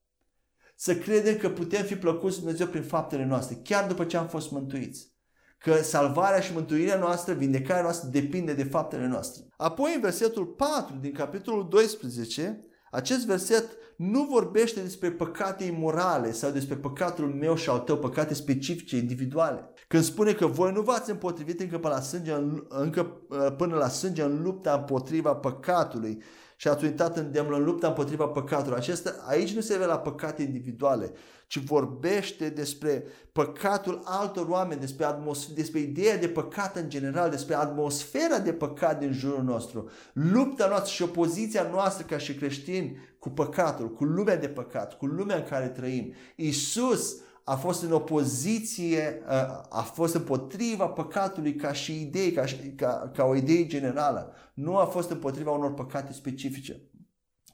Să 0.76 0.96
credem 0.96 1.38
că 1.38 1.50
putem 1.50 1.86
fi 1.86 1.96
plăcuți 1.96 2.38
Dumnezeu 2.38 2.68
prin 2.68 2.84
faptele 2.84 3.26
noastre, 3.26 3.58
chiar 3.64 3.88
după 3.88 4.06
ce 4.06 4.18
am 4.18 4.28
fost 4.28 4.52
mântuiți 4.52 5.18
că 5.60 5.76
salvarea 5.76 6.40
și 6.40 6.54
mântuirea 6.54 6.98
noastră, 6.98 7.34
vindecarea 7.34 7.82
noastră 7.82 8.10
depinde 8.12 8.54
de 8.54 8.64
faptele 8.64 9.08
noastre. 9.08 9.44
Apoi 9.58 9.92
în 9.96 10.02
versetul 10.02 10.46
4 10.46 10.96
din 11.02 11.12
capitolul 11.12 11.68
12, 11.70 12.64
acest 12.92 13.26
verset 13.26 13.66
nu 13.96 14.24
vorbește 14.24 14.82
despre 14.82 15.12
păcate 15.12 15.64
imorale 15.64 16.32
sau 16.32 16.52
despre 16.52 16.76
păcatul 16.76 17.26
meu 17.26 17.56
și 17.56 17.70
al 17.70 17.80
tău, 17.80 17.98
păcate 17.98 18.34
specifice, 18.34 18.98
individuale. 18.98 19.74
Când 19.88 20.04
spune 20.04 20.34
că 20.34 20.46
voi 20.46 20.72
nu 20.72 20.82
v-ați 20.82 21.10
împotrivit 21.10 21.60
încă 21.60 21.78
până 21.78 21.94
la 21.94 22.02
sânge, 22.02 22.34
încă 22.70 23.22
uh, 23.30 23.56
până 23.58 23.76
la 23.76 23.88
sânge 23.88 24.24
în 24.24 24.42
lupta 24.44 24.74
împotriva 24.74 25.36
păcatului 25.36 26.22
și 26.56 26.68
ați 26.68 26.84
uitat 26.84 27.18
în 27.18 27.32
demn 27.32 27.54
în 27.54 27.64
lupta 27.64 27.88
împotriva 27.88 28.28
păcatului. 28.28 28.78
Acesta, 28.78 29.16
aici 29.28 29.56
nu 29.56 29.62
se 29.62 29.74
vede 29.74 29.86
la 29.86 30.00
păcate 30.00 30.42
individuale, 30.42 31.12
ci 31.50 31.58
vorbește 31.58 32.50
despre 32.50 33.04
păcatul 33.32 34.02
altor 34.04 34.48
oameni, 34.48 34.80
despre, 34.80 35.06
atmos- 35.06 35.54
despre 35.54 35.80
ideea 35.80 36.18
de 36.18 36.28
păcat 36.28 36.76
în 36.76 36.90
general, 36.90 37.30
despre 37.30 37.56
atmosfera 37.56 38.40
de 38.40 38.54
păcat 38.54 39.00
din 39.00 39.12
jurul 39.12 39.44
nostru, 39.44 39.90
lupta 40.14 40.68
noastră 40.68 40.92
și 40.92 41.02
opoziția 41.02 41.70
noastră 41.72 42.06
ca 42.06 42.18
și 42.18 42.36
creștini 42.36 42.98
cu 43.20 43.30
păcatul, 43.30 43.92
cu 43.94 44.04
lumea 44.04 44.38
de 44.38 44.48
păcat, 44.48 44.98
cu 44.98 45.06
lumea 45.06 45.36
în 45.36 45.44
care 45.44 45.68
trăim. 45.68 46.14
Isus 46.36 47.16
a 47.44 47.56
fost 47.56 47.84
în 47.84 47.92
opoziție, 47.92 49.22
a 49.70 49.82
fost 49.82 50.14
împotriva 50.14 50.88
păcatului 50.88 51.56
ca 51.56 51.74
și 51.74 52.02
idei, 52.02 52.32
ca, 52.32 52.44
ca, 52.76 53.12
ca 53.16 53.24
o 53.24 53.36
idee 53.36 53.66
generală. 53.66 54.34
Nu 54.54 54.78
a 54.78 54.86
fost 54.86 55.10
împotriva 55.10 55.52
unor 55.52 55.74
păcate 55.74 56.14
specifice. 56.14 56.82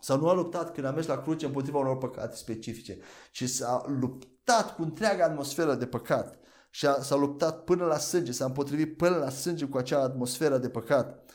Sau 0.06 0.20
nu 0.20 0.30
a 0.30 0.34
luptat 0.34 0.74
când 0.74 0.86
a 0.86 0.92
mers 0.92 1.08
la 1.08 1.22
cruce 1.22 1.46
împotriva 1.46 1.80
unor 1.80 1.98
păcate 1.98 2.36
specifice, 2.36 2.98
ci 3.32 3.50
s-a 3.50 3.84
luptat 4.00 4.76
cu 4.76 4.82
întreaga 4.82 5.24
atmosferă 5.24 5.74
de 5.74 5.86
păcat 5.86 6.40
și 6.70 6.86
a, 6.86 7.02
s-a 7.02 7.16
luptat 7.16 7.64
până 7.64 7.86
la 7.86 7.98
sânge, 7.98 8.32
s-a 8.32 8.46
împotrivit 8.46 8.98
până 8.98 9.16
la 9.16 9.30
sânge 9.30 9.66
cu 9.66 9.78
acea 9.78 10.02
atmosferă 10.02 10.58
de 10.58 10.70
păcat. 10.70 11.32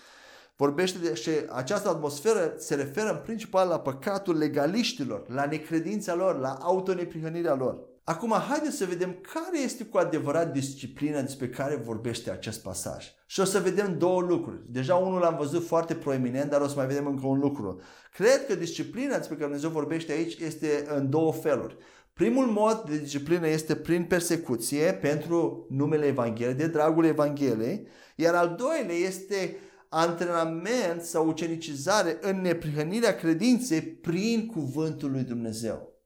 Vorbește 0.56 0.98
de 0.98 1.14
și 1.14 1.30
această 1.48 1.88
atmosferă 1.88 2.54
se 2.58 2.74
referă 2.74 3.10
în 3.10 3.20
principal 3.22 3.68
la 3.68 3.80
păcatul 3.80 4.36
legaliștilor, 4.36 5.28
la 5.28 5.46
necredința 5.46 6.14
lor, 6.14 6.38
la 6.38 6.52
autoneprihănirea 6.52 7.54
lor. 7.54 7.78
Acum, 8.04 8.30
haideți 8.48 8.76
să 8.76 8.84
vedem 8.84 9.16
care 9.32 9.58
este 9.58 9.84
cu 9.84 9.98
adevărat 9.98 10.52
disciplina 10.52 11.20
despre 11.20 11.48
care 11.48 11.76
vorbește 11.76 12.30
acest 12.30 12.62
pasaj. 12.62 13.06
Și 13.30 13.40
o 13.40 13.44
să 13.44 13.58
vedem 13.58 13.98
două 13.98 14.20
lucruri. 14.20 14.62
Deja 14.66 14.94
unul 14.94 15.20
l-am 15.20 15.36
văzut 15.36 15.66
foarte 15.66 15.94
proeminent, 15.94 16.50
dar 16.50 16.60
o 16.60 16.68
să 16.68 16.76
mai 16.76 16.86
vedem 16.86 17.06
încă 17.06 17.26
un 17.26 17.38
lucru. 17.38 17.80
Cred 18.12 18.46
că 18.46 18.54
disciplina 18.54 19.16
despre 19.16 19.34
care 19.34 19.46
Dumnezeu 19.46 19.70
vorbește 19.70 20.12
aici 20.12 20.38
este 20.38 20.86
în 20.94 21.10
două 21.10 21.32
feluri. 21.32 21.76
Primul 22.12 22.46
mod 22.46 22.84
de 22.88 22.98
disciplină 22.98 23.48
este 23.48 23.74
prin 23.74 24.04
persecuție 24.04 24.92
pentru 24.92 25.66
numele 25.68 26.06
Evangheliei, 26.06 26.54
de 26.54 26.66
dragul 26.66 27.04
Evangheliei, 27.04 27.86
iar 28.16 28.34
al 28.34 28.54
doilea 28.58 28.96
este 29.06 29.56
antrenament 29.88 31.02
sau 31.02 31.26
ucenicizare 31.26 32.18
în 32.20 32.40
neprihănirea 32.40 33.14
credinței 33.14 33.82
prin 33.82 34.46
cuvântul 34.46 35.10
lui 35.10 35.22
Dumnezeu. 35.22 36.02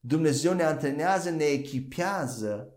Dumnezeu 0.00 0.52
ne 0.52 0.62
antrenează, 0.62 1.30
ne 1.30 1.44
echipează, 1.44 2.72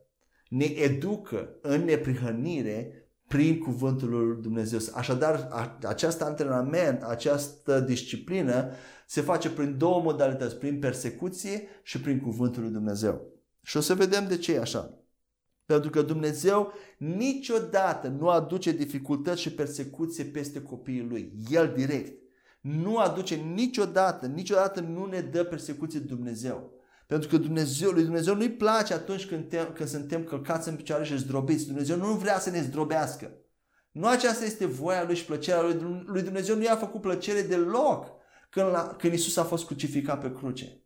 ne 0.50 0.66
educă 0.66 1.58
în 1.62 1.84
neprihănire 1.84 3.03
prin 3.34 3.60
cuvântul 3.60 4.10
lui 4.10 4.42
Dumnezeu. 4.42 4.80
Așadar, 4.94 5.50
acest 5.84 6.22
antrenament, 6.22 7.02
această 7.02 7.80
disciplină 7.80 8.72
se 9.08 9.22
face 9.22 9.50
prin 9.50 9.78
două 9.78 10.02
modalități, 10.02 10.56
prin 10.56 10.80
persecuție 10.80 11.68
și 11.84 12.02
prin 12.02 12.20
cuvântul 12.20 12.62
lui 12.62 12.72
Dumnezeu. 12.72 13.22
Și 13.62 13.78
o 13.78 13.80
să 13.80 13.94
vedem 13.94 14.28
de 14.28 14.38
ce 14.38 14.54
e 14.54 14.60
așa. 14.60 14.98
Pentru 15.66 15.90
că 15.90 16.02
Dumnezeu 16.02 16.74
niciodată 16.98 18.08
nu 18.08 18.30
aduce 18.30 18.72
dificultăți 18.72 19.42
și 19.42 19.54
persecuție 19.54 20.24
peste 20.24 20.62
copiii 20.62 21.08
lui. 21.10 21.34
El 21.50 21.72
direct. 21.76 22.22
Nu 22.62 22.98
aduce 22.98 23.36
niciodată, 23.36 24.26
niciodată 24.26 24.80
nu 24.80 25.06
ne 25.06 25.22
dă 25.22 25.44
persecuție 25.44 26.00
Dumnezeu. 26.00 26.72
Pentru 27.14 27.32
că 27.32 27.38
Dumnezeu, 27.38 27.92
lui 27.92 28.04
Dumnezeu 28.04 28.36
nu-i 28.36 28.52
place 28.52 28.94
atunci 28.94 29.26
când, 29.26 29.50
te, 29.50 29.68
când 29.74 29.90
suntem 29.90 30.24
călcați 30.24 30.70
în 30.70 30.76
picioare 30.76 31.04
și 31.04 31.18
zdrobiți. 31.18 31.66
Dumnezeu 31.66 31.98
nu 31.98 32.14
vrea 32.14 32.40
să 32.40 32.50
ne 32.50 32.62
zdrobească. 32.62 33.32
Nu 33.92 34.08
aceasta 34.08 34.46
este 34.46 34.66
voia 34.66 35.04
lui 35.04 35.16
și 35.16 35.26
plăcerea 35.26 35.62
lui. 35.62 36.04
Lui 36.06 36.22
Dumnezeu 36.22 36.56
nu 36.56 36.64
i-a 36.64 36.76
făcut 36.76 37.02
plăcere 37.02 37.42
deloc 37.42 38.08
când, 38.50 38.68
la, 38.68 38.96
când 38.98 39.14
Isus 39.14 39.38
a 39.38 39.44
fost 39.44 39.66
crucificat 39.66 40.22
pe 40.22 40.32
cruce. 40.32 40.83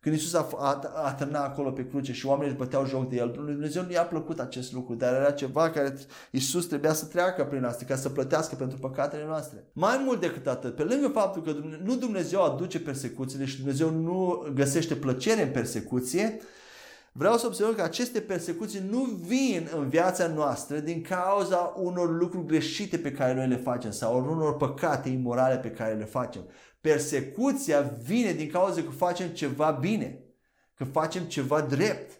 Când 0.00 0.14
Isus 0.14 0.34
a, 0.34 0.48
a, 0.58 0.80
a 1.04 1.12
târnat 1.12 1.44
acolo 1.44 1.70
pe 1.70 1.86
cruce 1.86 2.12
și 2.12 2.26
oamenii 2.26 2.48
își 2.48 2.58
băteau 2.58 2.86
joc 2.86 3.08
de 3.08 3.16
el, 3.16 3.34
Lui 3.36 3.52
Dumnezeu 3.52 3.82
nu 3.82 3.90
i-a 3.90 4.02
plăcut 4.02 4.40
acest 4.40 4.72
lucru, 4.72 4.94
dar 4.94 5.14
era 5.14 5.30
ceva 5.30 5.70
care 5.70 5.94
Isus 6.30 6.66
trebuia 6.66 6.92
să 6.92 7.04
treacă 7.04 7.44
prin 7.44 7.64
asta, 7.64 7.84
ca 7.84 7.96
să 7.96 8.08
plătească 8.08 8.54
pentru 8.54 8.78
păcatele 8.78 9.24
noastre. 9.26 9.64
Mai 9.72 10.02
mult 10.04 10.20
decât 10.20 10.46
atât, 10.46 10.74
pe 10.74 10.82
lângă 10.82 11.08
faptul 11.08 11.42
că 11.42 11.52
Dumnezeu, 11.52 11.84
nu 11.84 11.96
Dumnezeu 11.96 12.42
aduce 12.42 12.80
persecuțiile 12.80 13.44
și 13.44 13.56
Dumnezeu 13.56 13.90
nu 13.90 14.46
găsește 14.54 14.94
plăcere 14.94 15.42
în 15.42 15.50
persecuție, 15.50 16.40
Vreau 17.12 17.36
să 17.36 17.46
observăm 17.46 17.74
că 17.74 17.82
aceste 17.82 18.20
persecuții 18.20 18.82
nu 18.90 19.04
vin 19.26 19.68
în 19.76 19.88
viața 19.88 20.26
noastră 20.26 20.78
din 20.78 21.02
cauza 21.02 21.74
unor 21.76 22.18
lucruri 22.18 22.46
greșite 22.46 22.98
pe 22.98 23.12
care 23.12 23.34
noi 23.34 23.48
le 23.48 23.56
facem 23.56 23.90
sau 23.90 24.30
unor 24.30 24.56
păcate 24.56 25.08
imorale 25.08 25.56
pe 25.56 25.70
care 25.70 25.94
le 25.94 26.04
facem. 26.04 26.42
Persecuția 26.80 27.80
vine 27.80 28.32
din 28.32 28.50
cauza 28.50 28.82
că 28.82 28.90
facem 28.90 29.28
ceva 29.28 29.70
bine, 29.70 30.24
că 30.74 30.84
facem 30.84 31.22
ceva 31.22 31.60
drept. 31.60 32.18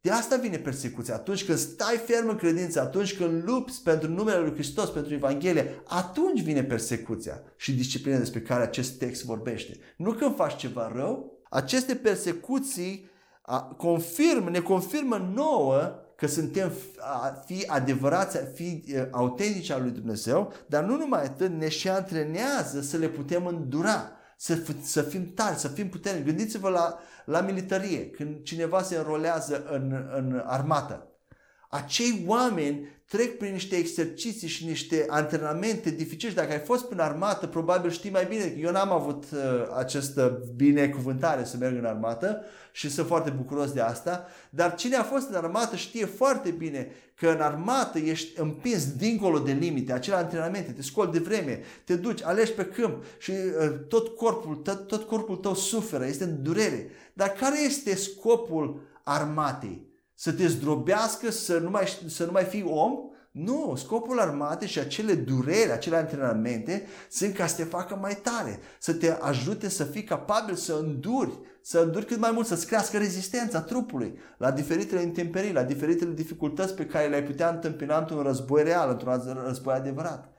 De 0.00 0.10
asta 0.10 0.36
vine 0.36 0.56
persecuția. 0.56 1.14
Atunci 1.14 1.44
când 1.44 1.58
stai 1.58 1.96
ferm 1.96 2.28
în 2.28 2.36
credință, 2.36 2.80
atunci 2.80 3.16
când 3.16 3.44
lupți 3.44 3.82
pentru 3.82 4.10
numele 4.10 4.38
Lui 4.38 4.52
Hristos, 4.52 4.90
pentru 4.90 5.14
Evanghelie, 5.14 5.82
atunci 5.86 6.42
vine 6.42 6.64
persecuția 6.64 7.42
și 7.56 7.74
disciplina 7.74 8.18
despre 8.18 8.40
care 8.40 8.62
acest 8.62 8.98
text 8.98 9.24
vorbește. 9.24 9.76
Nu 9.96 10.12
când 10.12 10.34
faci 10.34 10.56
ceva 10.56 10.92
rău, 10.94 11.38
aceste 11.50 11.94
persecuții 11.94 13.10
confirmă, 13.76 14.50
ne 14.50 14.60
confirmă 14.60 15.30
nouă 15.34 16.02
că 16.18 16.26
suntem 16.26 16.72
a 16.98 17.42
fi 17.46 17.64
adevărați, 17.66 18.38
a 18.38 18.44
fi 18.54 18.84
autentici 19.10 19.70
al 19.70 19.82
lui 19.82 19.90
Dumnezeu, 19.90 20.52
dar 20.66 20.84
nu 20.84 20.96
numai 20.96 21.22
atât, 21.22 21.50
ne 21.50 21.68
și 21.68 21.88
antrenează 21.88 22.80
să 22.80 22.96
le 22.96 23.08
putem 23.08 23.46
îndura, 23.46 24.10
să, 24.36 24.62
să 24.82 25.02
fim 25.02 25.32
tari, 25.34 25.58
să 25.58 25.68
fim 25.68 25.88
puternici. 25.88 26.24
Gândiți-vă 26.24 26.68
la, 26.68 26.98
la 27.24 27.40
militarie, 27.40 28.10
când 28.10 28.42
cineva 28.42 28.82
se 28.82 28.96
înrolează 28.96 29.64
în, 29.70 30.08
în 30.16 30.42
armată. 30.46 31.07
Acei 31.68 32.24
oameni 32.26 32.88
trec 33.08 33.38
prin 33.38 33.52
niște 33.52 33.76
exerciții 33.76 34.48
și 34.48 34.66
niște 34.66 35.06
antrenamente 35.08 35.90
dificile. 35.90 36.32
Dacă 36.32 36.52
ai 36.52 36.58
fost 36.58 36.84
prin 36.84 37.00
armată, 37.00 37.46
probabil 37.46 37.90
știi 37.90 38.10
mai 38.10 38.26
bine. 38.28 38.54
Eu 38.58 38.70
n-am 38.70 38.92
avut 38.92 39.24
uh, 39.32 39.38
această 39.76 40.42
binecuvântare 40.56 41.44
să 41.44 41.56
merg 41.56 41.76
în 41.76 41.84
armată 41.84 42.44
și 42.72 42.90
sunt 42.90 43.06
foarte 43.06 43.30
bucuros 43.30 43.72
de 43.72 43.80
asta. 43.80 44.26
Dar 44.50 44.74
cine 44.74 44.96
a 44.96 45.02
fost 45.02 45.28
în 45.28 45.34
armată 45.34 45.76
știe 45.76 46.04
foarte 46.04 46.50
bine 46.50 46.90
că 47.14 47.28
în 47.28 47.40
armată 47.40 47.98
ești 47.98 48.40
împins 48.40 48.92
dincolo 48.92 49.38
de 49.38 49.52
limite, 49.52 49.92
acele 49.92 50.16
antrenamente, 50.16 50.72
te 50.72 50.82
scoli 50.82 51.12
de 51.12 51.18
vreme, 51.18 51.60
te 51.84 51.96
duci, 51.96 52.22
alegi 52.22 52.52
pe 52.52 52.64
câmp 52.64 53.04
și 53.18 53.30
uh, 53.30 53.72
tot 53.88 54.16
corpul, 54.16 54.54
tot, 54.54 54.86
tot 54.86 55.02
corpul 55.02 55.36
tău 55.36 55.54
suferă, 55.54 56.06
este 56.06 56.24
în 56.24 56.42
durere. 56.42 56.90
Dar 57.12 57.28
care 57.28 57.64
este 57.64 57.94
scopul 57.94 58.80
armatei? 59.02 59.87
Să 60.20 60.32
te 60.32 60.46
zdrobească, 60.46 61.30
să 61.30 61.58
nu 61.58 61.70
mai, 61.70 61.84
să 62.06 62.24
nu 62.24 62.32
mai 62.32 62.44
fii 62.44 62.64
om. 62.68 62.92
Nu, 63.30 63.74
scopul 63.76 64.20
armatei 64.20 64.68
și 64.68 64.78
acele 64.78 65.14
dureri, 65.14 65.72
acele 65.72 65.96
antrenamente 65.96 66.86
sunt 67.10 67.34
ca 67.34 67.46
să 67.46 67.56
te 67.56 67.64
facă 67.64 67.98
mai 68.00 68.14
tare, 68.22 68.58
să 68.78 68.94
te 68.94 69.10
ajute 69.20 69.68
să 69.68 69.84
fii 69.84 70.04
capabil 70.04 70.54
să 70.54 70.78
înduri, 70.82 71.38
să 71.62 71.78
înduri 71.80 72.06
cât 72.06 72.18
mai 72.18 72.30
mult, 72.30 72.46
să-ți 72.46 72.66
crească 72.66 72.98
rezistența 72.98 73.60
trupului 73.60 74.18
la 74.38 74.50
diferitele 74.50 75.02
intemperii, 75.02 75.52
la 75.52 75.62
diferitele 75.62 76.12
dificultăți 76.12 76.74
pe 76.74 76.86
care 76.86 77.08
le-ai 77.08 77.24
putea 77.24 77.48
întâmpina 77.48 77.98
într-un 77.98 78.22
război 78.22 78.62
real, 78.62 78.90
într-un 78.90 79.42
război 79.44 79.74
adevărat. 79.74 80.32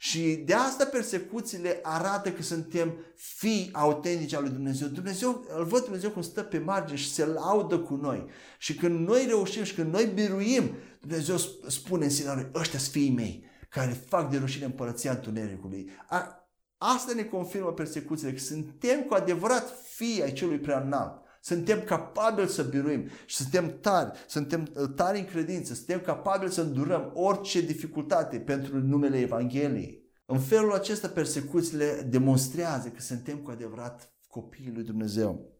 Și 0.00 0.42
de 0.46 0.54
asta 0.54 0.84
persecuțiile 0.84 1.78
arată 1.82 2.32
că 2.32 2.42
suntem 2.42 2.94
fii 3.14 3.70
autentici 3.72 4.34
al 4.34 4.42
lui 4.42 4.50
Dumnezeu. 4.50 4.88
Dumnezeu, 4.88 5.44
îl 5.56 5.64
văd 5.64 5.82
Dumnezeu 5.82 6.10
cum 6.10 6.22
stă 6.22 6.42
pe 6.42 6.58
margine 6.58 6.98
și 6.98 7.12
se 7.12 7.26
laudă 7.26 7.78
cu 7.78 7.94
noi. 7.94 8.26
Și 8.58 8.74
când 8.74 9.08
noi 9.08 9.24
reușim 9.26 9.62
și 9.62 9.74
când 9.74 9.92
noi 9.92 10.10
biruim, 10.14 10.74
Dumnezeu 11.00 11.36
spune 11.66 12.04
în 12.04 12.10
sine 12.10 12.34
noi, 12.34 12.50
ăștia 12.54 12.78
sunt 12.78 12.92
fiii 12.92 13.10
mei, 13.10 13.44
care 13.68 14.04
fac 14.08 14.30
de 14.30 14.38
rușine 14.38 14.64
împărăția 14.64 15.10
întunericului. 15.10 15.90
A, 16.08 16.48
asta 16.76 17.12
ne 17.14 17.24
confirmă 17.24 17.72
persecuțiile, 17.72 18.32
că 18.32 18.38
suntem 18.38 19.02
cu 19.02 19.14
adevărat 19.14 19.74
fii 19.88 20.22
ai 20.22 20.32
celui 20.32 20.58
prea 20.58 20.80
înalt. 20.80 21.22
Suntem 21.40 21.82
capabili 21.82 22.48
să 22.48 22.62
biruim 22.62 23.08
și 23.26 23.36
suntem 23.36 23.78
tari, 23.80 24.10
suntem 24.26 24.66
uh, 24.74 24.88
tari 24.96 25.18
în 25.18 25.24
credință, 25.24 25.74
suntem 25.74 26.00
capabili 26.00 26.52
să 26.52 26.60
îndurăm 26.60 27.10
orice 27.14 27.60
dificultate 27.60 28.38
pentru 28.38 28.78
numele 28.78 29.18
Evangheliei. 29.18 30.06
În 30.26 30.40
felul 30.40 30.72
acesta 30.72 31.08
persecuțiile 31.08 32.06
demonstrează 32.10 32.88
că 32.88 33.00
suntem 33.00 33.36
cu 33.36 33.50
adevărat 33.50 34.12
copiii 34.26 34.72
lui 34.74 34.84
Dumnezeu. 34.84 35.57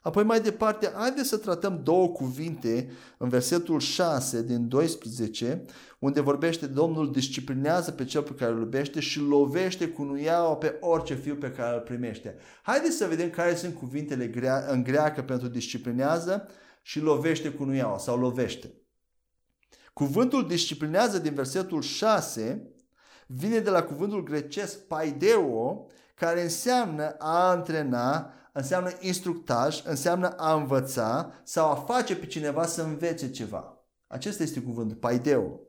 Apoi 0.00 0.22
mai 0.22 0.40
departe, 0.40 0.92
haideți 0.94 1.28
să 1.28 1.36
tratăm 1.36 1.80
două 1.82 2.08
cuvinte 2.08 2.90
în 3.18 3.28
versetul 3.28 3.80
6 3.80 4.42
din 4.42 4.68
12, 4.68 5.64
unde 5.98 6.20
vorbește 6.20 6.66
Domnul 6.66 7.12
disciplinează 7.12 7.90
pe 7.90 8.04
cel 8.04 8.22
pe 8.22 8.34
care 8.34 8.52
îl 8.52 8.58
iubește 8.58 9.00
și 9.00 9.20
lovește 9.20 9.88
cu 9.88 10.02
nuiaua 10.02 10.56
pe 10.56 10.76
orice 10.80 11.14
fiu 11.14 11.34
pe 11.34 11.50
care 11.50 11.74
îl 11.74 11.80
primește. 11.80 12.36
Haideți 12.62 12.96
să 12.96 13.06
vedem 13.06 13.30
care 13.30 13.54
sunt 13.54 13.74
cuvintele 13.74 14.26
grea, 14.26 14.64
în 14.68 14.82
greacă 14.82 15.22
pentru 15.22 15.48
disciplinează 15.48 16.48
și 16.82 17.00
lovește 17.00 17.50
cu 17.50 17.64
nuiaua 17.64 17.98
sau 17.98 18.18
lovește. 18.18 18.74
Cuvântul 19.92 20.46
disciplinează 20.46 21.18
din 21.18 21.34
versetul 21.34 21.82
6 21.82 22.70
vine 23.26 23.58
de 23.58 23.70
la 23.70 23.82
cuvântul 23.82 24.22
grecesc 24.22 24.86
paideo, 24.86 25.86
care 26.14 26.42
înseamnă 26.42 27.14
a 27.18 27.48
antrena, 27.48 28.32
înseamnă 28.56 28.90
instructaj, 29.00 29.82
înseamnă 29.84 30.28
a 30.28 30.54
învăța 30.54 31.32
sau 31.44 31.70
a 31.70 31.74
face 31.74 32.16
pe 32.16 32.26
cineva 32.26 32.66
să 32.66 32.82
învețe 32.82 33.30
ceva. 33.30 33.86
Acesta 34.06 34.42
este 34.42 34.60
cuvântul, 34.60 34.96
paideo. 34.96 35.60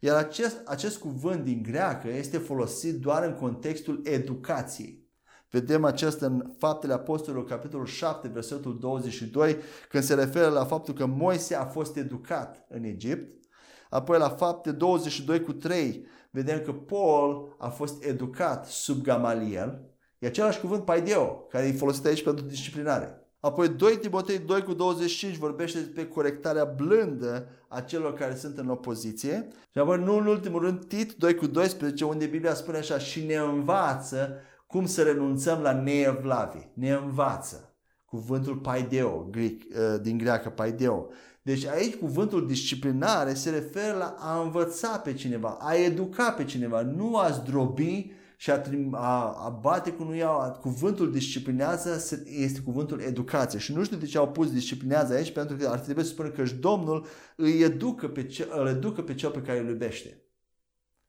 Iar 0.00 0.16
acest, 0.16 0.56
acest 0.64 0.98
cuvânt 0.98 1.44
din 1.44 1.62
greacă 1.62 2.08
este 2.08 2.38
folosit 2.38 3.00
doar 3.00 3.24
în 3.24 3.34
contextul 3.34 4.00
educației. 4.04 5.10
Vedem 5.50 5.84
acesta 5.84 6.26
în 6.26 6.52
Faptele 6.58 6.92
Apostolilor, 6.92 7.44
capitolul 7.44 7.86
7, 7.86 8.28
versetul 8.28 8.78
22, 8.78 9.56
când 9.88 10.04
se 10.04 10.14
referă 10.14 10.48
la 10.48 10.64
faptul 10.64 10.94
că 10.94 11.06
Moise 11.06 11.54
a 11.54 11.64
fost 11.64 11.96
educat 11.96 12.66
în 12.68 12.84
Egipt. 12.84 13.44
Apoi 13.90 14.18
la 14.18 14.28
Fapte 14.28 14.72
22 14.72 15.42
cu 15.42 15.52
3, 15.52 16.06
vedem 16.30 16.60
că 16.60 16.72
Paul 16.72 17.56
a 17.58 17.68
fost 17.68 18.04
educat 18.04 18.66
sub 18.66 19.02
Gamaliel. 19.02 19.91
E 20.22 20.26
același 20.26 20.60
cuvânt 20.60 20.84
paideo, 20.84 21.24
care 21.24 21.66
e 21.66 21.72
folosit 21.72 22.04
aici 22.04 22.22
pentru 22.22 22.44
disciplinare. 22.44 23.26
Apoi 23.40 23.68
2 23.68 23.98
Timotei 23.98 24.38
2 24.38 24.62
cu 24.62 24.74
25 24.74 25.36
vorbește 25.36 25.78
despre 25.78 26.06
corectarea 26.06 26.64
blândă 26.64 27.48
a 27.68 27.80
celor 27.80 28.14
care 28.14 28.34
sunt 28.34 28.58
în 28.58 28.68
opoziție. 28.68 29.48
Și 29.72 29.78
apoi 29.78 29.98
nu 29.98 30.16
în 30.16 30.26
ultimul 30.26 30.60
rând 30.60 30.84
Tit 30.84 31.12
2 31.12 31.34
cu 31.34 31.46
12 31.46 32.04
unde 32.04 32.26
Biblia 32.26 32.54
spune 32.54 32.78
așa 32.78 32.98
și 32.98 33.24
ne 33.24 33.34
învață 33.34 34.34
cum 34.66 34.86
să 34.86 35.02
renunțăm 35.02 35.60
la 35.60 35.82
neevlavi. 35.82 36.58
Ne 36.74 36.90
învață. 36.90 37.74
Cuvântul 38.04 38.56
paideo, 38.56 39.30
ă, 39.78 39.96
din 39.96 40.18
greacă 40.18 40.48
paideo. 40.48 41.08
Deci 41.42 41.66
aici 41.66 41.94
cuvântul 41.94 42.46
disciplinare 42.46 43.34
se 43.34 43.50
referă 43.50 43.96
la 43.96 44.16
a 44.18 44.40
învăța 44.40 44.98
pe 44.98 45.14
cineva, 45.14 45.58
a 45.60 45.74
educa 45.74 46.30
pe 46.30 46.44
cineva, 46.44 46.80
nu 46.80 47.16
a 47.16 47.30
zdrobi 47.30 48.12
și 48.42 48.50
a, 48.50 48.62
a, 48.92 49.32
a 49.44 49.48
bate 49.48 49.92
cu 49.92 50.02
nuiaua. 50.02 50.50
Cuvântul 50.50 51.12
disciplinează 51.12 52.16
este 52.24 52.60
cuvântul 52.60 53.00
educație. 53.00 53.58
Și 53.58 53.72
nu 53.72 53.84
știu 53.84 53.96
de 53.96 54.06
ce 54.06 54.18
au 54.18 54.30
pus 54.30 54.52
disciplinează 54.52 55.14
aici, 55.14 55.32
pentru 55.32 55.56
că 55.56 55.68
ar 55.68 55.78
trebui 55.78 56.02
să 56.02 56.08
spună 56.08 56.28
că 56.28 56.44
și 56.44 56.54
Domnul 56.54 57.06
îi 57.36 57.60
educă 57.60 58.08
pe 58.08 58.26
ce, 58.26 58.48
îl 58.50 58.66
educă 58.66 59.02
pe 59.02 59.14
cel 59.14 59.30
pe 59.30 59.42
care 59.42 59.58
îl 59.58 59.68
iubește. 59.68 60.22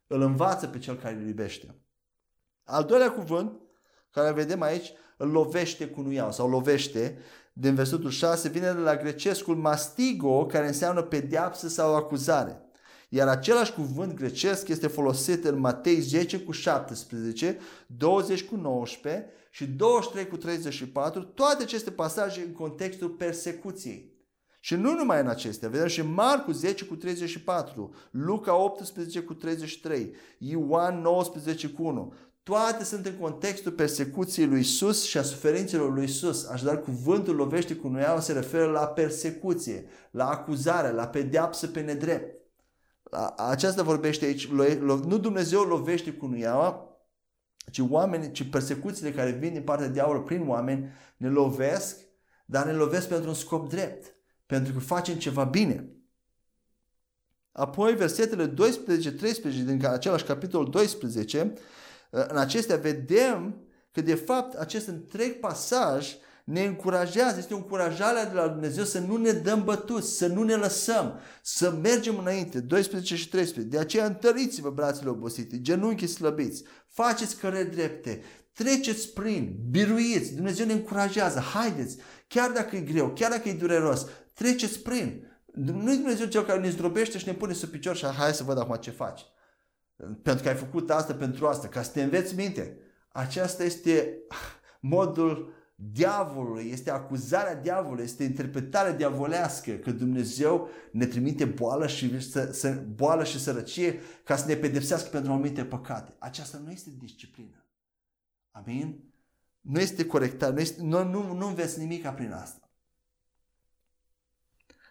Îl 0.08 0.22
învață 0.22 0.68
pe 0.68 0.78
cel 0.78 0.96
care 0.96 1.16
îl 1.16 1.28
iubește. 1.28 1.76
Al 2.64 2.84
doilea 2.84 3.12
cuvânt, 3.12 3.62
care 4.12 4.32
vedem 4.32 4.62
aici, 4.62 4.92
îl 5.18 5.30
lovește 5.30 5.88
cu 5.88 6.02
nuiaua 6.02 6.32
sau 6.32 6.50
lovește, 6.50 7.18
din 7.54 7.76
versetul 7.76 8.10
6, 8.10 8.50
vine 8.50 8.72
de 8.72 8.80
la 8.80 8.96
grecescul 8.96 9.56
mastigo, 9.56 10.46
care 10.46 10.68
înseamnă 10.68 11.02
pedeapsă 11.02 11.68
sau 11.68 11.96
acuzare. 11.96 12.62
Iar 13.16 13.28
același 13.28 13.74
cuvânt 13.74 14.14
grecesc 14.14 14.68
este 14.68 14.88
folosit 14.88 15.46
în 15.46 15.60
Matei 15.60 16.00
10 16.00 16.40
cu 16.40 16.52
17, 16.52 17.58
20 17.86 18.44
cu 18.44 18.56
19 18.56 19.30
și 19.52 19.66
23 19.66 20.28
cu 20.28 20.38
34, 20.38 21.22
toate 21.24 21.64
aceste 21.64 21.92
pasaje 21.92 22.42
în 22.42 22.52
contextul 22.52 23.10
persecuției. 23.10 24.12
Și 24.60 24.76
nu 24.76 24.94
numai 24.94 25.20
în 25.20 25.28
acestea, 25.28 25.70
vedem 25.70 25.88
și 25.88 26.02
Marcu 26.02 26.52
10 26.52 26.86
cu 26.86 26.96
34, 26.96 27.94
Luca 28.12 28.56
18 28.56 29.22
cu 29.22 29.34
33, 29.34 30.16
Ioan 30.38 31.02
19 31.02 31.68
cu 31.68 31.84
1. 31.84 32.14
Toate 32.44 32.84
sunt 32.84 33.06
în 33.06 33.16
contextul 33.20 33.72
persecuției 33.72 34.46
lui 34.46 34.60
Isus 34.60 35.04
și 35.04 35.18
a 35.18 35.24
suferințelor 35.24 35.94
lui 35.94 36.04
Isus. 36.04 36.48
Așadar, 36.48 36.82
cuvântul 36.82 37.36
lovește 37.36 37.76
cu 37.76 37.88
noiaua 37.88 38.20
se 38.20 38.34
referă 38.34 38.66
la 38.66 38.88
persecuție, 38.88 39.86
la 40.12 40.30
acuzare, 40.30 40.92
la 40.92 41.08
pedeapsă 41.08 41.68
pe 41.68 41.82
nedrept. 41.82 42.42
Aceasta 43.38 43.84
vorbește 43.84 44.26
aici, 44.26 44.48
nu 44.48 45.18
Dumnezeu 45.18 45.62
lovește 45.62 46.14
cu 46.14 46.26
nuiaua, 46.26 46.88
ci 47.72 47.80
oameni, 47.90 48.32
ci 48.32 48.50
persecuțiile 48.50 49.12
care 49.12 49.32
vin 49.32 49.54
din 49.54 49.64
partea 49.64 49.88
diavolului 49.88 50.26
prin 50.26 50.48
oameni 50.48 50.92
ne 51.18 51.30
lovesc, 51.30 51.98
dar 52.46 52.66
ne 52.66 52.74
lovesc 52.74 53.08
pentru 53.08 53.28
un 53.28 53.36
scop 53.36 53.70
drept, 53.70 54.16
pentru 54.46 54.74
că 54.74 54.80
facem 54.80 55.16
ceva 55.16 55.44
bine. 55.44 55.88
Apoi 57.52 57.96
versetele 57.96 58.54
12-13 58.54 58.54
din 59.42 59.86
același 59.86 60.24
capitol 60.24 60.70
12, 60.70 61.54
în 62.10 62.38
acestea 62.38 62.78
vedem 62.78 63.68
că 63.92 64.02
de 64.02 64.16
fapt 64.16 64.54
acest 64.54 64.88
întreg 64.88 65.40
pasaj 65.40 66.16
ne 66.44 66.64
încurajează, 66.64 67.40
este 67.40 67.54
o 67.54 67.58
încurajare 67.58 68.30
de 68.30 68.36
la 68.36 68.48
Dumnezeu 68.48 68.84
să 68.84 69.00
nu 69.00 69.18
ne 69.18 69.32
dăm 69.32 69.64
bătuți, 69.64 70.18
să 70.18 70.28
nu 70.28 70.44
ne 70.44 70.56
lăsăm, 70.56 71.20
să 71.42 71.72
mergem 71.72 72.18
înainte. 72.18 72.60
12 72.60 73.16
și 73.16 73.30
13. 73.30 73.76
De 73.76 73.82
aceea 73.82 74.06
întăriți-vă 74.06 74.70
brațele 74.70 75.10
obosite, 75.10 75.62
genunchii 75.62 76.08
slăbiți, 76.08 76.64
faceți 76.88 77.38
cărări 77.38 77.72
drepte, 77.72 78.22
treceți 78.54 79.14
prin, 79.14 79.60
biruiți, 79.70 80.34
Dumnezeu 80.34 80.66
ne 80.66 80.74
încurajează, 80.74 81.40
haideți, 81.40 81.98
chiar 82.28 82.52
dacă 82.52 82.76
e 82.76 82.80
greu, 82.80 83.10
chiar 83.10 83.30
dacă 83.30 83.50
e 83.50 83.54
dureros, 83.54 84.06
treceți 84.34 84.80
prin. 84.80 85.28
Nu 85.54 85.92
e 85.92 85.96
Dumnezeu 85.96 86.26
cel 86.26 86.44
care 86.44 86.60
ne 86.60 86.70
zdrobește 86.70 87.18
și 87.18 87.28
ne 87.28 87.34
pune 87.34 87.54
sub 87.54 87.70
picior 87.70 87.96
și 87.96 88.06
hai 88.06 88.34
să 88.34 88.44
văd 88.44 88.58
acum 88.58 88.76
ce 88.76 88.92
faci. 88.92 89.22
Pentru 90.24 90.44
că 90.44 90.50
ai 90.50 90.56
făcut 90.56 90.90
asta 90.90 91.14
pentru 91.14 91.48
asta, 91.48 91.68
ca 91.68 91.82
să 91.82 91.92
te 91.92 92.04
înveți 92.04 92.36
minte. 92.36 92.78
Aceasta 93.12 93.64
este 93.64 94.18
modul 94.80 95.63
diavolului, 95.76 96.70
este 96.70 96.92
acuzarea 96.92 97.56
diavolului, 97.56 98.04
este 98.04 98.24
interpretarea 98.24 98.94
diavolească 98.94 99.72
că 99.72 99.92
Dumnezeu 99.92 100.70
ne 100.92 101.06
trimite 101.06 101.46
boală 101.46 101.88
și, 101.88 102.30
să, 102.30 102.52
să, 102.52 102.72
boală 102.96 103.24
și 103.24 103.40
sărăcie 103.40 104.00
ca 104.24 104.36
să 104.36 104.48
ne 104.48 104.56
pedepsească 104.56 105.10
pentru 105.10 105.32
anumite 105.32 105.66
păcate. 105.66 106.14
Aceasta 106.18 106.58
nu 106.58 106.72
este 106.72 106.90
disciplină. 106.98 107.66
Amin? 108.52 109.04
Nu 109.62 109.80
este 109.80 110.06
corectare, 110.06 110.54
nu, 110.54 110.60
este, 110.60 110.82
nu, 110.82 111.04
nu, 111.04 111.34
nu 111.34 111.48
înveți 111.48 111.80
nimic 111.80 112.08
prin 112.08 112.32
asta. 112.32 112.68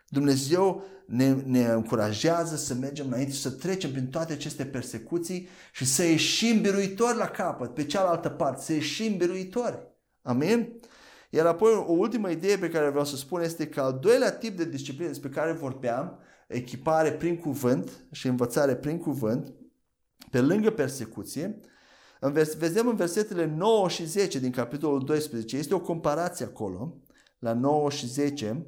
Dumnezeu 0.08 0.84
ne, 1.06 1.32
ne 1.32 1.64
încurajează 1.64 2.56
să 2.56 2.74
mergem 2.74 3.06
înainte 3.06 3.32
și 3.32 3.40
să 3.40 3.50
trecem 3.50 3.90
prin 3.90 4.10
toate 4.10 4.32
aceste 4.32 4.66
persecuții 4.66 5.48
și 5.72 5.84
să 5.84 6.02
ieșim 6.02 6.60
biruitori 6.60 7.16
la 7.16 7.28
capăt, 7.28 7.74
pe 7.74 7.84
cealaltă 7.84 8.28
parte, 8.28 8.62
să 8.62 8.72
ieșim 8.72 9.16
biruitori. 9.16 9.91
Amin? 10.22 10.80
Iar 11.30 11.46
apoi 11.46 11.72
o 11.86 11.92
ultimă 11.92 12.30
idee 12.30 12.58
pe 12.58 12.68
care 12.68 12.88
vreau 12.88 13.04
să 13.04 13.16
spun 13.16 13.42
este 13.42 13.68
că 13.68 13.80
al 13.80 13.98
doilea 14.00 14.32
tip 14.32 14.56
de 14.56 14.64
disciplină 14.64 15.08
despre 15.08 15.28
care 15.28 15.52
vorbeam, 15.52 16.18
echipare 16.48 17.12
prin 17.12 17.36
cuvânt 17.36 18.06
și 18.10 18.26
învățare 18.26 18.76
prin 18.76 18.98
cuvânt, 18.98 19.52
pe 20.30 20.40
lângă 20.40 20.70
persecuție, 20.70 21.60
în 22.20 22.32
vers- 22.32 22.54
vedem 22.54 22.88
în 22.88 22.96
versetele 22.96 23.44
9 23.44 23.88
și 23.88 24.06
10 24.06 24.38
din 24.38 24.50
capitolul 24.50 25.04
12, 25.04 25.56
este 25.56 25.74
o 25.74 25.80
comparație 25.80 26.44
acolo, 26.44 27.00
la 27.38 27.52
9 27.52 27.90
și 27.90 28.06
10. 28.06 28.66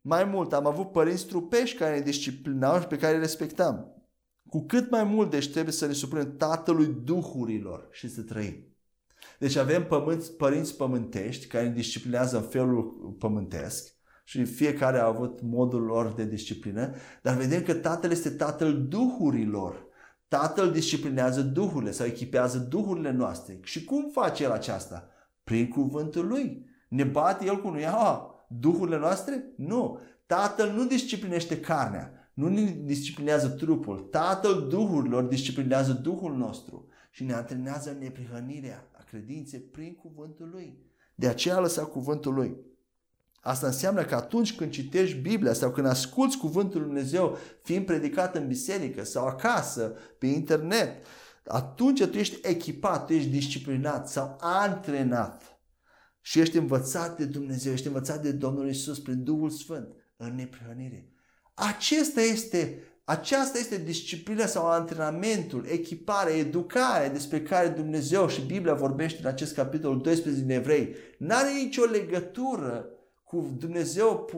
Mai 0.00 0.24
mult, 0.24 0.52
am 0.52 0.66
avut 0.66 0.92
părinți 0.92 1.26
trupești 1.26 1.76
care 1.76 1.94
ne 1.96 2.02
disciplinau 2.02 2.80
și 2.80 2.86
pe 2.86 2.96
care 2.96 3.14
îi 3.14 3.20
respectam. 3.20 4.04
Cu 4.48 4.66
cât 4.66 4.90
mai 4.90 5.04
mult, 5.04 5.30
deci 5.30 5.50
trebuie 5.50 5.72
să 5.72 5.86
ne 5.86 5.92
supunem 5.92 6.36
Tatălui 6.36 6.86
Duhurilor 6.86 7.88
și 7.90 8.08
să 8.08 8.22
trăim. 8.22 8.73
Deci 9.38 9.56
avem 9.56 9.86
pămânți, 9.86 10.32
părinți 10.32 10.76
pământești 10.76 11.46
care 11.46 11.68
ne 11.68 11.74
disciplinează 11.74 12.36
în 12.36 12.42
felul 12.42 12.84
pământesc 13.18 13.94
și 14.24 14.44
fiecare 14.44 14.98
a 14.98 15.06
avut 15.06 15.40
modul 15.42 15.82
lor 15.82 16.12
de 16.12 16.24
disciplină, 16.24 16.94
dar 17.22 17.36
vedem 17.36 17.62
că 17.62 17.74
Tatăl 17.74 18.10
este 18.10 18.30
Tatăl 18.30 18.86
duhurilor. 18.88 19.86
Tatăl 20.28 20.72
disciplinează 20.72 21.40
duhurile 21.42 21.90
sau 21.90 22.06
echipează 22.06 22.58
duhurile 22.58 23.10
noastre. 23.10 23.58
Și 23.62 23.84
cum 23.84 24.10
face 24.12 24.42
El 24.42 24.50
aceasta? 24.50 25.08
Prin 25.44 25.68
cuvântul 25.68 26.26
Lui. 26.26 26.66
Ne 26.88 27.04
bate 27.04 27.44
El 27.44 27.60
cu 27.60 27.68
noi, 27.68 27.86
duhurile 28.46 28.98
noastre? 28.98 29.44
Nu. 29.56 29.98
Tatăl 30.26 30.70
nu 30.70 30.84
disciplinește 30.84 31.60
carnea, 31.60 32.30
nu 32.34 32.48
ne 32.48 32.76
disciplinează 32.84 33.48
trupul. 33.48 33.98
Tatăl 33.98 34.66
duhurilor 34.68 35.22
disciplinează 35.22 35.92
duhul 35.92 36.36
nostru 36.36 36.88
și 37.10 37.24
ne 37.24 37.32
antrenează 37.32 37.90
în 37.90 37.98
neprihănirea 37.98 38.90
credințe 39.14 39.58
prin 39.58 39.94
cuvântul 39.94 40.48
lui. 40.52 40.78
De 41.14 41.26
aceea 41.26 41.56
a 41.56 41.60
lăsat 41.60 41.90
cuvântul 41.90 42.34
lui. 42.34 42.56
Asta 43.40 43.66
înseamnă 43.66 44.04
că 44.04 44.14
atunci 44.14 44.56
când 44.56 44.70
citești 44.70 45.18
Biblia 45.18 45.52
sau 45.52 45.70
când 45.70 45.86
asculți 45.86 46.38
cuvântul 46.38 46.80
lui 46.80 46.88
Dumnezeu 46.88 47.36
fiind 47.62 47.86
predicat 47.86 48.34
în 48.36 48.46
biserică 48.46 49.04
sau 49.04 49.26
acasă, 49.26 49.96
pe 50.18 50.26
internet, 50.26 51.06
atunci 51.46 52.04
tu 52.04 52.18
ești 52.18 52.48
echipat, 52.48 53.06
tu 53.06 53.12
ești 53.12 53.30
disciplinat 53.30 54.08
sau 54.08 54.36
antrenat 54.40 55.58
și 56.20 56.40
ești 56.40 56.56
învățat 56.56 57.16
de 57.16 57.24
Dumnezeu, 57.24 57.72
ești 57.72 57.86
învățat 57.86 58.22
de 58.22 58.32
Domnul 58.32 58.68
Isus 58.68 59.00
prin 59.00 59.24
Duhul 59.24 59.50
Sfânt 59.50 59.94
în 60.16 60.34
neprihănire. 60.34 61.12
Acesta 61.54 62.20
este 62.20 62.82
aceasta 63.04 63.58
este 63.58 63.76
disciplina 63.76 64.46
sau 64.46 64.66
antrenamentul, 64.66 65.66
echiparea, 65.70 66.36
educarea 66.36 67.10
despre 67.10 67.42
care 67.42 67.68
Dumnezeu 67.68 68.28
și 68.28 68.40
Biblia 68.40 68.74
vorbește 68.74 69.18
în 69.22 69.28
acest 69.28 69.54
capitol 69.54 70.00
12 70.00 70.42
din 70.42 70.50
Evrei. 70.50 70.94
N-are 71.18 71.50
nicio 71.52 71.84
legătură 71.84 72.88
cu 73.24 73.54
Dumnezeu, 73.58 74.28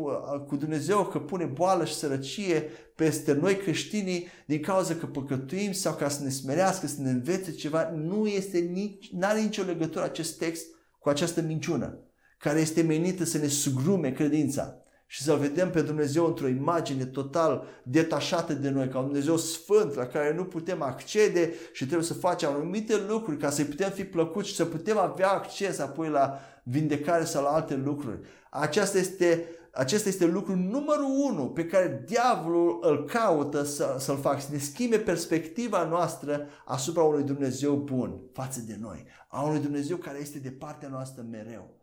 cu 0.47 0.57
Dumnezeu 0.57 1.05
că 1.05 1.19
pune 1.19 1.45
boală 1.45 1.85
și 1.85 1.95
sărăcie 1.95 2.71
peste 2.95 3.33
noi 3.33 3.57
creștinii 3.57 4.27
din 4.47 4.61
cauza 4.61 4.95
că 4.95 5.07
păcătuim 5.07 5.73
sau 5.73 5.95
ca 5.95 6.09
să 6.09 6.23
ne 6.23 6.31
smerească, 6.31 6.87
să 6.87 7.01
ne 7.01 7.11
învețe 7.11 7.53
ceva. 7.53 7.91
Nu 7.91 8.27
este 8.27 8.59
nici, 8.59 9.11
n-are 9.13 9.41
nicio 9.41 9.63
legătură 9.63 10.05
acest 10.05 10.39
text 10.39 10.67
cu 10.99 11.09
această 11.09 11.41
minciună 11.41 11.99
care 12.39 12.61
este 12.61 12.83
menită 12.83 13.25
să 13.25 13.39
ne 13.39 13.47
sugrume 13.47 14.11
credința 14.11 14.81
și 15.07 15.23
să 15.23 15.35
vedem 15.35 15.71
pe 15.71 15.81
Dumnezeu 15.81 16.27
într-o 16.27 16.49
imagine 16.49 17.05
total 17.05 17.65
detașată 17.83 18.53
de 18.53 18.69
noi, 18.69 18.89
ca 18.89 18.99
un 18.99 19.05
Dumnezeu 19.05 19.37
sfânt 19.37 19.95
la 19.95 20.07
care 20.07 20.35
nu 20.35 20.45
putem 20.45 20.83
accede 20.83 21.53
și 21.73 21.85
trebuie 21.85 22.07
să 22.07 22.15
facem 22.15 22.51
anumite 22.51 22.97
lucruri 23.09 23.39
ca 23.39 23.51
să-i 23.51 23.65
putem 23.65 23.91
fi 23.91 24.05
plăcuți 24.05 24.49
și 24.49 24.55
să 24.55 24.65
putem 24.65 24.99
avea 24.99 25.31
acces 25.31 25.79
apoi 25.79 26.09
la 26.09 26.41
vindecare 26.63 27.25
sau 27.25 27.43
la 27.43 27.49
alte 27.49 27.75
lucruri. 27.75 28.19
Aceasta 28.51 28.99
este, 28.99 29.45
acesta 29.71 30.09
este 30.09 30.27
lucrul 30.27 30.57
numărul 30.57 31.31
unu 31.31 31.49
pe 31.49 31.67
care 31.67 32.03
diavolul 32.07 32.79
îl 32.83 33.05
caută 33.05 33.65
să, 33.65 33.97
să-l 33.99 34.19
facă, 34.19 34.41
să 34.41 34.49
ne 34.51 34.59
schimbe 34.59 34.99
perspectiva 34.99 35.85
noastră 35.85 36.47
asupra 36.65 37.03
unui 37.03 37.23
Dumnezeu 37.23 37.77
bun 37.77 38.21
față 38.33 38.61
de 38.61 38.77
noi, 38.81 39.05
a 39.29 39.43
unui 39.43 39.61
Dumnezeu 39.61 39.97
care 39.97 40.19
este 40.21 40.39
de 40.39 40.51
partea 40.51 40.89
noastră 40.89 41.25
mereu. 41.31 41.76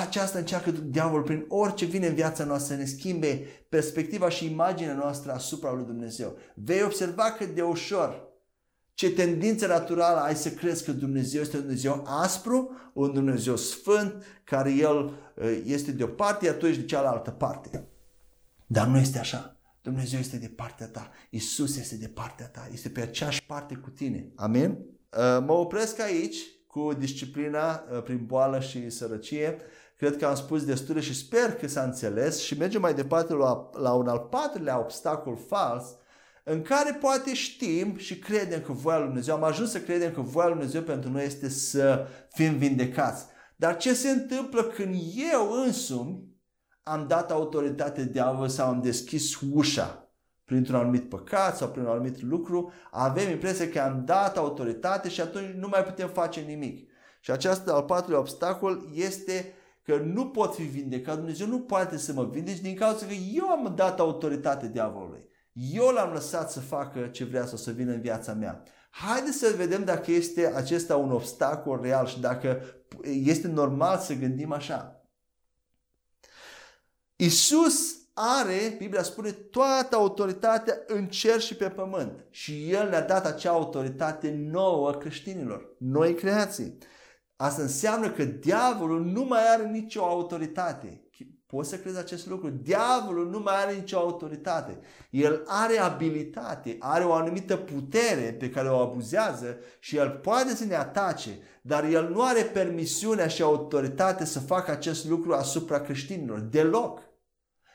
Aceasta 0.00 0.38
încearcă 0.38 0.70
diavolul 0.70 1.24
prin 1.24 1.44
orice 1.48 1.84
vine 1.84 2.06
în 2.06 2.14
viața 2.14 2.44
noastră 2.44 2.74
să 2.74 2.80
ne 2.80 2.86
schimbe 2.86 3.46
perspectiva 3.68 4.28
și 4.28 4.50
imaginea 4.50 4.94
noastră 4.94 5.32
asupra 5.32 5.72
lui 5.72 5.84
Dumnezeu. 5.84 6.36
Vei 6.54 6.82
observa 6.82 7.32
cât 7.32 7.54
de 7.54 7.62
ușor 7.62 8.28
ce 8.94 9.10
tendință 9.10 9.66
naturală 9.66 10.20
ai 10.20 10.34
să 10.34 10.50
crezi 10.50 10.84
că 10.84 10.92
Dumnezeu 10.92 11.40
este 11.40 11.56
un 11.56 11.62
Dumnezeu 11.62 12.04
aspru, 12.06 12.70
un 12.92 13.12
Dumnezeu 13.12 13.56
sfânt, 13.56 14.24
care 14.44 14.72
El 14.72 15.04
uh, 15.04 15.60
este 15.64 15.92
de 15.92 16.02
o 16.02 16.06
parte, 16.06 16.46
iar 16.46 16.54
tu 16.54 16.66
ești 16.66 16.80
de 16.80 16.86
cealaltă 16.86 17.30
parte. 17.30 17.88
Dar 18.66 18.86
nu 18.86 18.98
este 18.98 19.18
așa. 19.18 19.56
Dumnezeu 19.82 20.18
este 20.18 20.36
de 20.36 20.48
partea 20.48 20.86
ta. 20.86 21.10
Isus 21.30 21.76
este 21.76 21.96
de 21.96 22.08
partea 22.08 22.46
ta. 22.46 22.68
Este 22.72 22.88
pe 22.88 23.00
aceeași 23.00 23.46
parte 23.46 23.74
cu 23.74 23.90
tine. 23.90 24.32
Amin? 24.34 24.70
Uh, 24.70 25.44
mă 25.46 25.52
opresc 25.52 26.00
aici 26.00 26.36
cu 26.68 26.92
disciplina 26.98 27.84
uh, 27.92 28.02
prin 28.02 28.24
boală 28.26 28.60
și 28.60 28.90
sărăcie. 28.90 29.56
Cred 29.96 30.16
că 30.16 30.26
am 30.26 30.34
spus 30.34 30.64
destule 30.64 31.00
și 31.00 31.14
sper 31.14 31.54
că 31.54 31.68
s-a 31.68 31.82
înțeles 31.82 32.38
și 32.38 32.58
mergem 32.58 32.80
mai 32.80 32.94
departe 32.94 33.32
la, 33.32 33.70
la 33.72 33.92
un 33.92 34.08
al 34.08 34.18
patrulea 34.18 34.78
obstacol 34.78 35.36
fals 35.48 35.84
în 36.44 36.62
care 36.62 36.98
poate 37.00 37.34
știm 37.34 37.96
și 37.96 38.18
credem 38.18 38.60
că 38.60 38.72
voia 38.72 38.96
lui 38.96 39.06
Dumnezeu, 39.06 39.34
am 39.34 39.42
ajuns 39.42 39.70
să 39.70 39.80
credem 39.80 40.12
că 40.12 40.20
voia 40.20 40.46
lui 40.46 40.56
Dumnezeu 40.56 40.82
pentru 40.82 41.10
noi 41.10 41.24
este 41.24 41.48
să 41.48 42.06
fim 42.28 42.56
vindecați. 42.56 43.24
Dar 43.56 43.76
ce 43.76 43.94
se 43.94 44.08
întâmplă 44.08 44.62
când 44.62 44.94
eu 45.32 45.50
însumi 45.50 46.28
am 46.82 47.06
dat 47.06 47.30
autoritate 47.30 48.04
diavolului 48.04 48.50
sau 48.50 48.68
am 48.68 48.80
deschis 48.82 49.40
ușa 49.40 50.07
printr-un 50.48 50.76
anumit 50.76 51.08
păcat 51.08 51.56
sau 51.56 51.68
prin 51.68 51.82
un 51.82 51.90
anumit 51.90 52.22
lucru, 52.22 52.72
avem 52.90 53.30
impresia 53.30 53.68
că 53.68 53.78
am 53.80 54.02
dat 54.04 54.36
autoritate 54.36 55.08
și 55.08 55.20
atunci 55.20 55.54
nu 55.54 55.68
mai 55.68 55.82
putem 55.84 56.08
face 56.08 56.40
nimic. 56.40 56.90
Și 57.20 57.30
acesta 57.30 57.72
al 57.72 57.82
patrulea 57.82 58.18
obstacol 58.18 58.88
este 58.94 59.54
că 59.82 59.96
nu 59.96 60.26
pot 60.26 60.54
fi 60.54 60.62
vindecat, 60.62 61.16
Dumnezeu 61.16 61.46
nu 61.46 61.60
poate 61.60 61.98
să 61.98 62.12
mă 62.12 62.24
vindeci 62.24 62.58
din 62.58 62.74
cauza 62.74 63.06
că 63.06 63.12
eu 63.12 63.48
am 63.48 63.72
dat 63.76 64.00
autoritate 64.00 64.68
diavolului. 64.68 65.24
Eu 65.52 65.88
l-am 65.88 66.12
lăsat 66.12 66.50
să 66.50 66.60
facă 66.60 67.00
ce 67.06 67.24
vrea 67.24 67.46
sau 67.46 67.56
să 67.56 67.70
vină 67.70 67.92
în 67.92 68.00
viața 68.00 68.32
mea. 68.32 68.62
Haideți 68.90 69.38
să 69.38 69.54
vedem 69.56 69.84
dacă 69.84 70.10
este 70.10 70.52
acesta 70.54 70.96
un 70.96 71.12
obstacol 71.12 71.80
real 71.82 72.06
și 72.06 72.20
dacă 72.20 72.60
este 73.02 73.48
normal 73.48 73.98
să 73.98 74.14
gândim 74.14 74.52
așa. 74.52 75.02
Isus 77.16 77.97
are, 78.18 78.74
Biblia 78.78 79.02
spune, 79.02 79.30
toată 79.30 79.96
autoritatea 79.96 80.74
în 80.86 81.06
cer 81.06 81.40
și 81.40 81.56
pe 81.56 81.68
pământ. 81.68 82.24
Și 82.30 82.70
El 82.70 82.88
ne-a 82.88 83.02
dat 83.02 83.26
acea 83.26 83.50
autoritate 83.50 84.34
nouă 84.50 84.92
creștinilor, 84.92 85.74
noi 85.78 86.14
creații. 86.14 86.78
Asta 87.36 87.62
înseamnă 87.62 88.10
că 88.10 88.24
diavolul 88.24 89.04
nu 89.04 89.24
mai 89.24 89.42
are 89.54 89.66
nicio 89.66 90.04
autoritate. 90.04 91.02
Poți 91.46 91.68
să 91.68 91.76
crezi 91.76 91.98
acest 91.98 92.26
lucru? 92.26 92.48
Diavolul 92.48 93.30
nu 93.30 93.38
mai 93.38 93.62
are 93.62 93.74
nicio 93.74 93.98
autoritate. 93.98 94.78
El 95.10 95.42
are 95.46 95.78
abilitate, 95.78 96.76
are 96.78 97.04
o 97.04 97.12
anumită 97.12 97.56
putere 97.56 98.36
pe 98.38 98.50
care 98.50 98.68
o 98.68 98.78
abuzează 98.78 99.56
și 99.78 99.96
el 99.96 100.10
poate 100.10 100.54
să 100.54 100.64
ne 100.64 100.74
atace, 100.74 101.38
dar 101.62 101.84
el 101.84 102.08
nu 102.08 102.22
are 102.22 102.42
permisiunea 102.42 103.26
și 103.26 103.42
autoritate 103.42 104.24
să 104.24 104.40
facă 104.40 104.70
acest 104.70 105.08
lucru 105.08 105.32
asupra 105.32 105.80
creștinilor. 105.80 106.38
Deloc. 106.38 107.07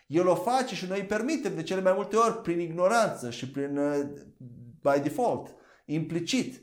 El 0.06 0.28
o 0.28 0.36
face 0.36 0.76
și 0.76 0.86
noi 0.86 1.00
îi 1.00 1.06
permitem 1.06 1.56
de 1.56 1.64
cele 1.64 1.82
mai 1.82 1.94
multe 1.96 2.16
ori 2.16 2.42
prin 2.42 2.60
ignoranță 2.60 3.30
și 3.30 3.50
prin 3.50 3.78
uh, 3.78 4.00
by 4.82 5.00
default, 5.02 5.56
implicit. 5.86 6.62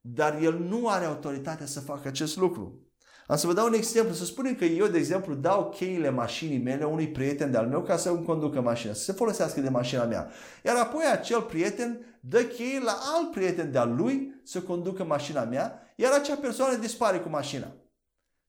Dar 0.00 0.42
el 0.42 0.58
nu 0.58 0.88
are 0.88 1.04
autoritatea 1.04 1.66
să 1.66 1.80
facă 1.80 2.08
acest 2.08 2.36
lucru. 2.36 2.82
Am 3.26 3.36
să 3.36 3.46
vă 3.46 3.52
dau 3.52 3.66
un 3.66 3.72
exemplu. 3.72 4.14
Să 4.14 4.24
spunem 4.24 4.54
că 4.54 4.64
eu, 4.64 4.86
de 4.86 4.98
exemplu, 4.98 5.34
dau 5.34 5.68
cheile 5.68 6.10
mașinii 6.10 6.58
mele 6.58 6.84
unui 6.84 7.08
prieten 7.08 7.50
de-al 7.50 7.66
meu 7.66 7.82
ca 7.82 7.96
să 7.96 8.08
îmi 8.08 8.24
conducă 8.24 8.60
mașina, 8.60 8.92
să 8.92 9.02
se 9.02 9.12
folosească 9.12 9.60
de 9.60 9.68
mașina 9.68 10.04
mea. 10.04 10.30
Iar 10.64 10.76
apoi 10.76 11.04
acel 11.12 11.40
prieten 11.40 12.18
dă 12.20 12.42
cheile 12.42 12.84
la 12.84 12.98
alt 13.16 13.30
prieten 13.30 13.70
de-al 13.70 13.94
lui 13.94 14.40
să 14.44 14.60
conducă 14.62 15.04
mașina 15.04 15.44
mea, 15.44 15.92
iar 15.96 16.12
acea 16.12 16.34
persoană 16.34 16.76
dispare 16.76 17.18
cu 17.18 17.28
mașina. 17.28 17.76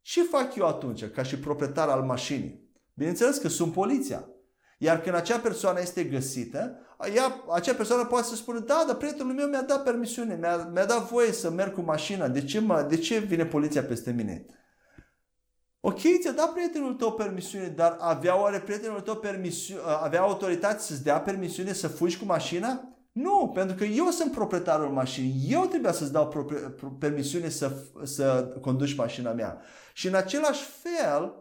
Ce 0.02 0.24
fac 0.24 0.56
eu 0.56 0.68
atunci, 0.68 1.06
ca 1.06 1.24
și 1.24 1.40
proprietar 1.40 1.90
al 1.90 2.02
mașinii? 2.02 2.63
Bineînțeles 2.94 3.38
că 3.38 3.48
sunt 3.48 3.74
poliția. 3.74 4.28
Iar 4.78 5.02
când 5.02 5.16
acea 5.16 5.38
persoană 5.38 5.80
este 5.82 6.04
găsită, 6.04 6.78
ea, 7.16 7.44
acea 7.54 7.74
persoană 7.74 8.06
poate 8.06 8.28
să 8.28 8.36
spună, 8.36 8.60
da, 8.60 8.84
dar 8.88 8.96
prietenul 8.96 9.34
meu 9.34 9.48
mi-a 9.48 9.62
dat 9.62 9.84
permisiune, 9.84 10.36
mi-a, 10.36 10.70
mi-a 10.74 10.86
dat 10.86 11.10
voie 11.10 11.32
să 11.32 11.50
merg 11.50 11.74
cu 11.74 11.82
mașina, 11.82 12.28
de 12.28 12.44
ce, 12.44 12.60
mă, 12.60 12.86
de 12.90 12.98
ce 12.98 13.18
vine 13.20 13.46
poliția 13.46 13.84
peste 13.84 14.12
mine? 14.12 14.46
Ok, 15.80 16.00
ți-a 16.22 16.32
dat 16.32 16.54
prietenul 16.54 16.94
tău 16.94 17.14
permisiune, 17.14 17.68
dar 17.68 17.98
avea 18.00 18.42
oare 18.42 18.60
prietenul 18.60 19.00
tău 19.00 19.16
permisiune, 19.16 19.82
avea 20.02 20.22
autoritate 20.22 20.82
să-ți 20.82 21.04
dea 21.04 21.20
permisiune 21.22 21.74
să 21.74 21.88
fugi 21.88 22.18
cu 22.18 22.26
mașina? 22.26 22.88
Nu, 23.12 23.52
pentru 23.54 23.76
că 23.76 23.84
eu 23.84 24.10
sunt 24.10 24.32
proprietarul 24.32 24.90
mașinii. 24.90 25.48
Eu 25.50 25.66
trebuia 25.66 25.92
să-ți 25.92 26.12
dau 26.12 26.28
permisiune 27.00 27.50
să, 27.50 27.72
să 28.04 28.56
conduci 28.62 28.96
mașina 28.96 29.32
mea. 29.32 29.62
Și 29.94 30.08
în 30.08 30.14
același 30.14 30.64
fel, 30.82 31.34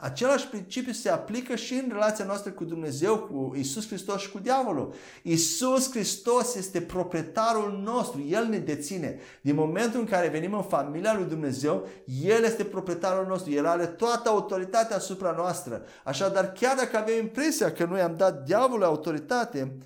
Același 0.00 0.48
principiu 0.48 0.92
se 0.92 1.08
aplică 1.08 1.56
și 1.56 1.74
în 1.74 1.88
relația 1.92 2.24
noastră 2.24 2.50
cu 2.50 2.64
Dumnezeu, 2.64 3.18
cu 3.18 3.54
Isus 3.56 3.86
Hristos 3.86 4.20
și 4.20 4.30
cu 4.30 4.38
diavolul. 4.38 4.94
Isus 5.22 5.90
Hristos 5.90 6.54
este 6.54 6.80
proprietarul 6.80 7.80
nostru, 7.84 8.24
El 8.28 8.46
ne 8.46 8.58
deține. 8.58 9.18
Din 9.40 9.54
momentul 9.54 10.00
în 10.00 10.06
care 10.06 10.28
venim 10.28 10.54
în 10.54 10.62
familia 10.62 11.14
lui 11.14 11.24
Dumnezeu, 11.24 11.88
El 12.22 12.44
este 12.44 12.64
proprietarul 12.64 13.26
nostru, 13.26 13.50
El 13.50 13.66
are 13.66 13.86
toată 13.86 14.28
autoritatea 14.28 14.96
asupra 14.96 15.34
noastră. 15.36 15.82
Așadar, 16.04 16.52
chiar 16.52 16.76
dacă 16.76 16.96
avem 16.96 17.18
impresia 17.18 17.72
că 17.72 17.84
noi 17.84 18.00
am 18.00 18.16
dat 18.16 18.44
diavolului 18.44 18.86
autoritate, 18.86 19.76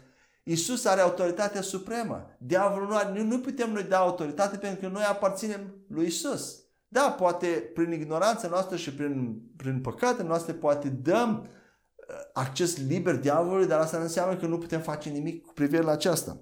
Isus 0.43 0.85
are 0.85 1.01
autoritatea 1.01 1.63
supremă. 1.63 2.31
Diavolul 2.39 2.89
nu 2.89 2.95
are, 2.95 3.23
nu 3.23 3.39
putem 3.39 3.73
noi 3.73 3.83
da 3.83 3.99
autoritate 3.99 4.57
pentru 4.57 4.81
că 4.81 4.93
noi 4.93 5.05
aparținem 5.05 5.75
lui 5.89 6.07
Isus. 6.07 6.62
Da, 6.93 7.11
poate 7.19 7.47
prin 7.75 7.93
ignoranța 7.93 8.49
noastră 8.49 8.77
și 8.77 8.95
prin, 8.95 9.43
prin 9.57 9.81
păcatele 9.81 10.29
noastre 10.29 10.53
poate 10.53 10.89
dăm 10.89 11.47
uh, 11.47 12.15
acces 12.33 12.77
liber 12.77 13.17
diavolului, 13.17 13.67
dar 13.67 13.81
asta 13.81 13.97
nu 13.97 14.03
înseamnă 14.03 14.37
că 14.37 14.47
nu 14.47 14.59
putem 14.59 14.81
face 14.81 15.09
nimic 15.09 15.47
cu 15.47 15.53
privire 15.53 15.83
la 15.83 15.91
aceasta. 15.91 16.41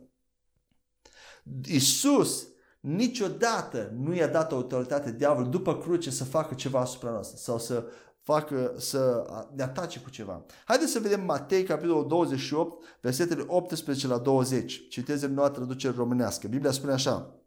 Isus 1.65 2.49
niciodată 2.81 3.93
nu 3.97 4.15
i-a 4.15 4.29
dat 4.29 4.53
autoritate 4.53 5.13
diavolului 5.13 5.51
după 5.51 5.79
cruce 5.79 6.11
să 6.11 6.25
facă 6.25 6.55
ceva 6.55 6.81
asupra 6.81 7.11
noastră 7.11 7.37
sau 7.37 7.59
să 7.59 7.85
facă, 8.23 8.75
să 8.77 9.27
ne 9.55 9.63
atace 9.63 10.01
cu 10.01 10.11
ceva. 10.11 10.45
Haideți 10.65 10.93
să 10.93 10.99
vedem 10.99 11.25
Matei, 11.25 11.63
capitolul 11.63 12.07
28, 12.09 12.99
versetele 13.01 13.45
18 13.47 14.07
la 14.07 14.19
20. 14.19 14.89
Citez 14.89 15.23
în 15.23 15.35
noua 15.35 15.51
traducere 15.51 15.95
românească. 15.97 16.49
Biblia 16.49 16.71
spune 16.71 16.93
așa. 16.93 17.40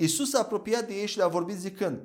Iisus 0.00 0.30
s-a 0.30 0.38
apropiat 0.38 0.86
de 0.86 0.94
ei 0.94 1.06
și 1.06 1.16
le-a 1.16 1.28
vorbit 1.28 1.56
zicând, 1.56 2.00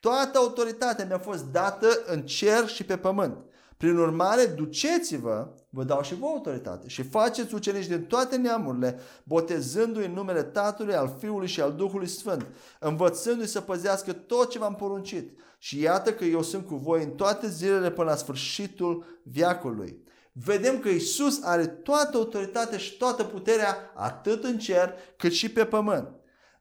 Toată 0.00 0.38
autoritatea 0.38 1.06
mi-a 1.06 1.18
fost 1.18 1.44
dată 1.44 1.86
în 2.06 2.22
cer 2.22 2.68
și 2.68 2.84
pe 2.84 2.96
pământ. 2.96 3.36
Prin 3.76 3.96
urmare, 3.96 4.46
duceți-vă, 4.46 5.54
vă 5.68 5.84
dau 5.84 6.02
și 6.02 6.14
vouă 6.14 6.32
autoritate 6.32 6.88
și 6.88 7.02
faceți 7.02 7.54
ucenici 7.54 7.86
din 7.86 8.04
toate 8.04 8.36
neamurile, 8.36 8.98
botezându-i 9.22 10.04
în 10.04 10.12
numele 10.12 10.42
Tatălui, 10.42 10.94
al 10.94 11.16
Fiului 11.18 11.48
și 11.48 11.60
al 11.60 11.72
Duhului 11.72 12.06
Sfânt, 12.06 12.46
învățându-i 12.80 13.46
să 13.46 13.60
păzească 13.60 14.12
tot 14.12 14.50
ce 14.50 14.58
v-am 14.58 14.74
poruncit. 14.74 15.38
Și 15.58 15.80
iată 15.80 16.12
că 16.12 16.24
eu 16.24 16.42
sunt 16.42 16.66
cu 16.66 16.74
voi 16.74 17.02
în 17.02 17.10
toate 17.10 17.48
zilele 17.48 17.90
până 17.90 18.10
la 18.10 18.16
sfârșitul 18.16 19.20
viacului. 19.22 20.02
Vedem 20.32 20.78
că 20.78 20.88
Isus 20.88 21.42
are 21.42 21.66
toată 21.66 22.16
autoritatea 22.16 22.78
și 22.78 22.96
toată 22.96 23.24
puterea 23.24 23.92
atât 23.94 24.44
în 24.44 24.58
cer 24.58 24.94
cât 25.16 25.32
și 25.32 25.48
pe 25.50 25.64
pământ. 25.64 26.08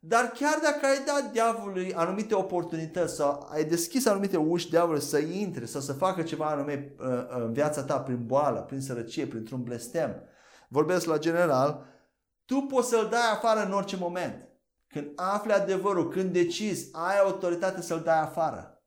Dar 0.05 0.25
chiar 0.25 0.59
dacă 0.61 0.85
ai 0.85 1.03
dat 1.05 1.31
diavolului 1.31 1.93
anumite 1.93 2.33
oportunități 2.33 3.15
sau 3.15 3.47
ai 3.51 3.63
deschis 3.63 4.05
anumite 4.05 4.37
uși 4.37 4.69
diavolului 4.69 5.03
să 5.03 5.17
intre 5.17 5.65
sau 5.65 5.81
să 5.81 5.93
facă 5.93 6.21
ceva 6.21 6.45
anume 6.45 6.95
uh, 6.99 7.07
uh, 7.07 7.25
în 7.29 7.53
viața 7.53 7.83
ta 7.83 7.99
prin 7.99 8.25
boală, 8.25 8.59
prin 8.59 8.81
sărăcie, 8.81 9.27
printr-un 9.27 9.63
blestem, 9.63 10.15
vorbesc 10.67 11.05
la 11.05 11.17
general, 11.17 11.85
tu 12.45 12.55
poți 12.55 12.89
să-l 12.89 13.07
dai 13.11 13.31
afară 13.33 13.65
în 13.65 13.71
orice 13.71 13.97
moment. 13.97 14.47
Când 14.87 15.11
afli 15.15 15.51
adevărul, 15.51 16.09
când 16.09 16.33
decizi, 16.33 16.89
ai 16.91 17.19
autoritate 17.19 17.81
să-l 17.81 18.01
dai 18.01 18.21
afară. 18.21 18.83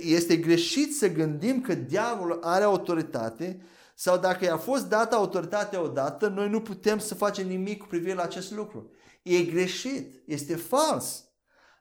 Este 0.00 0.36
greșit 0.36 0.96
să 0.96 1.08
gândim 1.08 1.60
că 1.60 1.74
diavolul 1.74 2.38
are 2.42 2.64
autoritate 2.64 3.62
sau 3.94 4.18
dacă 4.18 4.44
i-a 4.44 4.56
fost 4.56 4.88
dată 4.88 5.14
autoritatea 5.14 5.82
odată, 5.82 6.28
noi 6.28 6.48
nu 6.48 6.60
putem 6.60 6.98
să 6.98 7.14
facem 7.14 7.46
nimic 7.46 7.80
cu 7.80 7.86
privire 7.86 8.14
la 8.14 8.22
acest 8.22 8.52
lucru. 8.52 8.90
E 9.22 9.42
greșit, 9.42 10.22
este 10.26 10.56
fals. 10.56 11.24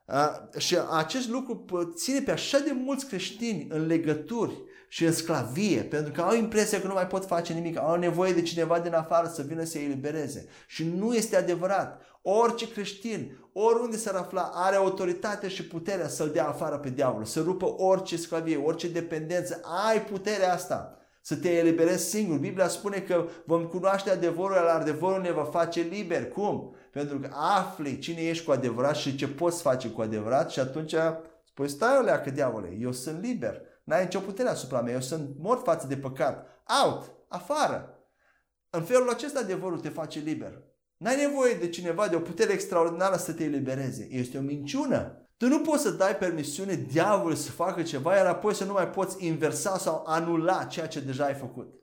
Uh, 0.05 0.59
și 0.59 0.77
acest 0.91 1.29
lucru 1.29 1.65
ține 1.95 2.19
pe 2.21 2.31
așa 2.31 2.59
de 2.59 2.71
mulți 2.71 3.05
creștini 3.05 3.67
în 3.69 3.85
legături 3.85 4.53
și 4.87 5.05
în 5.05 5.13
sclavie, 5.13 5.81
pentru 5.81 6.11
că 6.11 6.21
au 6.21 6.35
impresia 6.35 6.81
că 6.81 6.87
nu 6.87 6.93
mai 6.93 7.07
pot 7.07 7.25
face 7.25 7.53
nimic, 7.53 7.77
au 7.77 7.95
nevoie 7.95 8.33
de 8.33 8.41
cineva 8.41 8.79
din 8.79 8.93
afară 8.93 9.31
să 9.33 9.41
vină 9.41 9.63
să-i 9.63 9.83
elibereze. 9.83 10.47
Și 10.67 10.83
nu 10.83 11.13
este 11.13 11.35
adevărat. 11.35 12.01
Orice 12.21 12.71
creștin, 12.71 13.37
oriunde 13.53 13.97
s-ar 13.97 14.15
afla, 14.15 14.51
are 14.53 14.75
autoritatea 14.75 15.49
și 15.49 15.67
puterea 15.67 16.07
să-l 16.07 16.29
dea 16.29 16.47
afară 16.47 16.77
pe 16.77 16.89
diavol, 16.89 17.25
să 17.25 17.41
rupă 17.41 17.81
orice 17.81 18.17
sclavie, 18.17 18.57
orice 18.57 18.87
dependență. 18.87 19.61
Ai 19.89 20.03
puterea 20.03 20.53
asta 20.53 21.00
să 21.21 21.35
te 21.35 21.57
eliberezi 21.57 22.09
singur. 22.09 22.37
Biblia 22.37 22.67
spune 22.67 22.99
că 22.99 23.27
vom 23.45 23.65
cunoaște 23.65 24.09
adevărul, 24.09 24.55
iar 24.55 24.65
adevărul 24.65 25.21
ne 25.21 25.31
va 25.31 25.43
face 25.43 25.81
liber. 25.81 26.29
Cum? 26.29 26.75
Pentru 26.91 27.19
că 27.19 27.29
afli 27.33 27.99
cine 27.99 28.21
ești 28.21 28.45
cu 28.45 28.51
adevărat 28.51 28.95
și 28.95 29.15
ce 29.15 29.27
poți 29.27 29.61
face 29.61 29.89
cu 29.89 30.01
adevărat 30.01 30.51
și 30.51 30.59
atunci 30.59 30.95
spui, 31.43 31.69
stai 31.69 31.97
o 31.97 32.01
leacă, 32.01 32.29
diavole, 32.29 32.77
eu 32.79 32.91
sunt 32.91 33.21
liber. 33.21 33.61
N-ai 33.83 34.03
nicio 34.03 34.19
putere 34.19 34.49
asupra 34.49 34.81
mea, 34.81 34.93
eu 34.93 35.01
sunt 35.01 35.29
mort 35.37 35.63
față 35.63 35.87
de 35.87 35.97
păcat. 35.97 36.63
Out, 36.83 37.11
afară. 37.27 37.95
În 38.69 38.83
felul 38.83 39.09
acesta 39.09 39.39
adevărul 39.39 39.79
te 39.79 39.89
face 39.89 40.19
liber. 40.19 40.63
N-ai 40.97 41.15
nevoie 41.15 41.53
de 41.53 41.69
cineva, 41.69 42.07
de 42.07 42.15
o 42.15 42.19
putere 42.19 42.53
extraordinară 42.53 43.17
să 43.17 43.33
te 43.33 43.43
elibereze. 43.43 44.07
Este 44.11 44.37
o 44.37 44.41
minciună. 44.41 45.20
Tu 45.41 45.47
nu 45.47 45.61
poți 45.61 45.81
să 45.81 45.89
dai 45.89 46.15
permisiune 46.15 46.73
diavolului 46.75 47.37
să 47.37 47.51
facă 47.51 47.81
ceva, 47.81 48.15
iar 48.15 48.25
apoi 48.25 48.55
să 48.55 48.63
nu 48.63 48.73
mai 48.73 48.89
poți 48.89 49.25
inversa 49.25 49.77
sau 49.77 50.03
anula 50.07 50.63
ceea 50.63 50.87
ce 50.87 50.99
deja 50.99 51.25
ai 51.25 51.33
făcut. 51.33 51.73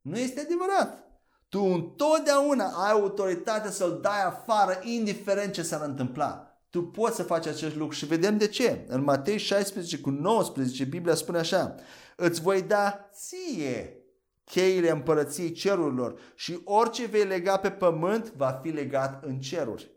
Nu 0.00 0.18
este 0.18 0.40
adevărat. 0.40 1.04
Tu 1.48 1.60
întotdeauna 1.60 2.64
ai 2.64 2.90
autoritatea 2.90 3.70
să-l 3.70 3.98
dai 4.02 4.24
afară, 4.26 4.80
indiferent 4.82 5.52
ce 5.52 5.62
s-ar 5.62 5.82
întâmpla. 5.84 6.58
Tu 6.70 6.82
poți 6.82 7.16
să 7.16 7.22
faci 7.22 7.46
acest 7.46 7.76
lucru 7.76 7.96
și 7.96 8.06
vedem 8.06 8.38
de 8.38 8.46
ce. 8.46 8.84
În 8.88 9.02
Matei 9.02 9.38
16 9.38 9.98
cu 9.98 10.10
19, 10.10 10.84
Biblia 10.84 11.14
spune 11.14 11.38
așa, 11.38 11.74
îți 12.16 12.40
voi 12.40 12.62
da 12.62 13.08
ție 13.12 13.96
cheile 14.44 14.90
împărăției 14.90 15.52
cerurilor 15.52 16.20
și 16.34 16.60
orice 16.64 17.06
vei 17.06 17.24
lega 17.24 17.56
pe 17.56 17.70
pământ 17.70 18.32
va 18.36 18.60
fi 18.62 18.68
legat 18.68 19.24
în 19.24 19.40
ceruri. 19.40 19.93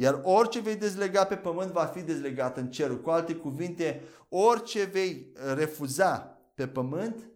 Iar 0.00 0.20
orice 0.22 0.60
vei 0.60 0.76
dezlega 0.76 1.24
pe 1.24 1.34
pământ 1.34 1.70
va 1.70 1.84
fi 1.84 2.02
dezlegat 2.02 2.56
în 2.56 2.70
ceruri. 2.70 3.02
Cu 3.02 3.10
alte 3.10 3.34
cuvinte, 3.34 4.02
orice 4.28 4.84
vei 4.84 5.32
refuza 5.54 6.38
pe 6.54 6.66
pământ 6.66 7.30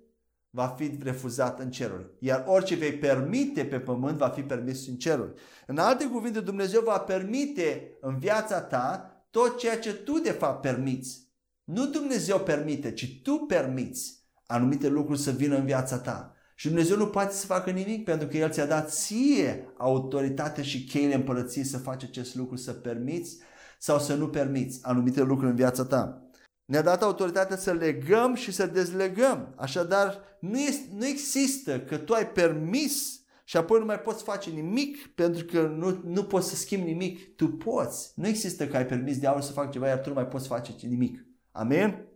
va 0.50 0.66
fi 0.66 0.98
refuzat 1.02 1.60
în 1.60 1.70
ceruri. 1.70 2.10
Iar 2.18 2.44
orice 2.46 2.74
vei 2.74 2.92
permite 2.92 3.64
pe 3.64 3.80
pământ 3.80 4.18
va 4.18 4.28
fi 4.28 4.42
permis 4.42 4.86
în 4.86 4.96
ceruri. 4.96 5.32
În 5.66 5.78
alte 5.78 6.08
cuvinte, 6.08 6.40
Dumnezeu 6.40 6.82
va 6.82 6.98
permite 6.98 7.96
în 8.00 8.18
viața 8.18 8.60
ta 8.60 9.16
tot 9.30 9.58
ceea 9.58 9.78
ce 9.78 9.92
tu 9.92 10.18
de 10.18 10.32
fapt 10.32 10.60
permiți. 10.60 11.28
Nu 11.64 11.86
Dumnezeu 11.86 12.38
permite, 12.38 12.92
ci 12.92 13.20
tu 13.22 13.34
permiți 13.36 14.20
anumite 14.46 14.88
lucruri 14.88 15.20
să 15.20 15.30
vină 15.30 15.56
în 15.56 15.64
viața 15.64 15.98
ta. 15.98 16.36
Și 16.62 16.68
Dumnezeu 16.68 16.96
nu 16.96 17.06
poate 17.06 17.34
să 17.34 17.46
facă 17.46 17.70
nimic 17.70 18.04
pentru 18.04 18.28
că 18.28 18.36
El 18.36 18.50
ți-a 18.50 18.66
dat 18.66 18.92
ție 18.92 19.72
autoritate 19.76 20.62
și 20.62 20.84
cheile 20.84 21.14
împărăției 21.14 21.64
să 21.64 21.78
faci 21.78 22.02
acest 22.02 22.34
lucru, 22.34 22.56
să 22.56 22.72
permiți 22.72 23.38
sau 23.78 23.98
să 23.98 24.14
nu 24.14 24.28
permiți 24.28 24.78
anumite 24.82 25.22
lucruri 25.22 25.50
în 25.50 25.56
viața 25.56 25.84
ta. 25.84 26.28
Ne-a 26.64 26.82
dat 26.82 27.02
autoritatea 27.02 27.56
să 27.56 27.72
legăm 27.72 28.34
și 28.34 28.52
să 28.52 28.66
dezlegăm. 28.66 29.54
Așadar, 29.56 30.18
nu, 30.40 30.58
este, 30.58 30.88
nu 30.94 31.06
există 31.06 31.80
că 31.80 31.96
tu 31.96 32.12
ai 32.12 32.30
permis 32.30 33.20
și 33.44 33.56
apoi 33.56 33.78
nu 33.78 33.84
mai 33.84 34.00
poți 34.00 34.22
face 34.22 34.50
nimic 34.50 35.06
pentru 35.14 35.44
că 35.44 35.60
nu, 35.76 36.00
nu 36.04 36.24
poți 36.24 36.48
să 36.48 36.56
schimbi 36.56 36.86
nimic. 36.86 37.36
Tu 37.36 37.48
poți. 37.48 38.12
Nu 38.14 38.26
există 38.26 38.66
că 38.66 38.76
ai 38.76 38.86
permis 38.86 39.18
diavolul 39.18 39.46
să 39.46 39.52
facă 39.52 39.68
ceva 39.72 39.88
iar 39.88 39.98
tu 39.98 40.08
nu 40.08 40.14
mai 40.14 40.26
poți 40.26 40.46
face 40.46 40.74
nimic. 40.80 41.26
Amen? 41.50 42.06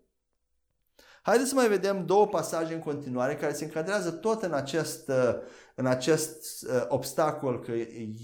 Haideți 1.27 1.49
să 1.49 1.55
mai 1.55 1.69
vedem 1.69 2.07
două 2.07 2.27
pasaje 2.27 2.75
în 2.75 2.81
continuare 2.81 3.35
care 3.35 3.53
se 3.53 3.65
încadrează 3.65 4.11
tot 4.11 4.43
în 4.43 4.53
acest, 4.53 5.11
în 5.75 5.87
acest 5.87 6.63
uh, 6.63 6.85
obstacol 6.89 7.61
că 7.61 7.73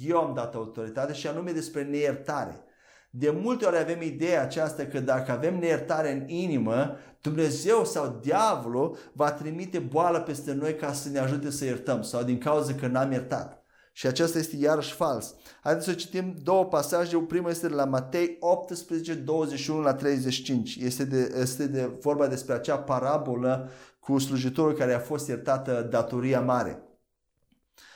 eu 0.03 0.19
am 0.19 0.35
dat 0.35 0.55
autoritate 0.55 1.13
și 1.13 1.27
anume 1.27 1.51
despre 1.51 1.83
neiertare. 1.83 2.65
De 3.11 3.31
multe 3.31 3.65
ori 3.65 3.79
avem 3.79 4.03
ideea 4.03 4.43
aceasta 4.43 4.85
că 4.85 5.01
dacă 5.01 5.33
avem 5.33 5.59
neiertare 5.59 6.13
în 6.13 6.29
inimă, 6.29 6.97
Dumnezeu 7.21 7.85
sau 7.85 8.19
diavolul 8.23 8.97
va 9.13 9.33
trimite 9.33 9.79
boală 9.79 10.21
peste 10.21 10.53
noi 10.53 10.77
ca 10.77 10.93
să 10.93 11.09
ne 11.09 11.19
ajute 11.19 11.51
să 11.51 11.65
iertăm 11.65 12.03
sau 12.03 12.23
din 12.23 12.39
cauza 12.39 12.75
că 12.75 12.87
n-am 12.87 13.13
iertat. 13.13 13.62
Și 13.93 14.07
acesta 14.07 14.39
este 14.39 14.57
iarăși 14.57 14.93
fals. 14.93 15.35
Haideți 15.63 15.87
să 15.87 15.93
citim 15.93 16.37
două 16.43 16.65
pasaje. 16.65 17.17
Primul 17.17 17.51
este 17.51 17.69
de 17.69 17.75
la 17.75 17.85
Matei 17.85 18.37
18, 18.41 19.15
21 19.15 19.81
la 19.81 19.95
35. 19.95 20.77
Este, 20.77 21.05
de, 21.05 21.35
este 21.41 21.67
de 21.67 21.91
vorba 22.01 22.27
despre 22.27 22.55
acea 22.55 22.79
parabolă 22.79 23.71
cu 24.01 24.19
slujitorul 24.19 24.73
care 24.73 24.95
a 24.95 24.99
fost 24.99 25.29
iertată 25.29 25.87
datoria 25.91 26.41
mare. 26.41 26.83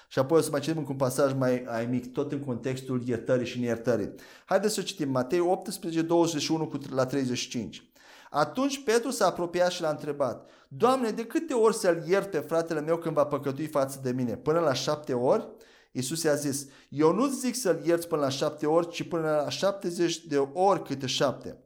Și 0.08 0.18
apoi 0.18 0.38
o 0.38 0.42
să 0.42 0.50
mai 0.50 0.60
citim 0.60 0.86
un 0.88 0.96
pasaj 0.96 1.32
mai, 1.32 1.62
mai 1.66 1.86
mic, 1.86 2.12
tot 2.12 2.32
în 2.32 2.40
contextul 2.40 3.02
iertării 3.06 3.46
și 3.46 3.60
neiertării. 3.60 4.14
Haideți 4.44 4.74
să 4.74 4.82
citim 4.82 5.10
Matei 5.10 5.40
18, 5.40 6.02
21 6.02 6.72
la 6.90 7.06
35. 7.06 7.90
Atunci 8.30 8.84
Petru 8.84 9.10
s-a 9.10 9.26
apropiat 9.26 9.70
și 9.70 9.80
l-a 9.80 9.88
întrebat, 9.88 10.50
Doamne, 10.68 11.10
de 11.10 11.24
câte 11.24 11.54
ori 11.54 11.74
să-l 11.74 12.02
iert 12.06 12.30
pe 12.30 12.38
fratele 12.38 12.80
meu 12.80 12.96
când 12.96 13.14
va 13.14 13.24
păcătui 13.24 13.66
față 13.66 14.00
de 14.02 14.12
mine? 14.12 14.36
Până 14.36 14.58
la 14.58 14.72
șapte 14.72 15.12
ori? 15.12 15.48
Iisus 15.96 16.22
i-a 16.22 16.34
zis, 16.34 16.66
eu 16.88 17.12
nu 17.12 17.26
zic 17.26 17.54
să-l 17.54 17.80
ierți 17.84 18.08
până 18.08 18.20
la 18.20 18.28
șapte 18.28 18.66
ori, 18.66 18.88
ci 18.88 19.08
până 19.08 19.40
la 19.42 19.48
70 19.48 20.24
de 20.26 20.36
ori 20.52 20.82
câte 20.82 21.06
șapte. 21.06 21.60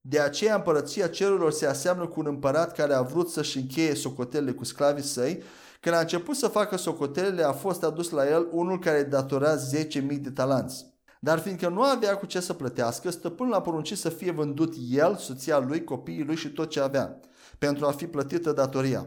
De 0.00 0.20
aceea 0.20 0.54
împărăția 0.54 1.08
cerurilor 1.08 1.52
se 1.52 1.66
aseamnă 1.66 2.06
cu 2.06 2.20
un 2.20 2.26
împărat 2.26 2.72
care 2.72 2.94
a 2.94 3.02
vrut 3.02 3.30
să-și 3.30 3.58
încheie 3.58 3.94
socotelele 3.94 4.52
cu 4.52 4.64
sclavii 4.64 5.02
săi. 5.02 5.42
Când 5.80 5.94
a 5.94 6.00
început 6.00 6.36
să 6.36 6.48
facă 6.48 6.76
socotelele, 6.76 7.42
a 7.42 7.52
fost 7.52 7.82
adus 7.82 8.10
la 8.10 8.28
el 8.28 8.48
unul 8.50 8.78
care 8.78 9.02
datora 9.02 9.56
10.000 9.56 10.20
de 10.20 10.30
talanți. 10.30 10.86
Dar 11.20 11.38
fiindcă 11.38 11.68
nu 11.68 11.82
avea 11.82 12.16
cu 12.16 12.26
ce 12.26 12.40
să 12.40 12.52
plătească, 12.52 13.10
stăpânul 13.10 13.54
a 13.54 13.60
poruncit 13.60 13.98
să 13.98 14.08
fie 14.08 14.30
vândut 14.30 14.74
el, 14.90 15.16
soția 15.16 15.58
lui, 15.58 15.84
copiii 15.84 16.24
lui 16.24 16.36
și 16.36 16.48
tot 16.48 16.70
ce 16.70 16.80
avea, 16.80 17.20
pentru 17.58 17.86
a 17.86 17.90
fi 17.90 18.06
plătită 18.06 18.52
datoria. 18.52 19.06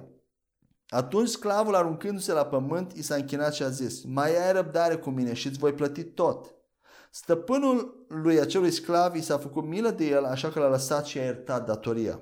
Atunci 0.90 1.28
sclavul 1.28 1.76
aruncându-se 1.76 2.34
la 2.34 2.46
pământ, 2.46 2.92
i 2.92 3.02
s-a 3.02 3.16
închinat 3.16 3.54
și 3.54 3.64
a 3.64 3.70
zis, 3.70 4.04
mai 4.04 4.46
ai 4.46 4.54
răbdare 4.54 4.96
cu 4.96 5.10
mine 5.10 5.34
și 5.34 5.48
îți 5.48 5.58
voi 5.58 5.74
plăti 5.74 6.04
tot. 6.04 6.54
Stăpânul 7.12 8.06
lui 8.08 8.40
acelui 8.40 8.72
sclav 8.72 9.16
i 9.16 9.22
s-a 9.22 9.38
făcut 9.38 9.64
milă 9.64 9.90
de 9.90 10.06
el, 10.06 10.26
așa 10.26 10.50
că 10.50 10.60
l-a 10.60 10.70
lăsat 10.70 11.06
și 11.06 11.18
a 11.18 11.24
iertat 11.24 11.66
datoria. 11.66 12.20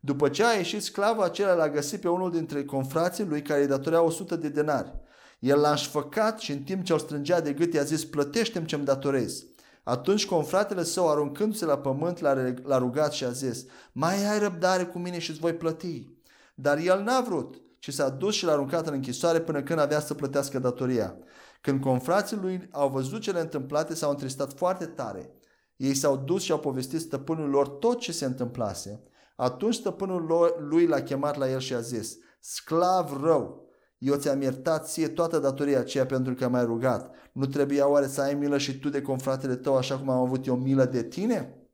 După 0.00 0.28
ce 0.28 0.44
a 0.44 0.52
ieșit 0.52 0.82
sclavul 0.82 1.22
acela, 1.22 1.54
l-a 1.54 1.68
găsit 1.68 2.00
pe 2.00 2.08
unul 2.08 2.30
dintre 2.30 2.64
confrații 2.64 3.24
lui 3.24 3.42
care 3.42 3.60
îi 3.60 3.66
datorea 3.66 4.02
100 4.02 4.36
de 4.36 4.48
denari. 4.48 4.92
El 5.38 5.60
l-a 5.60 5.70
înșfăcat 5.70 6.38
și 6.38 6.52
în 6.52 6.62
timp 6.62 6.84
ce 6.84 6.92
îl 6.92 6.98
strângea 6.98 7.40
de 7.40 7.52
gât 7.52 7.74
i-a 7.74 7.82
zis, 7.82 8.04
plătește-mi 8.04 8.66
ce-mi 8.66 8.84
datorezi. 8.84 9.46
Atunci 9.82 10.26
confratele 10.26 10.82
său, 10.82 11.10
aruncându-se 11.10 11.64
la 11.64 11.78
pământ, 11.78 12.20
l-a 12.62 12.78
rugat 12.78 13.12
și 13.12 13.24
a 13.24 13.30
zis, 13.30 13.64
mai 13.92 14.26
ai 14.26 14.38
răbdare 14.38 14.84
cu 14.84 14.98
mine 14.98 15.18
și 15.18 15.30
îți 15.30 15.40
voi 15.40 15.54
plăti. 15.54 16.08
Dar 16.54 16.78
el 16.78 17.02
n-a 17.02 17.20
vrut, 17.20 17.60
și 17.84 17.92
s-a 17.92 18.08
dus 18.08 18.34
și 18.34 18.44
l-a 18.44 18.52
aruncat 18.52 18.86
în 18.86 18.92
închisoare 18.92 19.40
până 19.40 19.62
când 19.62 19.78
avea 19.78 20.00
să 20.00 20.14
plătească 20.14 20.58
datoria. 20.58 21.16
Când 21.60 21.80
confrații 21.80 22.36
lui 22.36 22.68
au 22.70 22.88
văzut 22.88 23.20
cele 23.20 23.40
întâmplate, 23.40 23.94
s-au 23.94 24.10
întristat 24.10 24.52
foarte 24.52 24.86
tare. 24.86 25.30
Ei 25.76 25.94
s-au 25.94 26.16
dus 26.16 26.42
și 26.42 26.52
au 26.52 26.58
povestit 26.58 27.00
stăpânul 27.00 27.48
lor 27.48 27.68
tot 27.68 27.98
ce 27.98 28.12
se 28.12 28.24
întâmplase. 28.24 29.02
Atunci 29.36 29.74
stăpânul 29.74 30.56
lui 30.68 30.86
l-a 30.86 31.00
chemat 31.00 31.36
la 31.36 31.50
el 31.50 31.58
și 31.58 31.74
a 31.74 31.80
zis, 31.80 32.16
Sclav 32.40 33.22
rău, 33.22 33.68
eu 33.98 34.14
ți-am 34.16 34.42
iertat 34.42 34.88
ție 34.88 35.08
toată 35.08 35.38
datoria 35.38 35.78
aceea 35.78 36.06
pentru 36.06 36.34
că 36.34 36.48
m-ai 36.48 36.64
rugat. 36.64 37.14
Nu 37.32 37.46
trebuia 37.46 37.88
oare 37.88 38.06
să 38.06 38.20
ai 38.20 38.34
milă 38.34 38.58
și 38.58 38.78
tu 38.78 38.88
de 38.88 39.02
confratele 39.02 39.56
tău 39.56 39.76
așa 39.76 39.98
cum 39.98 40.08
am 40.08 40.22
avut 40.22 40.46
eu 40.46 40.56
milă 40.56 40.84
de 40.84 41.02
tine? 41.02 41.68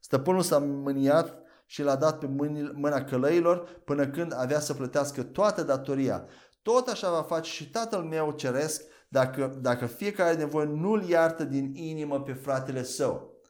Stăpânul 0.00 0.42
s-a 0.42 0.58
mâniat 0.58 1.41
și 1.72 1.82
l-a 1.82 1.96
dat 1.96 2.18
pe 2.18 2.26
mâna 2.74 3.04
călăilor 3.04 3.80
până 3.84 4.06
când 4.06 4.34
avea 4.36 4.60
să 4.60 4.74
plătească 4.74 5.22
toată 5.22 5.62
datoria. 5.62 6.24
Tot 6.62 6.88
așa 6.88 7.10
va 7.10 7.22
face 7.22 7.50
și 7.50 7.70
Tatăl 7.70 8.00
meu 8.00 8.30
ceresc 8.30 8.82
dacă, 9.08 9.58
dacă 9.60 9.86
fiecare 9.86 10.36
nevoie 10.36 10.66
nu-l 10.66 11.08
iartă 11.08 11.44
din 11.44 11.74
inimă 11.74 12.20
pe 12.20 12.32
fratele 12.32 12.82
său. 12.82 13.40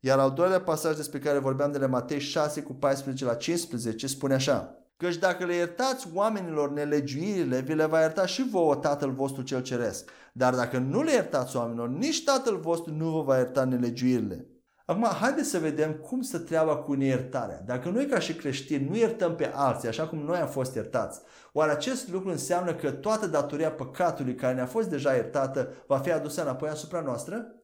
Iar 0.00 0.18
al 0.18 0.30
doilea 0.30 0.60
pasaj 0.60 0.96
despre 0.96 1.18
care 1.18 1.38
vorbeam 1.38 1.72
de 1.72 1.78
la 1.78 1.86
Matei 1.86 2.18
6 2.18 2.62
cu 2.62 2.72
14 2.72 3.24
la 3.24 3.34
15 3.34 4.06
spune 4.06 4.34
așa. 4.34 4.74
Căci 4.96 5.16
dacă 5.16 5.44
le 5.44 5.54
iertați 5.54 6.08
oamenilor 6.14 6.72
nelegiuirile, 6.72 7.60
vi 7.60 7.74
le 7.74 7.86
va 7.86 8.00
ierta 8.00 8.26
și 8.26 8.48
vouă 8.50 8.74
Tatăl 8.74 9.10
vostru 9.10 9.42
cel 9.42 9.62
ceresc. 9.62 10.10
Dar 10.32 10.54
dacă 10.54 10.78
nu 10.78 11.02
le 11.02 11.12
iertați 11.12 11.56
oamenilor, 11.56 11.88
nici 11.88 12.24
Tatăl 12.24 12.56
vostru 12.56 12.94
nu 12.94 13.10
vă 13.10 13.22
va 13.22 13.36
ierta 13.36 13.64
nelegiuirile. 13.64 14.49
Acum, 14.90 15.04
haideți 15.20 15.48
să 15.48 15.58
vedem 15.58 15.92
cum 15.92 16.22
să 16.22 16.38
treaba 16.38 16.76
cu 16.76 16.92
neiertarea. 16.92 17.62
Dacă 17.66 17.88
noi 17.88 18.06
ca 18.06 18.18
și 18.18 18.34
creștini 18.34 18.88
nu 18.88 18.96
iertăm 18.96 19.34
pe 19.34 19.50
alții 19.54 19.88
așa 19.88 20.06
cum 20.06 20.18
noi 20.18 20.38
am 20.38 20.48
fost 20.48 20.74
iertați, 20.74 21.20
oare 21.52 21.70
acest 21.70 22.08
lucru 22.12 22.30
înseamnă 22.30 22.74
că 22.74 22.90
toată 22.90 23.26
datoria 23.26 23.70
păcatului 23.70 24.34
care 24.34 24.54
ne-a 24.54 24.66
fost 24.66 24.88
deja 24.88 25.12
iertată 25.14 25.68
va 25.86 25.98
fi 25.98 26.12
adusă 26.12 26.42
înapoi 26.42 26.68
asupra 26.68 27.00
noastră? 27.00 27.54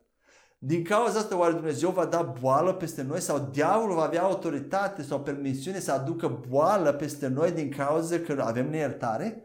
Din 0.58 0.84
cauza 0.84 1.18
asta, 1.18 1.38
oare 1.38 1.52
Dumnezeu 1.52 1.90
va 1.90 2.04
da 2.04 2.34
boală 2.40 2.72
peste 2.72 3.02
noi 3.02 3.20
sau 3.20 3.48
diavolul 3.52 3.96
va 3.96 4.04
avea 4.04 4.22
autoritate 4.22 5.02
sau 5.02 5.20
permisiune 5.20 5.80
să 5.80 5.92
aducă 5.92 6.40
boală 6.48 6.92
peste 6.92 7.26
noi 7.26 7.50
din 7.50 7.70
cauza 7.70 8.18
că 8.18 8.42
avem 8.46 8.70
neiertare? 8.70 9.42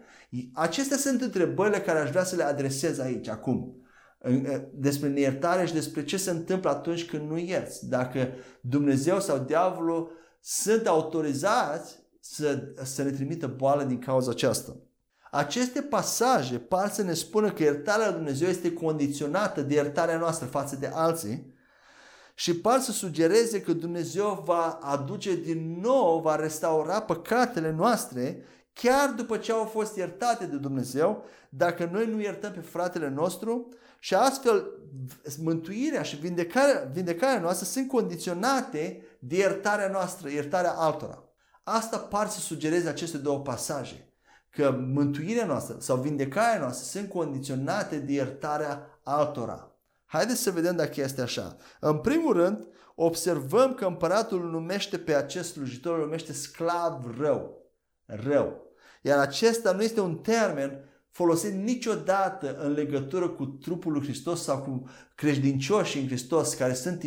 Acestea 0.53 0.97
sunt 0.97 1.21
întrebările 1.21 1.79
care 1.79 1.99
aș 1.99 2.09
vrea 2.09 2.23
să 2.23 2.35
le 2.35 2.43
adresez 2.43 2.99
aici, 2.99 3.27
acum 3.27 3.80
despre 4.73 5.09
neiertare 5.09 5.65
și 5.65 5.73
despre 5.73 6.03
ce 6.03 6.17
se 6.17 6.29
întâmplă 6.29 6.69
atunci 6.69 7.05
când 7.05 7.29
nu 7.29 7.37
ierți. 7.37 7.89
Dacă 7.89 8.29
Dumnezeu 8.61 9.19
sau 9.19 9.37
diavolul 9.37 10.11
sunt 10.41 10.87
autorizați 10.87 11.99
să, 12.19 12.73
să 12.83 13.03
ne 13.03 13.11
trimită 13.11 13.47
boală 13.47 13.83
din 13.83 13.99
cauza 13.99 14.31
aceasta. 14.31 14.75
Aceste 15.31 15.81
pasaje 15.81 16.57
par 16.57 16.89
să 16.89 17.03
ne 17.03 17.13
spună 17.13 17.51
că 17.51 17.63
iertarea 17.63 18.05
lui 18.05 18.15
Dumnezeu 18.15 18.47
este 18.47 18.73
condiționată 18.73 19.61
de 19.61 19.73
iertarea 19.73 20.17
noastră 20.17 20.45
față 20.45 20.75
de 20.75 20.89
alții 20.93 21.53
și 22.33 22.55
par 22.55 22.79
să 22.79 22.91
sugereze 22.91 23.61
că 23.61 23.73
Dumnezeu 23.73 24.43
va 24.45 24.79
aduce 24.81 25.35
din 25.35 25.79
nou, 25.79 26.21
va 26.21 26.35
restaura 26.35 27.01
păcatele 27.01 27.71
noastre 27.71 28.43
chiar 28.73 29.09
după 29.09 29.37
ce 29.37 29.51
au 29.51 29.63
fost 29.63 29.95
iertate 29.95 30.45
de 30.45 30.55
Dumnezeu, 30.55 31.23
dacă 31.49 31.89
noi 31.91 32.07
nu 32.07 32.21
iertăm 32.21 32.51
pe 32.51 32.59
fratele 32.59 33.09
nostru 33.09 33.69
și 34.03 34.13
astfel 34.13 34.65
mântuirea 35.43 36.01
și 36.01 36.15
vindecarea, 36.15 36.89
vindecarea 36.93 37.39
noastră 37.39 37.65
sunt 37.65 37.87
condiționate 37.87 39.03
de 39.19 39.37
iertarea 39.37 39.87
noastră, 39.87 40.29
iertarea 40.29 40.71
altora. 40.71 41.23
Asta 41.63 41.97
par 41.97 42.27
să 42.27 42.39
sugereze 42.39 42.89
aceste 42.89 43.17
două 43.17 43.39
pasaje. 43.39 44.13
Că 44.49 44.71
mântuirea 44.93 45.45
noastră 45.45 45.75
sau 45.79 45.97
vindecarea 45.97 46.59
noastră 46.59 46.85
sunt 46.99 47.09
condiționate 47.09 47.97
de 47.97 48.11
iertarea 48.11 48.99
altora. 49.03 49.71
Haideți 50.05 50.41
să 50.41 50.51
vedem 50.51 50.75
dacă 50.75 51.01
este 51.01 51.21
așa. 51.21 51.57
În 51.79 51.97
primul 51.97 52.33
rând, 52.33 52.67
observăm 52.95 53.73
că 53.73 53.85
împăratul 53.85 54.49
numește 54.49 54.97
pe 54.97 55.15
acest 55.15 55.51
slujitor, 55.51 55.97
îl 55.97 56.03
numește 56.03 56.33
sclav 56.33 57.19
rău. 57.19 57.65
Rău. 58.05 58.61
Iar 59.01 59.17
acesta 59.17 59.71
nu 59.71 59.81
este 59.81 59.99
un 60.01 60.17
termen 60.17 60.90
folosit 61.11 61.53
niciodată 61.53 62.55
în 62.55 62.71
legătură 62.71 63.29
cu 63.29 63.45
trupul 63.45 63.91
lui 63.91 64.03
Hristos 64.03 64.43
sau 64.43 64.61
cu 64.61 64.89
credincioșii 65.15 66.01
în 66.01 66.07
Hristos 66.07 66.53
care 66.53 66.73
sunt 66.73 67.03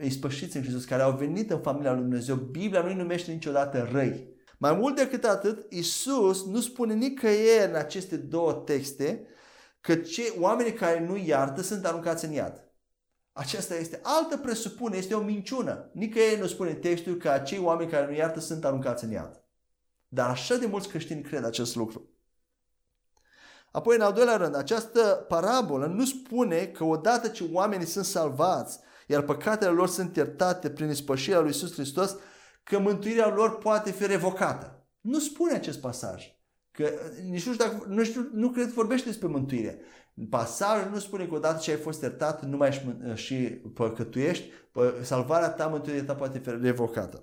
ispășiți 0.00 0.56
în 0.56 0.62
Hristos, 0.62 0.84
care 0.84 1.02
au 1.02 1.16
venit 1.16 1.50
în 1.50 1.60
familia 1.60 1.92
lui 1.92 2.00
Dumnezeu. 2.00 2.36
Biblia 2.36 2.82
nu-i 2.82 2.94
numește 2.94 3.32
niciodată 3.32 3.88
răi. 3.92 4.34
Mai 4.58 4.72
mult 4.74 4.96
decât 4.96 5.24
atât, 5.24 5.72
Isus 5.72 6.46
nu 6.46 6.60
spune 6.60 6.94
nicăieri 6.94 7.70
în 7.70 7.76
aceste 7.76 8.16
două 8.16 8.52
texte 8.52 9.26
că 9.80 9.94
cei 9.94 10.32
oamenii 10.38 10.72
care 10.72 11.06
nu 11.06 11.16
iartă 11.16 11.62
sunt 11.62 11.86
aruncați 11.86 12.24
în 12.24 12.32
iad. 12.32 12.70
Aceasta 13.32 13.74
este 13.74 14.00
altă 14.02 14.36
presupune, 14.36 14.96
este 14.96 15.14
o 15.14 15.20
minciună. 15.20 15.90
Nicăieri 15.92 16.40
nu 16.40 16.46
spune 16.46 16.74
textul 16.74 17.16
că 17.16 17.28
acei 17.28 17.58
oameni 17.58 17.90
care 17.90 18.06
nu 18.06 18.12
iartă 18.16 18.40
sunt 18.40 18.64
aruncați 18.64 19.04
în 19.04 19.10
iad. 19.10 19.44
Dar 20.08 20.30
așa 20.30 20.56
de 20.56 20.66
mulți 20.66 20.88
creștini 20.88 21.22
cred 21.22 21.44
acest 21.44 21.74
lucru. 21.74 22.15
Apoi, 23.76 23.96
în 23.96 24.02
al 24.02 24.12
doilea 24.12 24.36
rând, 24.36 24.56
această 24.56 25.24
parabolă 25.28 25.86
nu 25.86 26.04
spune 26.04 26.66
că 26.66 26.84
odată 26.84 27.28
ce 27.28 27.48
oamenii 27.52 27.86
sunt 27.86 28.04
salvați, 28.04 28.78
iar 29.06 29.22
păcatele 29.22 29.70
lor 29.70 29.88
sunt 29.88 30.16
iertate 30.16 30.70
prin 30.70 30.88
ispășirea 30.88 31.38
lui 31.38 31.48
Iisus 31.48 31.72
Hristos, 31.72 32.16
că 32.62 32.78
mântuirea 32.78 33.34
lor 33.34 33.58
poate 33.58 33.90
fi 33.90 34.06
revocată. 34.06 34.86
Nu 35.00 35.18
spune 35.18 35.54
acest 35.54 35.80
pasaj. 35.80 36.24
Că, 36.70 36.90
nici 37.22 37.46
nu 37.46 37.52
știu, 37.52 37.66
dacă, 37.66 37.84
nu, 37.88 38.04
știu, 38.04 38.28
nu 38.32 38.50
cred 38.50 38.66
că 38.66 38.72
vorbește 38.74 39.08
despre 39.08 39.28
mântuire. 39.28 39.80
Pasajul 40.30 40.90
nu 40.90 40.98
spune 40.98 41.26
că 41.26 41.34
odată 41.34 41.58
ce 41.58 41.70
ai 41.70 41.76
fost 41.76 42.02
iertat, 42.02 42.44
nu 42.44 42.56
mai 42.56 42.82
și 43.14 43.34
păcătuiești, 43.74 44.50
salvarea 45.02 45.50
ta, 45.50 45.66
mântuirea 45.66 46.04
ta 46.04 46.14
poate 46.14 46.38
fi 46.38 46.50
revocată. 46.60 47.22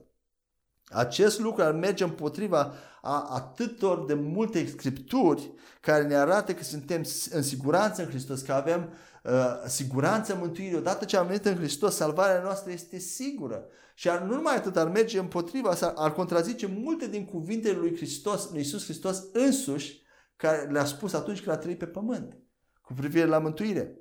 Acest 0.89 1.39
lucru 1.39 1.63
ar 1.63 1.71
merge 1.71 2.03
împotriva 2.03 2.73
a 3.01 3.27
atâtor 3.29 4.05
de 4.05 4.13
multe 4.13 4.65
scripturi 4.65 5.53
care 5.81 6.03
ne 6.03 6.15
arată 6.15 6.53
că 6.53 6.63
suntem 6.63 7.03
în 7.29 7.41
siguranță 7.41 8.01
în 8.01 8.07
Hristos, 8.07 8.41
că 8.41 8.53
avem 8.53 8.93
uh, 9.23 9.31
siguranță 9.67 10.35
mântuirii. 10.35 10.77
Odată 10.77 11.05
ce 11.05 11.17
am 11.17 11.27
venit 11.27 11.45
în 11.45 11.55
Hristos, 11.55 11.95
salvarea 11.95 12.41
noastră 12.41 12.71
este 12.71 12.97
sigură. 12.97 13.65
Și 13.95 14.09
ar, 14.09 14.21
nu 14.21 14.35
numai 14.35 14.55
atât, 14.55 14.77
ar 14.77 14.87
merge 14.87 15.19
împotriva, 15.19 15.75
ar 15.95 16.13
contrazice 16.13 16.65
multe 16.65 17.07
din 17.07 17.25
cuvintele 17.25 17.77
lui 17.77 17.95
Hristos, 17.95 18.49
lui 18.49 18.59
Iisus 18.59 18.83
Hristos 18.83 19.23
însuși, 19.33 20.01
care 20.35 20.69
le-a 20.71 20.85
spus 20.85 21.13
atunci 21.13 21.41
când 21.41 21.55
a 21.55 21.59
trăit 21.59 21.77
pe 21.77 21.85
pământ, 21.85 22.37
cu 22.81 22.93
privire 22.93 23.25
la 23.25 23.39
mântuire. 23.39 23.97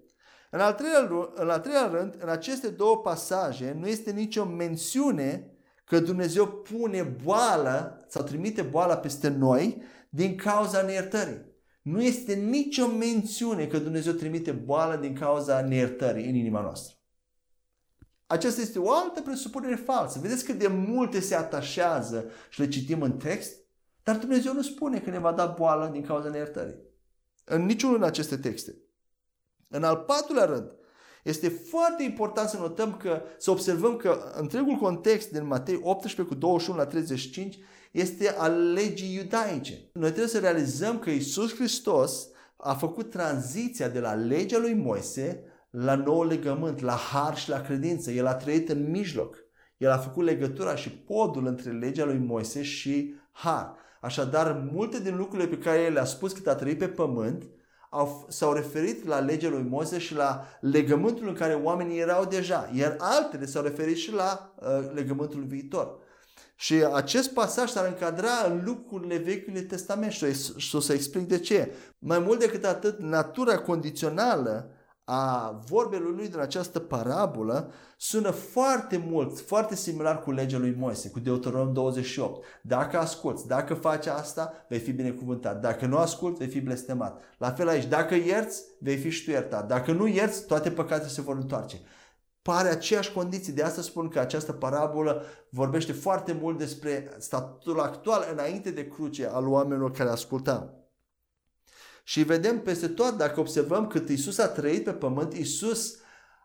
În 0.51 0.61
al, 0.61 0.73
treilea, 0.73 1.31
în 1.35 1.51
al 1.51 1.61
treilea 1.61 1.87
rând, 1.87 2.17
în 2.19 2.29
aceste 2.29 2.69
două 2.69 2.99
pasaje 2.99 3.77
nu 3.79 3.87
este 3.87 4.11
nicio 4.11 4.45
mențiune 4.45 5.52
că 5.93 6.01
Dumnezeu 6.01 6.47
pune 6.47 7.03
boală 7.03 8.05
sau 8.09 8.23
trimite 8.23 8.63
boala 8.63 8.97
peste 8.97 9.29
noi 9.29 9.83
din 10.09 10.37
cauza 10.37 10.83
neiertării. 10.83 11.41
Nu 11.83 12.03
este 12.03 12.35
nicio 12.35 12.87
mențiune 12.87 13.67
că 13.67 13.79
Dumnezeu 13.79 14.13
trimite 14.13 14.53
boală 14.53 14.97
din 14.97 15.15
cauza 15.15 15.61
neiertării 15.61 16.29
în 16.29 16.35
inima 16.35 16.61
noastră. 16.61 16.95
Aceasta 18.27 18.61
este 18.61 18.79
o 18.79 18.93
altă 18.93 19.21
presupunere 19.21 19.75
falsă. 19.75 20.19
Vedeți 20.19 20.45
cât 20.45 20.59
de 20.59 20.67
multe 20.67 21.21
se 21.21 21.35
atașează 21.35 22.31
și 22.51 22.61
le 22.61 22.69
citim 22.69 23.03
în 23.03 23.17
text? 23.17 23.57
Dar 24.03 24.17
Dumnezeu 24.17 24.53
nu 24.53 24.63
spune 24.63 25.01
că 25.01 25.11
ne 25.11 25.19
va 25.19 25.33
da 25.33 25.47
boală 25.47 25.89
din 25.93 26.03
cauza 26.03 26.29
neiertării. 26.29 26.77
În 27.45 27.65
niciunul 27.65 27.97
din 27.97 28.05
aceste 28.05 28.37
texte. 28.37 28.77
În 29.69 29.85
al 29.85 29.97
patrulea 29.97 30.45
rând, 30.45 30.73
este 31.23 31.49
foarte 31.49 32.03
important 32.03 32.49
să 32.49 32.57
notăm 32.57 32.97
că, 32.97 33.23
să 33.39 33.51
observăm 33.51 33.97
că 33.97 34.33
întregul 34.37 34.77
context 34.77 35.31
din 35.31 35.47
Matei 35.47 35.81
18 35.83 36.35
cu 36.35 36.35
21 36.35 36.79
la 36.79 36.87
35 36.87 37.59
este 37.91 38.35
al 38.39 38.73
legii 38.73 39.15
iudaice. 39.15 39.89
Noi 39.93 40.09
trebuie 40.09 40.29
să 40.29 40.39
realizăm 40.39 40.99
că 40.99 41.11
Isus 41.11 41.55
Hristos 41.55 42.29
a 42.57 42.75
făcut 42.75 43.11
tranziția 43.11 43.89
de 43.89 44.01
la 44.01 44.15
legea 44.15 44.59
lui 44.59 44.75
Moise 44.75 45.45
la 45.71 45.95
nou 45.95 46.25
legământ, 46.25 46.81
la 46.81 46.95
har 46.95 47.37
și 47.37 47.49
la 47.49 47.61
credință. 47.61 48.11
El 48.11 48.27
a 48.27 48.35
trăit 48.35 48.69
în 48.69 48.91
mijloc. 48.91 49.37
El 49.77 49.91
a 49.91 49.99
făcut 49.99 50.25
legătura 50.25 50.75
și 50.75 50.91
podul 50.91 51.47
între 51.47 51.71
legea 51.71 52.05
lui 52.05 52.19
Moise 52.19 52.63
și 52.63 53.15
har. 53.33 53.75
Așadar, 54.01 54.69
multe 54.73 55.01
din 55.01 55.17
lucrurile 55.17 55.49
pe 55.49 55.59
care 55.59 55.81
el 55.81 55.93
le-a 55.93 56.05
spus 56.05 56.33
cât 56.33 56.47
a 56.47 56.55
trăit 56.55 56.79
pe 56.79 56.89
pământ, 56.89 57.45
au, 57.95 58.27
s-au 58.29 58.53
referit 58.53 59.07
la 59.07 59.19
legea 59.19 59.49
lui 59.49 59.67
Moise 59.69 59.99
și 59.99 60.15
la 60.15 60.45
legământul 60.61 61.29
în 61.29 61.35
care 61.35 61.55
oamenii 61.55 61.99
erau 61.99 62.25
deja, 62.25 62.71
iar 62.75 62.97
altele 62.99 63.47
s-au 63.47 63.63
referit 63.63 63.97
și 63.97 64.13
la 64.13 64.55
uh, 64.59 64.91
legământul 64.95 65.43
viitor. 65.43 65.99
Și 66.55 66.75
acest 66.93 67.33
pasaj 67.33 67.71
s-ar 67.71 67.87
încadra 67.87 68.45
în 68.49 68.63
lucrurile 68.65 69.17
Vechiului 69.17 69.63
Testament 69.63 70.13
și 70.13 70.77
o 70.77 70.81
să 70.81 70.93
explic 70.93 71.29
de 71.29 71.39
ce. 71.39 71.73
Mai 71.99 72.19
mult 72.19 72.39
decât 72.39 72.65
atât, 72.65 72.99
natura 72.99 73.59
condițională 73.59 74.71
a 75.05 75.51
vorbelor 75.67 76.15
lui 76.15 76.29
din 76.29 76.39
această 76.39 76.79
parabolă 76.79 77.73
sună 77.97 78.31
foarte 78.31 79.05
mult, 79.09 79.41
foarte 79.41 79.75
similar 79.75 80.23
cu 80.23 80.31
legea 80.31 80.59
lui 80.59 80.75
Moise, 80.79 81.11
cu 81.11 81.21
Deuteronom 81.21 81.73
28. 81.73 82.45
Dacă 82.63 82.99
asculți, 82.99 83.47
dacă 83.47 83.75
faci 83.75 84.07
asta, 84.07 84.53
vei 84.69 84.79
fi 84.79 84.93
binecuvântat. 84.93 85.61
Dacă 85.61 85.87
nu 85.87 85.97
asculți, 85.97 86.39
vei 86.39 86.49
fi 86.49 86.61
blestemat. 86.61 87.21
La 87.39 87.51
fel 87.51 87.69
aici, 87.69 87.87
dacă 87.87 88.15
ierți, 88.15 88.63
vei 88.79 88.97
fi 88.97 89.11
și 89.11 89.25
tu 89.25 89.31
iertat. 89.31 89.69
Dacă 89.69 89.93
nu 89.93 90.07
ierți, 90.07 90.47
toate 90.47 90.71
păcatele 90.71 91.09
se 91.09 91.21
vor 91.21 91.37
întoarce. 91.37 91.81
Pare 92.43 92.69
aceeași 92.69 93.13
condiție. 93.13 93.53
De 93.53 93.63
asta 93.63 93.83
spun 93.83 94.09
că 94.09 94.19
această 94.19 94.53
parabolă 94.53 95.23
vorbește 95.51 95.93
foarte 95.93 96.33
mult 96.41 96.59
despre 96.59 97.17
statutul 97.19 97.81
actual 97.81 98.29
înainte 98.33 98.71
de 98.71 98.89
cruce 98.89 99.27
al 99.27 99.49
oamenilor 99.49 99.91
care 99.91 100.09
ascultau. 100.11 100.82
Și 102.03 102.23
vedem 102.23 102.61
peste 102.61 102.89
tot, 102.89 103.17
dacă 103.17 103.41
observăm 103.41 103.87
cât 103.87 104.09
Isus 104.09 104.39
a 104.39 104.49
trăit 104.49 104.85
pe 104.85 104.93
pământ, 104.93 105.33
Isus 105.33 105.97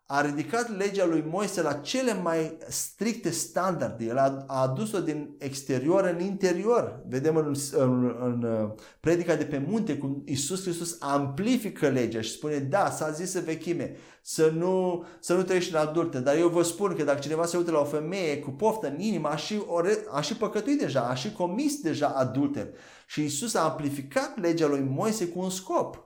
a 0.10 0.22
ridicat 0.22 0.78
legea 0.78 1.06
lui 1.06 1.24
Moise 1.30 1.62
la 1.62 1.74
cele 1.74 2.14
mai 2.14 2.58
stricte 2.68 3.30
standarde. 3.30 4.06
El 4.06 4.18
a, 4.18 4.44
a 4.48 4.62
adus-o 4.62 5.00
din 5.00 5.36
exterior 5.38 6.04
în 6.04 6.26
interior. 6.26 7.04
Vedem 7.08 7.36
în, 7.36 7.56
în, 7.72 8.16
în 8.22 8.44
uh, 8.44 8.72
predica 9.00 9.36
de 9.36 9.44
pe 9.44 9.66
munte 9.68 9.98
cum 9.98 10.24
Isus 10.26 10.62
Hristos 10.64 10.96
amplifică 11.00 11.88
legea 11.88 12.22
și 12.22 12.32
spune, 12.32 12.58
da, 12.58 12.90
s-a 12.90 13.12
zis 13.12 13.32
să 13.32 13.40
vechime, 13.40 13.96
să 14.22 14.52
nu, 14.56 15.06
să 15.20 15.34
nu 15.34 15.44
trăiești 15.44 15.74
în 15.74 15.80
adultă, 15.80 16.20
dar 16.20 16.36
eu 16.36 16.48
vă 16.48 16.64
spun 16.64 16.96
că 16.96 17.04
dacă 17.04 17.20
cineva 17.20 17.46
se 17.46 17.58
uită 17.58 17.72
la 17.72 17.80
o 17.80 17.86
femeie 17.86 18.40
cu 18.40 18.50
poftă 18.50 18.88
în 18.88 19.00
inimă, 19.00 19.28
a 19.28 19.36
și, 19.36 19.62
ore, 19.66 20.06
a 20.12 20.22
și 20.22 20.36
păcătuit 20.36 20.80
deja, 20.80 21.02
a 21.02 21.14
și 21.14 21.32
comis 21.32 21.82
deja 21.82 22.08
adulter. 22.08 22.68
Și 23.08 23.24
Isus 23.24 23.54
a 23.54 23.64
amplificat 23.64 24.40
legea 24.40 24.68
lui 24.68 24.88
Moise 24.90 25.28
cu 25.28 25.40
un 25.40 25.50
scop. 25.50 26.06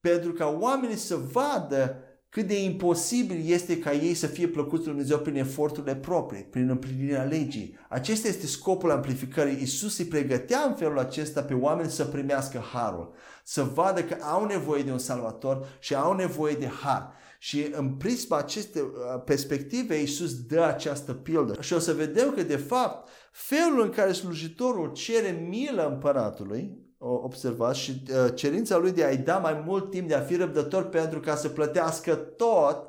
Pentru 0.00 0.32
ca 0.32 0.56
oamenii 0.60 0.96
să 0.96 1.16
vadă 1.16 1.96
cât 2.32 2.46
de 2.46 2.62
imposibil 2.62 3.42
este 3.46 3.78
ca 3.78 3.92
ei 3.92 4.14
să 4.14 4.26
fie 4.26 4.46
plăcuți 4.48 4.82
lui 4.82 4.90
Dumnezeu 4.90 5.18
prin 5.18 5.36
eforturile 5.36 5.96
proprii, 5.96 6.42
prin 6.42 6.68
împlinirea 6.68 7.22
legii. 7.22 7.78
Acesta 7.88 8.28
este 8.28 8.46
scopul 8.46 8.90
amplificării. 8.90 9.62
Isus 9.62 9.98
îi 9.98 10.04
pregătea 10.04 10.64
în 10.68 10.74
felul 10.74 10.98
acesta 10.98 11.42
pe 11.42 11.54
oameni 11.54 11.90
să 11.90 12.04
primească 12.04 12.64
harul, 12.72 13.14
să 13.44 13.62
vadă 13.62 14.02
că 14.02 14.16
au 14.20 14.44
nevoie 14.44 14.82
de 14.82 14.90
un 14.90 14.98
salvator 14.98 15.66
și 15.78 15.94
au 15.94 16.14
nevoie 16.14 16.54
de 16.54 16.68
har. 16.82 17.12
Și 17.38 17.66
în 17.72 17.90
prisma 17.90 18.36
acestei 18.36 18.82
uh, 18.82 19.22
perspective, 19.24 19.96
Iisus 19.96 20.42
dă 20.42 20.62
această 20.62 21.12
pildă. 21.12 21.56
Și 21.60 21.72
o 21.72 21.78
să 21.78 21.92
vedem 21.92 22.32
că, 22.34 22.42
de 22.42 22.56
fapt, 22.56 23.08
felul 23.32 23.82
în 23.82 23.90
care 23.90 24.12
slujitorul 24.12 24.92
cere 24.92 25.46
milă 25.48 25.88
împăratului, 25.88 26.81
observați, 27.08 27.80
și 27.80 28.02
uh, 28.10 28.34
cerința 28.34 28.76
lui 28.76 28.92
de 28.92 29.04
a-i 29.04 29.16
da 29.16 29.38
mai 29.38 29.62
mult 29.66 29.90
timp, 29.90 30.08
de 30.08 30.14
a 30.14 30.20
fi 30.20 30.36
răbdător 30.36 30.88
pentru 30.88 31.20
ca 31.20 31.36
să 31.36 31.48
plătească 31.48 32.14
tot, 32.14 32.86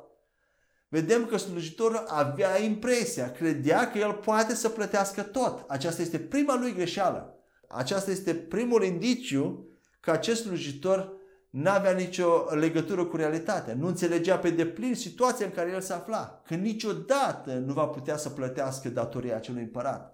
vedem 0.87 1.25
că 1.25 1.37
slujitorul 1.37 2.03
avea 2.07 2.61
impresia, 2.61 3.31
credea 3.31 3.91
că 3.91 3.97
el 3.97 4.13
poate 4.13 4.55
să 4.55 4.69
plătească 4.69 5.21
tot. 5.21 5.63
Aceasta 5.67 6.01
este 6.01 6.19
prima 6.19 6.59
lui 6.59 6.73
greșeală. 6.73 7.37
Aceasta 7.67 8.11
este 8.11 8.33
primul 8.33 8.83
indiciu 8.83 9.67
că 9.99 10.11
acest 10.11 10.41
slujitor 10.41 11.11
n-avea 11.49 11.91
nicio 11.91 12.45
legătură 12.49 13.05
cu 13.05 13.15
realitatea, 13.15 13.73
nu 13.73 13.87
înțelegea 13.87 14.37
pe 14.37 14.49
deplin 14.49 14.95
situația 14.95 15.45
în 15.45 15.51
care 15.51 15.71
el 15.71 15.81
se 15.81 15.93
afla, 15.93 16.41
că 16.45 16.55
niciodată 16.55 17.53
nu 17.53 17.73
va 17.73 17.85
putea 17.85 18.17
să 18.17 18.29
plătească 18.29 18.89
datoria 18.89 19.35
acelui 19.35 19.61
împărat. 19.61 20.12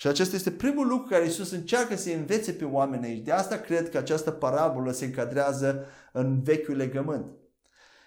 Și 0.00 0.06
acesta 0.06 0.36
este 0.36 0.50
primul 0.50 0.86
lucru 0.86 1.08
care 1.08 1.24
Isus 1.24 1.50
încearcă 1.50 1.96
să 1.96 2.10
învețe 2.10 2.52
pe 2.52 2.64
oameni 2.64 3.06
aici. 3.06 3.24
De 3.24 3.32
asta 3.32 3.56
cred 3.56 3.90
că 3.90 3.98
această 3.98 4.30
parabolă 4.30 4.92
se 4.92 5.04
încadrează 5.04 5.84
în 6.12 6.42
vechiul 6.42 6.76
legământ. 6.76 7.26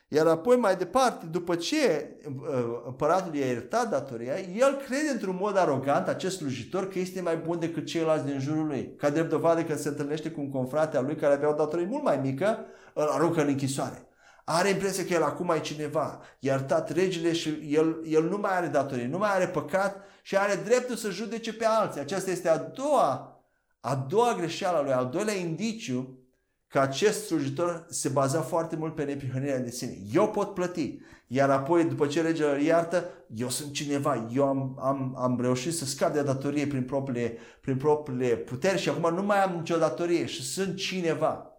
Iar 0.07 0.27
apoi 0.27 0.55
mai 0.55 0.75
departe, 0.75 1.25
după 1.25 1.55
ce 1.55 2.11
uh, 2.25 2.81
împăratul 2.85 3.35
i-a 3.35 3.45
iertat 3.45 3.89
datoria, 3.89 4.39
el 4.39 4.81
crede 4.85 5.09
într-un 5.11 5.37
mod 5.39 5.57
arogant, 5.57 6.07
acest 6.07 6.37
slujitor, 6.37 6.87
că 6.87 6.99
este 6.99 7.21
mai 7.21 7.35
bun 7.35 7.59
decât 7.59 7.85
ceilalți 7.85 8.25
din 8.25 8.39
jurul 8.39 8.65
lui. 8.65 8.95
Ca 8.97 9.09
drept 9.09 9.29
dovadă 9.29 9.63
că 9.63 9.75
se 9.75 9.87
întâlnește 9.87 10.31
cu 10.31 10.41
un 10.41 10.49
confrate 10.49 10.97
al 10.97 11.05
lui 11.05 11.15
care 11.15 11.33
avea 11.33 11.49
o 11.49 11.55
datorie 11.55 11.85
mult 11.85 12.03
mai 12.03 12.19
mică, 12.23 12.65
îl 12.93 13.07
aruncă 13.07 13.41
în 13.41 13.47
închisoare. 13.47 14.05
Are 14.43 14.69
impresia 14.69 15.03
că 15.03 15.13
el 15.13 15.23
acum 15.23 15.53
e 15.55 15.59
cineva, 15.59 16.21
iertat 16.39 16.91
regele 16.91 17.33
și 17.33 17.67
el, 17.69 18.01
el 18.05 18.23
nu 18.29 18.37
mai 18.37 18.57
are 18.57 18.67
datorie, 18.67 19.07
nu 19.07 19.17
mai 19.17 19.29
are 19.33 19.47
păcat 19.47 20.03
și 20.21 20.37
are 20.37 20.55
dreptul 20.55 20.95
să 20.95 21.09
judece 21.09 21.53
pe 21.53 21.65
alții. 21.65 22.01
Aceasta 22.01 22.31
este 22.31 22.49
a 22.49 22.57
doua, 22.57 23.39
a 23.79 23.95
doua 23.95 24.35
greșeală 24.35 24.77
a 24.77 24.81
lui, 24.81 24.91
al 24.91 25.09
doilea 25.09 25.33
indiciu 25.33 26.19
că 26.67 26.79
acest 26.79 27.25
slujitor 27.25 27.85
se 27.89 28.09
baza 28.09 28.41
foarte 28.41 28.75
mult 28.75 28.95
pe 28.95 29.03
nepihănirea 29.03 29.59
de 29.59 29.69
sine. 29.69 29.97
Eu 30.13 30.29
pot 30.29 30.53
plăti. 30.53 30.99
Iar 31.27 31.49
apoi, 31.49 31.83
după 31.83 32.07
ce 32.07 32.21
regele 32.21 32.51
îl 32.51 32.61
iartă, 32.61 33.09
eu 33.35 33.49
sunt 33.49 33.73
cineva, 33.73 34.27
eu 34.33 34.47
am, 34.47 34.77
am, 34.81 35.15
am 35.17 35.41
reușit 35.41 35.73
să 35.73 35.85
scap 35.85 36.13
de 36.13 36.23
datorie 36.23 36.67
prin 36.67 36.83
propriile, 36.83 37.37
prin 37.61 37.77
propriile 37.77 38.35
puteri 38.35 38.79
și 38.79 38.89
acum 38.89 39.13
nu 39.13 39.23
mai 39.23 39.43
am 39.43 39.55
nicio 39.55 39.77
datorie 39.77 40.25
și 40.25 40.43
sunt 40.43 40.75
cineva. 40.75 41.51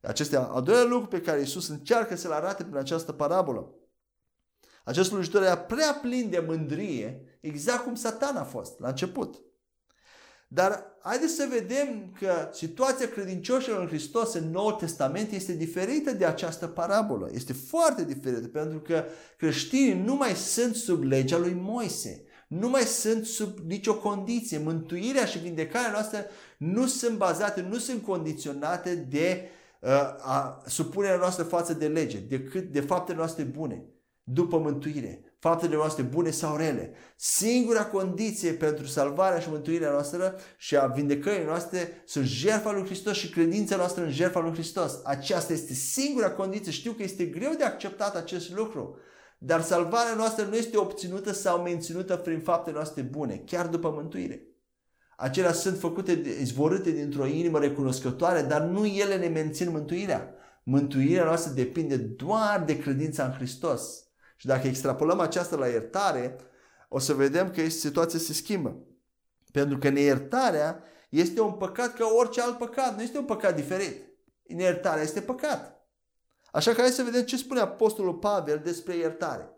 Acesta 0.00 0.36
e 0.36 0.54
al 0.54 0.62
doilea 0.62 0.84
lucru 0.84 1.06
pe 1.06 1.20
care 1.20 1.38
Iisus 1.38 1.68
încearcă 1.68 2.16
să-l 2.16 2.32
arate 2.32 2.62
prin 2.62 2.76
această 2.76 3.12
parabolă. 3.12 3.74
Acest 4.84 5.08
slujitor 5.08 5.42
era 5.42 5.58
prea 5.58 5.98
plin 6.02 6.30
de 6.30 6.44
mândrie, 6.46 7.31
exact 7.42 7.84
cum 7.84 7.94
Satan 7.94 8.36
a 8.36 8.44
fost 8.44 8.80
la 8.80 8.88
început. 8.88 9.42
Dar 10.48 10.84
haideți 11.02 11.34
să 11.34 11.46
vedem 11.50 12.12
că 12.18 12.48
situația 12.52 13.08
credincioșilor 13.08 13.80
în 13.80 13.86
Hristos 13.86 14.34
în 14.34 14.50
Noul 14.50 14.72
Testament 14.72 15.32
este 15.32 15.52
diferită 15.52 16.10
de 16.10 16.24
această 16.24 16.66
parabolă. 16.66 17.30
Este 17.32 17.52
foarte 17.52 18.04
diferită 18.04 18.48
pentru 18.48 18.80
că 18.80 19.04
creștinii 19.36 20.02
nu 20.04 20.14
mai 20.14 20.34
sunt 20.34 20.74
sub 20.74 21.02
legea 21.02 21.38
lui 21.38 21.56
Moise. 21.60 22.24
Nu 22.48 22.68
mai 22.68 22.82
sunt 22.82 23.24
sub 23.24 23.58
nicio 23.58 23.94
condiție. 23.94 24.58
Mântuirea 24.58 25.24
și 25.24 25.38
vindecarea 25.38 25.90
noastră 25.90 26.24
nu 26.58 26.86
sunt 26.86 27.16
bazate, 27.16 27.60
nu 27.60 27.78
sunt 27.78 28.02
condiționate 28.02 28.94
de 28.94 29.48
uh, 29.80 29.90
a, 30.20 30.62
supunerea 30.66 31.16
noastră 31.16 31.44
față 31.44 31.74
de 31.74 31.88
lege, 31.88 32.18
decât 32.18 32.72
de 32.72 32.80
faptele 32.80 33.18
noastre 33.18 33.42
bune 33.42 33.84
după 34.22 34.58
mântuire 34.58 35.31
faptele 35.42 35.74
noastre 35.74 36.02
bune 36.02 36.30
sau 36.30 36.56
rele. 36.56 36.92
Singura 37.16 37.86
condiție 37.86 38.52
pentru 38.52 38.86
salvarea 38.86 39.38
și 39.38 39.48
mântuirea 39.50 39.90
noastră 39.90 40.34
și 40.56 40.76
a 40.76 40.86
vindecării 40.86 41.44
noastre 41.44 42.02
sunt 42.06 42.24
jertfa 42.24 42.72
lui 42.72 42.84
Hristos 42.84 43.16
și 43.16 43.30
credința 43.30 43.76
noastră 43.76 44.04
în 44.04 44.10
jertfa 44.10 44.40
lui 44.40 44.52
Hristos. 44.52 45.00
Aceasta 45.04 45.52
este 45.52 45.74
singura 45.74 46.30
condiție. 46.30 46.72
Știu 46.72 46.92
că 46.92 47.02
este 47.02 47.24
greu 47.24 47.52
de 47.58 47.64
acceptat 47.64 48.16
acest 48.16 48.54
lucru. 48.54 48.96
Dar 49.38 49.62
salvarea 49.62 50.14
noastră 50.14 50.44
nu 50.44 50.56
este 50.56 50.76
obținută 50.76 51.32
sau 51.32 51.62
menținută 51.62 52.16
prin 52.16 52.40
faptele 52.40 52.76
noastre 52.76 53.02
bune, 53.02 53.42
chiar 53.46 53.66
după 53.66 53.90
mântuire. 53.90 54.46
Acelea 55.16 55.52
sunt 55.52 55.78
făcute, 55.78 56.22
izvorâte 56.40 56.90
dintr-o 56.90 57.26
inimă 57.26 57.58
recunoscătoare, 57.58 58.42
dar 58.42 58.62
nu 58.62 58.86
ele 58.86 59.16
ne 59.16 59.28
mențin 59.28 59.70
mântuirea. 59.70 60.34
Mântuirea 60.62 61.24
noastră 61.24 61.52
depinde 61.52 61.96
doar 61.96 62.62
de 62.66 62.78
credința 62.78 63.24
în 63.24 63.32
Hristos. 63.32 64.11
Și 64.42 64.48
dacă 64.48 64.66
extrapolăm 64.66 65.20
aceasta 65.20 65.56
la 65.56 65.66
iertare, 65.66 66.36
o 66.88 66.98
să 66.98 67.14
vedem 67.14 67.50
că 67.50 67.68
situația 67.68 68.18
se 68.18 68.32
schimbă. 68.32 68.76
Pentru 69.52 69.78
că 69.78 69.88
neiertarea 69.88 70.82
este 71.08 71.40
un 71.40 71.52
păcat 71.52 71.94
ca 71.94 72.06
orice 72.18 72.40
alt 72.40 72.58
păcat, 72.58 72.96
nu 72.96 73.02
este 73.02 73.18
un 73.18 73.24
păcat 73.24 73.54
diferit. 73.54 74.04
Neiertarea 74.46 75.02
este 75.02 75.20
păcat. 75.20 75.86
Așa 76.52 76.72
că 76.72 76.80
hai 76.80 76.90
să 76.90 77.02
vedem 77.02 77.22
ce 77.22 77.36
spune 77.36 77.60
Apostolul 77.60 78.14
Pavel 78.14 78.60
despre 78.64 78.96
iertare. 78.96 79.50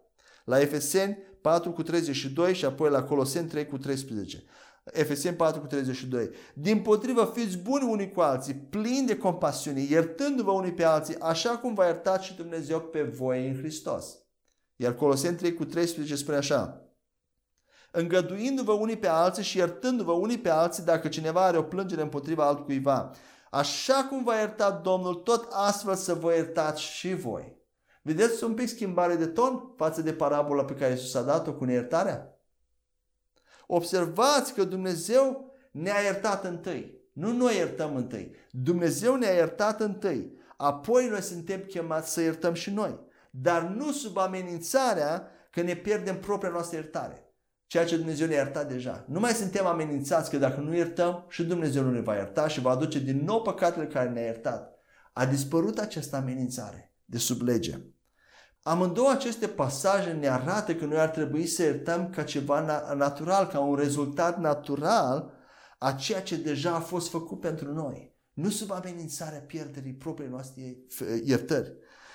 La 0.45 0.61
Efeseni 0.61 1.18
4 1.41 1.72
cu 1.72 1.82
32 1.82 2.55
și 2.55 2.64
apoi 2.64 2.91
la 2.91 3.03
Coloseni 3.03 3.49
3 3.49 3.66
cu 3.66 3.78
13. 3.78 4.45
Efeseni 4.85 5.37
4 5.37 5.61
cu 5.61 5.66
32. 5.66 6.30
Din 6.55 6.82
potrivă, 6.82 7.32
fiți 7.35 7.57
buni 7.57 7.91
unii 7.91 8.12
cu 8.12 8.20
alții, 8.20 8.55
plini 8.55 9.07
de 9.07 9.16
compasiune, 9.16 9.80
iertându-vă 9.80 10.51
unii 10.51 10.74
pe 10.74 10.85
alții, 10.85 11.18
așa 11.20 11.59
cum 11.59 11.74
v-a 11.74 11.85
iertat 11.85 12.22
și 12.22 12.37
Dumnezeu 12.37 12.80
pe 12.80 13.03
voi 13.03 13.49
în 13.49 13.57
Hristos. 13.57 14.18
Iar 14.77 14.95
Coloseni 14.95 15.37
3 15.37 15.55
cu 15.55 15.64
13 15.64 16.16
spune 16.16 16.37
așa. 16.37 16.85
Îngăduindu-vă 17.91 18.72
unii 18.72 18.97
pe 18.97 19.09
alții 19.09 19.43
și 19.43 19.59
iertându-vă 19.59 20.12
unii 20.12 20.39
pe 20.39 20.49
alții 20.49 20.83
dacă 20.83 21.09
cineva 21.09 21.45
are 21.45 21.57
o 21.57 21.62
plângere 21.62 22.03
împotriva 22.03 22.47
altcuiva. 22.47 23.11
Așa 23.51 24.07
cum 24.09 24.25
v-a 24.25 24.37
iertat 24.37 24.83
Domnul, 24.83 25.14
tot 25.14 25.49
astfel 25.51 25.95
să 25.95 26.14
vă 26.14 26.35
iertați 26.35 26.83
și 26.83 27.14
voi. 27.14 27.57
Vedeți 28.03 28.45
un 28.45 28.55
pic 28.55 28.68
schimbare 28.68 29.14
de 29.16 29.27
ton 29.27 29.72
față 29.77 30.03
de 30.03 30.12
parabola 30.12 30.64
pe 30.64 30.75
care 30.75 30.91
Iisus 30.91 31.14
a 31.14 31.22
dat-o 31.22 31.53
cu 31.53 31.64
neiertarea? 31.64 32.39
Observați 33.66 34.55
că 34.55 34.64
Dumnezeu 34.64 35.55
ne-a 35.70 36.01
iertat 36.01 36.45
întâi. 36.45 37.03
Nu 37.12 37.33
noi 37.33 37.57
iertăm 37.57 37.97
întâi. 37.97 38.35
Dumnezeu 38.51 39.14
ne-a 39.14 39.33
iertat 39.33 39.81
întâi. 39.81 40.39
Apoi 40.57 41.09
noi 41.09 41.22
suntem 41.22 41.61
chemați 41.61 42.12
să 42.12 42.20
iertăm 42.20 42.55
și 42.55 42.70
noi 42.70 42.99
dar 43.37 43.62
nu 43.62 43.93
sub 43.93 44.16
amenințarea 44.16 45.28
că 45.51 45.62
ne 45.62 45.74
pierdem 45.74 46.20
propria 46.20 46.51
noastră 46.51 46.76
iertare. 46.76 47.35
Ceea 47.66 47.85
ce 47.85 47.97
Dumnezeu 47.97 48.26
ne-a 48.26 48.37
iertat 48.37 48.68
deja. 48.68 49.05
Nu 49.09 49.20
mai 49.20 49.32
suntem 49.32 49.66
amenințați 49.66 50.30
că 50.30 50.37
dacă 50.37 50.61
nu 50.61 50.74
iertăm 50.74 51.24
și 51.28 51.45
Dumnezeu 51.45 51.82
nu 51.82 51.91
ne 51.91 52.01
va 52.01 52.14
ierta 52.14 52.49
și 52.49 52.61
va 52.61 52.70
aduce 52.70 52.99
din 52.99 53.24
nou 53.24 53.43
păcatele 53.43 53.87
care 53.87 54.09
ne-a 54.09 54.24
iertat. 54.24 54.78
A 55.12 55.26
dispărut 55.26 55.78
această 55.78 56.16
amenințare 56.16 56.95
de 57.05 57.18
sub 57.18 57.41
lege. 57.41 57.78
Amândouă 58.62 59.11
aceste 59.11 59.47
pasaje 59.47 60.12
ne 60.12 60.28
arată 60.28 60.74
că 60.74 60.85
noi 60.85 60.99
ar 60.99 61.09
trebui 61.09 61.47
să 61.47 61.62
iertăm 61.62 62.11
ca 62.11 62.22
ceva 62.22 62.61
natural, 62.95 63.47
ca 63.47 63.61
un 63.61 63.74
rezultat 63.74 64.39
natural 64.41 65.32
a 65.78 65.93
ceea 65.93 66.22
ce 66.22 66.37
deja 66.37 66.74
a 66.74 66.80
fost 66.80 67.09
făcut 67.09 67.41
pentru 67.41 67.72
noi. 67.72 68.16
Nu 68.32 68.51
sub 68.51 68.70
amenințarea 68.70 69.39
pierderii 69.39 69.95
propriei 69.95 70.30
noastre 70.30 70.76
iertări. 71.24 71.72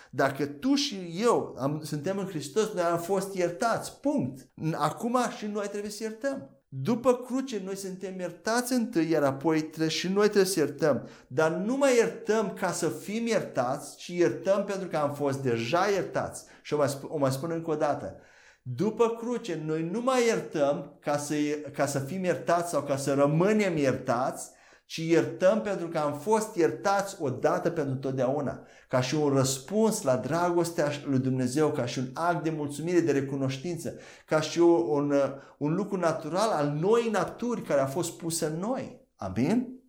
Dacă 0.10 0.46
tu 0.46 0.76
și 0.76 1.18
eu 1.22 1.56
am, 1.60 1.82
suntem 1.84 2.18
în 2.18 2.26
Hristos, 2.26 2.74
noi 2.74 2.84
am 2.84 3.00
fost 3.00 3.36
iertați. 3.36 4.00
Punct. 4.00 4.48
Acum 4.74 5.18
și 5.38 5.46
noi 5.46 5.68
trebuie 5.68 5.92
să 5.92 6.04
iertăm. 6.04 6.50
După 6.72 7.16
cruce 7.16 7.62
noi 7.66 7.76
suntem 7.76 8.20
iertați 8.20 8.74
întâi, 8.74 9.10
iar 9.10 9.24
apoi 9.24 9.62
trebuie, 9.62 9.88
și 9.88 10.08
noi 10.08 10.24
trebuie 10.24 10.46
să 10.46 10.60
iertăm. 10.60 11.08
Dar 11.28 11.52
nu 11.52 11.78
mai 11.78 11.96
iertăm 11.96 12.54
ca 12.54 12.72
să 12.72 12.90
fim 12.90 13.28
iertați, 13.28 13.98
ci 13.98 14.08
iertăm 14.08 14.64
pentru 14.64 14.88
că 14.88 14.98
am 14.98 15.14
fost 15.14 15.40
deja 15.40 15.86
iertați. 15.94 16.44
Și 16.62 16.74
o 16.74 16.78
mai, 16.78 16.90
spun, 16.90 17.10
o 17.12 17.18
mai 17.18 17.32
spun 17.32 17.52
încă 17.52 17.72
o 17.72 17.76
dată. 17.76 18.16
După 18.62 19.10
cruce 19.10 19.62
noi 19.66 19.90
nu 19.92 20.02
mai 20.02 20.26
iertăm 20.26 20.98
ca 21.00 21.18
să, 21.18 21.36
ca 21.74 21.86
să 21.86 22.00
fim 22.00 22.24
iertați 22.24 22.70
sau 22.70 22.82
ca 22.82 22.98
să 22.98 23.14
rămânem 23.14 23.78
iertați, 23.78 24.50
ci 24.90 24.98
iertăm 24.98 25.62
pentru 25.62 25.88
că 25.88 25.98
am 25.98 26.14
fost 26.14 26.56
iertați 26.56 27.22
odată 27.22 27.70
pentru 27.70 27.96
totdeauna, 27.96 28.68
ca 28.88 29.02
și 29.02 29.16
un 29.16 29.30
răspuns 29.30 30.02
la 30.02 30.16
dragostea 30.16 30.92
lui 31.06 31.20
Dumnezeu, 31.20 31.72
ca 31.72 31.86
și 31.86 32.00
un 32.00 32.10
act 32.14 32.44
de 32.44 32.50
mulțumire, 32.50 33.00
de 33.00 33.12
recunoștință, 33.12 33.94
ca 34.26 34.42
și 34.42 34.60
un, 34.60 35.14
un 35.58 35.74
lucru 35.74 35.98
natural 35.98 36.50
al 36.50 36.68
noi 36.80 37.10
naturi 37.12 37.62
care 37.62 37.82
a 37.82 37.86
fost 37.86 38.18
pusă 38.18 38.48
în 38.48 38.60
noi. 38.60 39.08
Amin? 39.16 39.80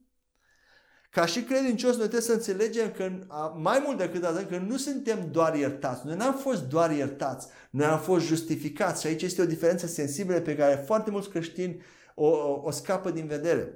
Ca 1.11 1.26
și 1.26 1.42
credincioși, 1.42 1.98
noi 1.98 2.09
trebuie 2.09 2.20
să 2.20 2.32
înțelegem 2.32 2.90
că 2.90 3.11
mai 3.57 3.82
mult 3.84 3.98
decât 3.98 4.24
atât, 4.24 4.48
că 4.48 4.57
nu 4.57 4.76
suntem 4.76 5.28
doar 5.30 5.55
iertați. 5.55 6.07
Noi 6.07 6.16
n-am 6.16 6.34
fost 6.34 6.62
doar 6.62 6.90
iertați, 6.90 7.48
noi 7.70 7.86
am 7.86 7.98
fost 7.98 8.24
justificați. 8.24 9.01
Și 9.01 9.07
aici 9.07 9.22
este 9.22 9.42
o 9.42 9.46
diferență 9.46 9.86
sensibilă 9.86 10.40
pe 10.40 10.57
care 10.57 10.82
foarte 10.86 11.11
mulți 11.11 11.30
creștini 11.30 11.82
o, 12.14 12.26
o, 12.26 12.61
o 12.64 12.70
scapă 12.70 13.11
din 13.11 13.26
vedere. 13.26 13.74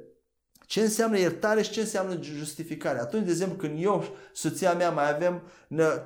Ce 0.66 0.80
înseamnă 0.80 1.18
iertare 1.18 1.62
și 1.62 1.70
ce 1.70 1.80
înseamnă 1.80 2.18
justificare? 2.22 2.98
Atunci, 2.98 3.24
de 3.24 3.30
exemplu, 3.30 3.56
când 3.56 3.82
eu, 3.82 4.04
soția 4.32 4.74
mea, 4.74 4.90
mai 4.90 5.14
avem 5.14 5.42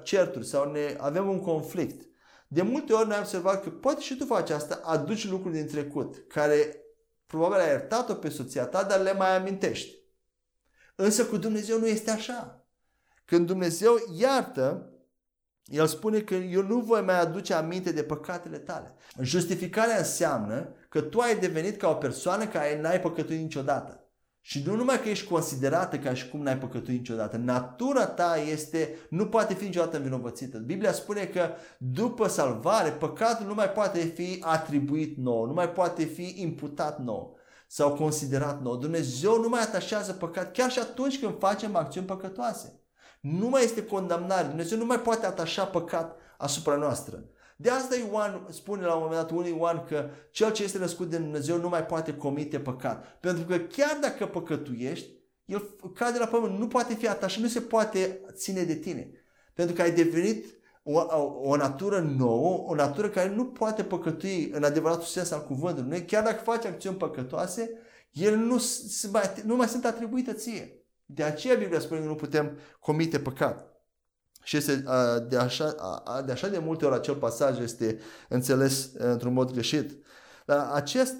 certuri 0.03 0.47
sau 0.47 0.71
ne, 0.71 0.97
avem 0.99 1.29
un 1.29 1.41
conflict, 1.41 2.09
de 2.49 2.63
multe 2.63 2.93
ori 2.93 3.07
noi 3.07 3.17
am 3.17 3.23
observat 3.23 3.63
că 3.63 3.71
poate 3.71 4.01
și 4.01 4.17
tu 4.17 4.25
faci 4.25 4.51
asta, 4.51 4.81
aduci 4.85 5.29
lucruri 5.29 5.55
din 5.55 5.67
trecut, 5.67 6.25
care 6.29 6.77
probabil 7.27 7.59
ai 7.59 7.69
iertat-o 7.69 8.15
pe 8.15 8.29
soția 8.29 8.67
ta, 8.67 8.83
dar 8.83 9.01
le 9.01 9.13
mai 9.13 9.37
amintești. 9.37 9.97
Însă 10.95 11.27
cu 11.27 11.37
Dumnezeu 11.37 11.79
nu 11.79 11.87
este 11.87 12.11
așa. 12.11 12.67
Când 13.25 13.47
Dumnezeu 13.47 13.95
iartă, 14.17 14.93
El 15.65 15.87
spune 15.87 16.21
că 16.21 16.35
eu 16.35 16.63
nu 16.63 16.81
voi 16.81 17.03
mai 17.03 17.21
aduce 17.21 17.55
aminte 17.55 17.93
de 17.93 18.03
păcatele 18.03 18.59
tale. 18.59 18.95
Justificarea 19.21 19.99
înseamnă 19.99 20.75
că 20.89 21.01
tu 21.01 21.19
ai 21.19 21.39
devenit 21.39 21.77
ca 21.77 21.89
o 21.89 21.95
persoană 21.95 22.47
care 22.47 22.81
n-ai 22.81 23.01
păcătuit 23.01 23.41
niciodată. 23.41 23.98
Și 24.49 24.63
nu 24.67 24.75
numai 24.75 25.01
că 25.01 25.09
ești 25.09 25.27
considerată 25.27 25.99
ca 25.99 26.15
și 26.15 26.29
cum 26.29 26.43
n-ai 26.43 26.59
păcătuit 26.59 26.99
niciodată, 26.99 27.37
natura 27.37 28.07
ta 28.07 28.37
este, 28.51 28.95
nu 29.11 29.27
poate 29.27 29.55
fi 29.55 29.65
niciodată 29.65 29.97
învinovățită. 29.97 30.59
Biblia 30.59 30.93
spune 30.93 31.25
că 31.25 31.51
după 31.79 32.29
salvare, 32.29 32.91
păcatul 32.91 33.47
nu 33.47 33.55
mai 33.55 33.71
poate 33.71 33.99
fi 33.99 34.39
atribuit 34.41 35.17
nou, 35.17 35.47
nu 35.47 35.53
mai 35.53 35.71
poate 35.71 36.05
fi 36.05 36.35
imputat 36.37 36.99
nou 36.99 37.37
sau 37.67 37.95
considerat 37.95 38.63
nou. 38.63 38.77
Dumnezeu 38.77 39.41
nu 39.41 39.49
mai 39.49 39.61
atașează 39.61 40.13
păcat 40.13 40.53
chiar 40.53 40.71
și 40.71 40.79
atunci 40.79 41.21
când 41.21 41.39
facem 41.39 41.77
acțiuni 41.77 42.07
păcătoase. 42.07 42.81
Nu 43.21 43.49
mai 43.49 43.65
este 43.65 43.85
condamnare. 43.85 44.47
Dumnezeu 44.47 44.79
nu 44.79 44.85
mai 44.85 45.01
poate 45.01 45.27
atașa 45.27 45.65
păcat 45.65 46.17
asupra 46.39 46.77
noastră. 46.77 47.25
De 47.61 47.71
asta 47.71 47.95
Ioan 47.97 48.47
spune 48.51 48.85
la 48.85 48.95
un 48.95 49.03
moment 49.03 49.21
dat 49.21 49.31
unui 49.31 49.55
Ioan 49.57 49.85
că 49.85 50.11
cel 50.31 50.53
ce 50.53 50.63
este 50.63 50.79
născut 50.79 51.09
din 51.09 51.23
Dumnezeu 51.23 51.57
nu 51.57 51.69
mai 51.69 51.87
poate 51.87 52.17
comite 52.17 52.61
păcat. 52.61 53.19
Pentru 53.21 53.45
că 53.45 53.59
chiar 53.59 53.99
dacă 54.01 54.27
păcătuiești, 54.27 55.11
el 55.45 55.77
cade 55.95 56.19
la 56.19 56.27
pământ, 56.27 56.59
nu 56.59 56.69
poate 56.69 56.95
fi 56.95 57.09
atașat, 57.09 57.43
nu 57.43 57.49
se 57.49 57.61
poate 57.61 58.21
ține 58.33 58.63
de 58.63 58.75
tine. 58.75 59.11
Pentru 59.55 59.75
că 59.75 59.83
ai 59.83 59.93
devenit 59.93 60.45
o, 60.83 61.01
o, 61.01 61.41
o 61.43 61.57
natură 61.57 62.01
nouă, 62.01 62.65
o 62.67 62.75
natură 62.75 63.09
care 63.09 63.29
nu 63.29 63.47
poate 63.47 63.85
păcătui 63.85 64.51
în 64.53 64.65
adevăratul 64.65 65.05
sens 65.05 65.31
al 65.31 65.45
cuvântului. 65.45 66.05
Chiar 66.05 66.25
dacă 66.25 66.43
faci 66.43 66.65
acțiuni 66.65 66.97
păcătoase, 66.97 67.71
ele 68.13 68.35
nu, 68.35 68.63
mai, 69.13 69.23
nu 69.45 69.57
mai 69.57 69.69
sunt 69.69 69.85
atribuite 69.85 70.33
ție. 70.33 70.87
De 71.05 71.23
aceea 71.23 71.55
Biblia 71.55 71.81
spune 71.81 72.01
că 72.01 72.07
nu 72.07 72.15
putem 72.15 72.59
comite 72.81 73.19
păcat. 73.19 73.78
Și 74.43 74.57
este 74.57 74.85
de 75.29 75.37
așa, 75.37 75.75
de 76.27 76.33
așa 76.33 76.49
de 76.49 76.59
multe 76.59 76.87
ori 76.87 76.95
acel 76.95 77.15
pasaj 77.15 77.61
este 77.61 77.99
înțeles 78.29 78.91
într-un 78.95 79.33
mod 79.33 79.53
greșit. 79.53 79.97
Dar 80.47 80.71
acest, 80.73 81.15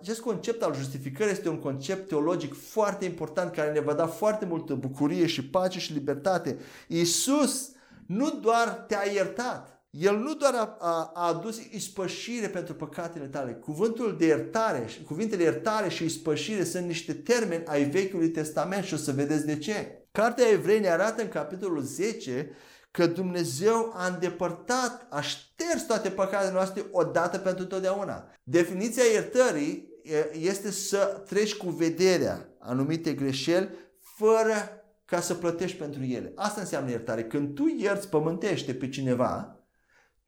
acest 0.00 0.20
concept 0.20 0.62
al 0.62 0.74
justificării 0.74 1.32
este 1.32 1.48
un 1.48 1.58
concept 1.58 2.08
teologic 2.08 2.54
foarte 2.54 3.04
important 3.04 3.52
care 3.52 3.72
ne 3.72 3.80
va 3.80 3.94
da 3.94 4.06
foarte 4.06 4.44
multă 4.44 4.74
bucurie 4.74 5.26
și 5.26 5.44
pace 5.44 5.78
și 5.78 5.92
libertate. 5.92 6.58
Iisus 6.86 7.70
nu 8.06 8.30
doar 8.30 8.68
te-a 8.68 9.12
iertat, 9.12 9.82
El 9.90 10.16
nu 10.16 10.34
doar 10.34 10.54
a, 10.54 10.76
a, 10.78 11.10
a 11.14 11.26
adus 11.28 11.58
ispășire 11.70 12.48
pentru 12.48 12.74
păcatele 12.74 13.26
tale. 13.26 13.52
Cuvântul 13.52 14.16
de 14.18 14.26
iertare, 14.26 14.88
cuvintele 15.06 15.42
iertare 15.42 15.88
și 15.88 16.04
ispășire 16.04 16.64
sunt 16.64 16.86
niște 16.86 17.12
termeni 17.12 17.64
ai 17.66 17.84
Vechiului 17.84 18.28
Testament 18.28 18.84
și 18.84 18.94
o 18.94 18.96
să 18.96 19.12
vedeți 19.12 19.46
de 19.46 19.58
ce. 19.58 20.01
Cartea 20.12 20.48
Evrei 20.48 20.80
ne 20.80 20.88
arată 20.88 21.22
în 21.22 21.28
capitolul 21.28 21.82
10 21.82 22.50
că 22.90 23.06
Dumnezeu 23.06 23.92
a 23.96 24.06
îndepărtat, 24.06 25.06
a 25.10 25.20
șters 25.20 25.82
toate 25.86 26.10
păcatele 26.10 26.52
noastre 26.52 26.84
odată 26.90 27.38
pentru 27.38 27.64
totdeauna. 27.64 28.30
Definiția 28.42 29.02
iertării 29.02 29.88
este 30.32 30.70
să 30.70 31.22
treci 31.26 31.54
cu 31.54 31.68
vederea 31.68 32.48
anumite 32.58 33.12
greșeli 33.12 33.68
fără 34.00 34.84
ca 35.04 35.20
să 35.20 35.34
plătești 35.34 35.76
pentru 35.76 36.02
ele. 36.02 36.32
Asta 36.34 36.60
înseamnă 36.60 36.90
iertare. 36.90 37.24
Când 37.24 37.54
tu 37.54 37.64
ierți 37.78 38.08
pământește 38.08 38.74
pe 38.74 38.88
cineva, 38.88 39.56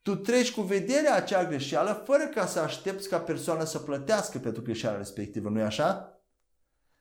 tu 0.02 0.16
treci 0.16 0.52
cu 0.52 0.60
vederea 0.60 1.14
acea 1.14 1.44
greșeală 1.44 2.02
fără 2.06 2.24
ca 2.34 2.46
să 2.46 2.60
aștepți 2.60 3.08
ca 3.08 3.18
persoana 3.18 3.64
să 3.64 3.78
plătească 3.78 4.38
pentru 4.38 4.62
greșeala 4.62 4.96
respectivă, 4.96 5.48
nu-i 5.48 5.62
așa? 5.62 6.18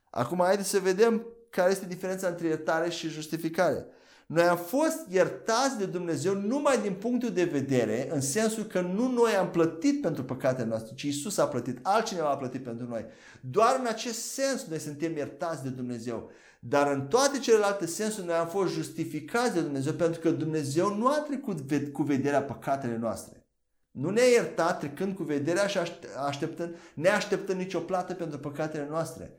Acum 0.09 0.39
haideți 0.39 0.69
să 0.69 0.79
vedem 0.79 1.27
care 1.55 1.71
este 1.71 1.85
diferența 1.85 2.27
între 2.27 2.47
iertare 2.47 2.89
și 2.89 3.07
justificare. 3.07 3.85
Noi 4.25 4.43
am 4.43 4.57
fost 4.57 4.99
iertați 5.09 5.77
de 5.77 5.85
Dumnezeu 5.85 6.33
numai 6.35 6.81
din 6.81 6.93
punctul 6.93 7.29
de 7.29 7.43
vedere, 7.43 8.09
în 8.13 8.21
sensul 8.21 8.63
că 8.63 8.81
nu 8.81 9.11
noi 9.11 9.35
am 9.35 9.49
plătit 9.49 10.01
pentru 10.01 10.23
păcatele 10.23 10.67
noastre, 10.67 10.95
ci 10.95 11.03
Isus 11.03 11.37
a 11.37 11.47
plătit, 11.47 11.79
altcineva 11.81 12.29
a 12.29 12.37
plătit 12.37 12.63
pentru 12.63 12.85
noi. 12.87 13.05
Doar 13.41 13.79
în 13.79 13.85
acest 13.85 14.31
sens 14.31 14.65
noi 14.65 14.79
suntem 14.79 15.15
iertați 15.15 15.63
de 15.63 15.69
Dumnezeu. 15.69 16.31
Dar 16.59 16.91
în 16.91 17.07
toate 17.07 17.39
celelalte 17.39 17.85
sensuri 17.85 18.25
noi 18.25 18.35
am 18.35 18.47
fost 18.47 18.73
justificați 18.73 19.53
de 19.53 19.61
Dumnezeu 19.61 19.93
pentru 19.93 20.21
că 20.21 20.29
Dumnezeu 20.29 20.95
nu 20.95 21.07
a 21.07 21.23
trecut 21.27 21.91
cu 21.91 22.03
vederea 22.03 22.43
păcatele 22.43 22.97
noastre. 22.97 23.45
Nu 23.91 24.09
ne-a 24.09 24.25
iertat 24.25 24.79
trecând 24.79 25.15
cu 25.15 25.23
vederea 25.23 25.67
și 25.67 25.77
așteptând, 26.25 26.75
neașteptând 26.93 27.59
nicio 27.59 27.79
plată 27.79 28.13
pentru 28.13 28.39
păcatele 28.39 28.87
noastre. 28.89 29.33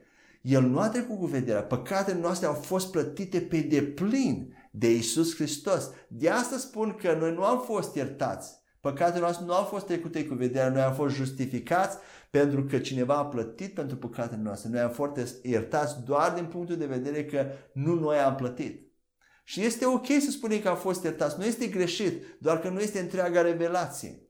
El 0.45 0.63
nu 0.63 0.79
a 0.79 0.89
trecut 0.89 1.19
cu 1.19 1.27
vederea. 1.27 1.63
Păcatele 1.63 2.21
noastre 2.21 2.47
au 2.47 2.55
fost 2.55 2.91
plătite 2.91 3.41
pe 3.41 3.61
deplin 3.61 4.57
de 4.71 4.95
Isus 4.95 5.35
Hristos. 5.35 5.91
De 6.09 6.31
asta 6.31 6.57
spun 6.57 6.97
că 7.01 7.17
noi 7.21 7.35
nu 7.35 7.45
am 7.45 7.61
fost 7.61 7.95
iertați. 7.95 8.63
Păcatele 8.81 9.21
noastre 9.21 9.45
nu 9.45 9.53
au 9.53 9.65
fost 9.65 9.87
trecute 9.87 10.27
cu 10.27 10.35
vederea, 10.35 10.69
noi 10.69 10.83
am 10.83 10.95
fost 10.95 11.15
justificați 11.15 11.99
pentru 12.31 12.65
că 12.65 12.79
cineva 12.79 13.17
a 13.17 13.27
plătit 13.27 13.75
pentru 13.75 13.97
păcatele 13.97 14.43
noastre. 14.43 14.71
Noi 14.71 14.81
am 14.81 14.91
fost 14.91 15.45
iertați 15.45 16.05
doar 16.05 16.33
din 16.33 16.45
punctul 16.45 16.77
de 16.77 16.87
vedere 16.87 17.25
că 17.25 17.47
nu 17.73 17.95
noi 17.95 18.17
am 18.17 18.35
plătit. 18.35 18.93
Și 19.45 19.65
este 19.65 19.87
ok 19.87 20.07
să 20.07 20.31
spunem 20.31 20.61
că 20.61 20.69
am 20.69 20.77
fost 20.77 21.03
iertați. 21.05 21.39
Nu 21.39 21.45
este 21.45 21.67
greșit, 21.67 22.37
doar 22.41 22.61
că 22.61 22.69
nu 22.69 22.81
este 22.81 23.01
întreaga 23.01 23.41
revelație. 23.41 24.24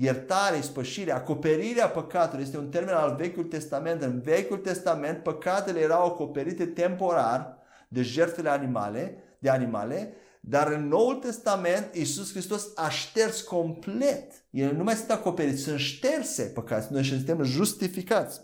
Iertare, 0.00 0.60
spășire, 0.60 1.12
acoperirea 1.12 1.88
păcatului 1.88 2.44
este 2.44 2.58
un 2.58 2.68
termen 2.68 2.94
al 2.94 3.14
Vechiul 3.18 3.44
Testament. 3.44 4.02
În 4.02 4.20
Vechiul 4.20 4.56
Testament 4.56 5.22
păcatele 5.22 5.80
erau 5.80 6.06
acoperite 6.06 6.66
temporar 6.66 7.56
de 7.88 8.02
jertfele 8.02 8.48
animale, 8.48 9.22
de 9.38 9.48
animale, 9.48 10.14
dar 10.40 10.72
în 10.72 10.88
Noul 10.88 11.14
Testament 11.14 11.94
Iisus 11.94 12.30
Hristos 12.30 12.66
a 12.74 12.88
șters 12.88 13.40
complet. 13.40 14.32
Ele 14.50 14.72
nu 14.72 14.82
mai 14.82 14.94
sunt 14.94 15.10
acoperiți, 15.10 15.62
sunt 15.62 15.78
șterse 15.78 16.42
păcați. 16.42 16.92
Noi 16.92 17.04
suntem 17.04 17.42
justificați, 17.42 18.40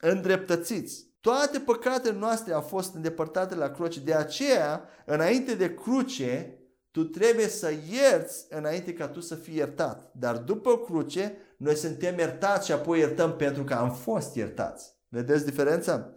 îndreptățiți. 0.00 1.06
Toate 1.20 1.58
păcatele 1.58 2.18
noastre 2.18 2.52
au 2.52 2.60
fost 2.60 2.94
îndepărtate 2.94 3.54
la 3.54 3.70
cruce. 3.70 4.00
De 4.00 4.14
aceea, 4.14 4.88
înainte 5.04 5.54
de 5.54 5.74
cruce, 5.74 6.58
tu 6.94 7.04
trebuie 7.04 7.48
să 7.48 7.72
ierți 7.90 8.46
înainte 8.48 8.92
ca 8.92 9.08
tu 9.08 9.20
să 9.20 9.34
fii 9.34 9.56
iertat. 9.56 10.10
Dar 10.12 10.36
după 10.36 10.78
cruce, 10.78 11.36
noi 11.56 11.74
suntem 11.74 12.18
iertați 12.18 12.66
și 12.66 12.72
apoi 12.72 12.98
iertăm 12.98 13.36
pentru 13.36 13.64
că 13.64 13.74
am 13.74 13.90
fost 13.90 14.34
iertați. 14.34 14.92
Vedeți 15.08 15.44
diferența? 15.44 16.12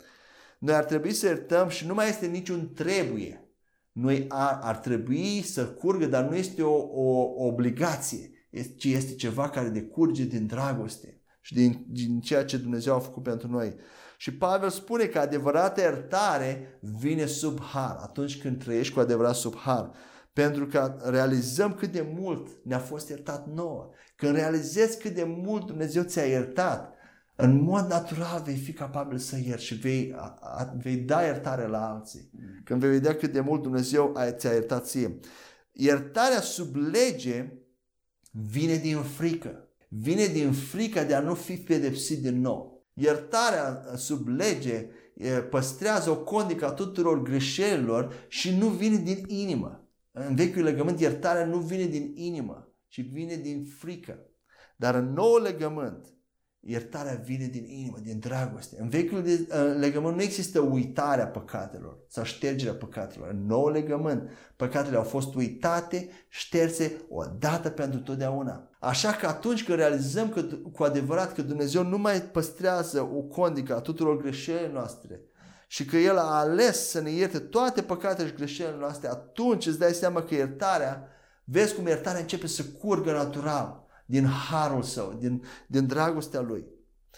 Noi 0.59 0.75
ar 0.75 0.83
trebui 0.83 1.13
să 1.13 1.25
iertăm 1.25 1.67
și 1.67 1.87
nu 1.87 1.93
mai 1.93 2.09
este 2.09 2.25
niciun 2.25 2.73
trebuie. 2.73 3.51
Noi 3.91 4.25
ar, 4.27 4.59
ar 4.61 4.77
trebui 4.77 5.41
să 5.41 5.65
curgă, 5.65 6.05
dar 6.05 6.23
nu 6.23 6.35
este 6.35 6.63
o, 6.63 6.75
o 6.75 7.45
obligație, 7.45 8.31
ci 8.77 8.85
este 8.85 9.15
ceva 9.15 9.49
care 9.49 9.67
decurge 9.67 10.23
din 10.23 10.47
dragoste 10.47 11.21
și 11.41 11.53
din, 11.53 11.85
din 11.87 12.19
ceea 12.19 12.45
ce 12.45 12.57
Dumnezeu 12.57 12.95
a 12.95 12.99
făcut 12.99 13.23
pentru 13.23 13.47
noi. 13.47 13.75
Și 14.17 14.33
Pavel 14.33 14.69
spune 14.69 15.05
că 15.05 15.19
adevărata 15.19 15.81
iertare 15.81 16.79
vine 16.81 17.25
sub 17.25 17.61
har, 17.61 17.97
atunci 18.01 18.41
când 18.41 18.63
trăiești 18.63 18.93
cu 18.93 18.99
adevărat 18.99 19.35
sub 19.35 19.55
har. 19.55 19.91
Pentru 20.37 20.65
că 20.65 20.97
realizăm 21.03 21.73
cât 21.73 21.91
de 21.91 22.07
mult 22.15 22.47
ne-a 22.63 22.79
fost 22.79 23.09
iertat 23.09 23.47
nouă. 23.53 23.89
Când 24.15 24.35
realizezi 24.35 24.97
cât 24.97 25.13
de 25.13 25.23
mult 25.23 25.65
Dumnezeu 25.65 26.03
ți-a 26.03 26.25
iertat, 26.25 26.93
în 27.35 27.61
mod 27.61 27.85
natural 27.89 28.41
vei 28.45 28.55
fi 28.55 28.73
capabil 28.73 29.17
să 29.17 29.37
ierți 29.45 29.65
și 29.65 29.75
vei, 29.75 30.13
a, 30.15 30.37
a, 30.41 30.73
vei 30.81 30.95
da 30.95 31.21
iertare 31.21 31.67
la 31.67 31.89
alții. 31.89 32.29
Când 32.63 32.79
vei 32.79 32.89
vedea 32.89 33.15
cât 33.15 33.31
de 33.31 33.39
mult 33.39 33.61
Dumnezeu 33.61 34.13
a, 34.15 34.31
ți-a 34.31 34.51
iertat 34.51 34.87
ție. 34.87 35.19
Iertarea 35.71 36.41
sub 36.41 36.75
lege 36.75 37.53
vine 38.31 38.75
din 38.75 39.01
frică. 39.01 39.67
Vine 39.87 40.25
din 40.25 40.51
frica 40.51 41.03
de 41.03 41.15
a 41.15 41.19
nu 41.19 41.33
fi 41.33 41.53
pedepsit 41.53 42.21
din 42.21 42.41
nou. 42.41 42.85
Iertarea 42.93 43.83
sub 43.95 44.27
lege 44.27 44.85
păstrează 45.49 46.09
o 46.09 46.17
condică 46.17 46.67
a 46.67 46.71
tuturor 46.71 47.21
greșelilor 47.21 48.13
și 48.27 48.57
nu 48.57 48.67
vine 48.67 48.97
din 48.97 49.23
inimă. 49.27 49.86
În 50.27 50.35
vechiul 50.35 50.63
legământ 50.63 50.99
iertarea 50.99 51.45
nu 51.45 51.57
vine 51.57 51.85
din 51.85 52.11
inimă, 52.15 52.73
ci 52.87 53.01
vine 53.01 53.35
din 53.35 53.65
frică. 53.65 54.19
Dar 54.75 54.95
în 54.95 55.13
nou 55.13 55.37
legământ, 55.37 56.17
Iertarea 56.69 57.21
vine 57.25 57.45
din 57.45 57.65
inimă, 57.69 57.97
din 58.01 58.19
dragoste. 58.19 58.77
În 58.79 58.89
vechiul 58.89 59.23
de, 59.23 59.45
în 59.49 59.79
legământ 59.79 60.15
nu 60.15 60.21
există 60.21 60.59
uitarea 60.59 61.27
păcatelor 61.27 61.97
sau 62.07 62.23
ștergerea 62.23 62.73
păcatelor. 62.73 63.29
În 63.29 63.45
nou 63.45 63.69
legământ, 63.69 64.29
păcatele 64.55 64.97
au 64.97 65.03
fost 65.03 65.35
uitate, 65.35 66.09
șterse 66.29 67.01
odată 67.09 67.69
pentru 67.69 67.99
totdeauna. 67.99 68.69
Așa 68.79 69.11
că 69.11 69.27
atunci 69.27 69.63
când 69.63 69.77
realizăm 69.77 70.29
că, 70.29 70.41
cu 70.71 70.83
adevărat 70.83 71.33
că 71.33 71.41
Dumnezeu 71.41 71.83
nu 71.83 71.97
mai 71.97 72.21
păstrează 72.21 73.01
o 73.01 73.21
condică 73.21 73.75
a 73.75 73.81
tuturor 73.81 74.17
greșelile 74.17 74.71
noastre, 74.71 75.21
și 75.67 75.85
că 75.85 75.97
El 75.97 76.17
a 76.17 76.37
ales 76.37 76.89
să 76.89 76.99
ne 76.99 77.09
ierte 77.09 77.39
toate 77.39 77.81
păcatele 77.81 78.27
și 78.27 78.33
greșelile 78.33 78.77
noastre, 78.77 79.07
atunci 79.07 79.65
îți 79.65 79.79
dai 79.79 79.93
seama 79.93 80.23
că 80.23 80.33
iertarea, 80.33 81.07
vezi 81.43 81.75
cum 81.75 81.87
iertarea 81.87 82.21
începe 82.21 82.47
să 82.47 82.63
curgă 82.63 83.11
natural 83.11 83.85
din 84.05 84.25
harul 84.25 84.83
său, 84.83 85.15
din, 85.19 85.43
din 85.67 85.87
dragostea 85.87 86.41
lui. 86.41 86.65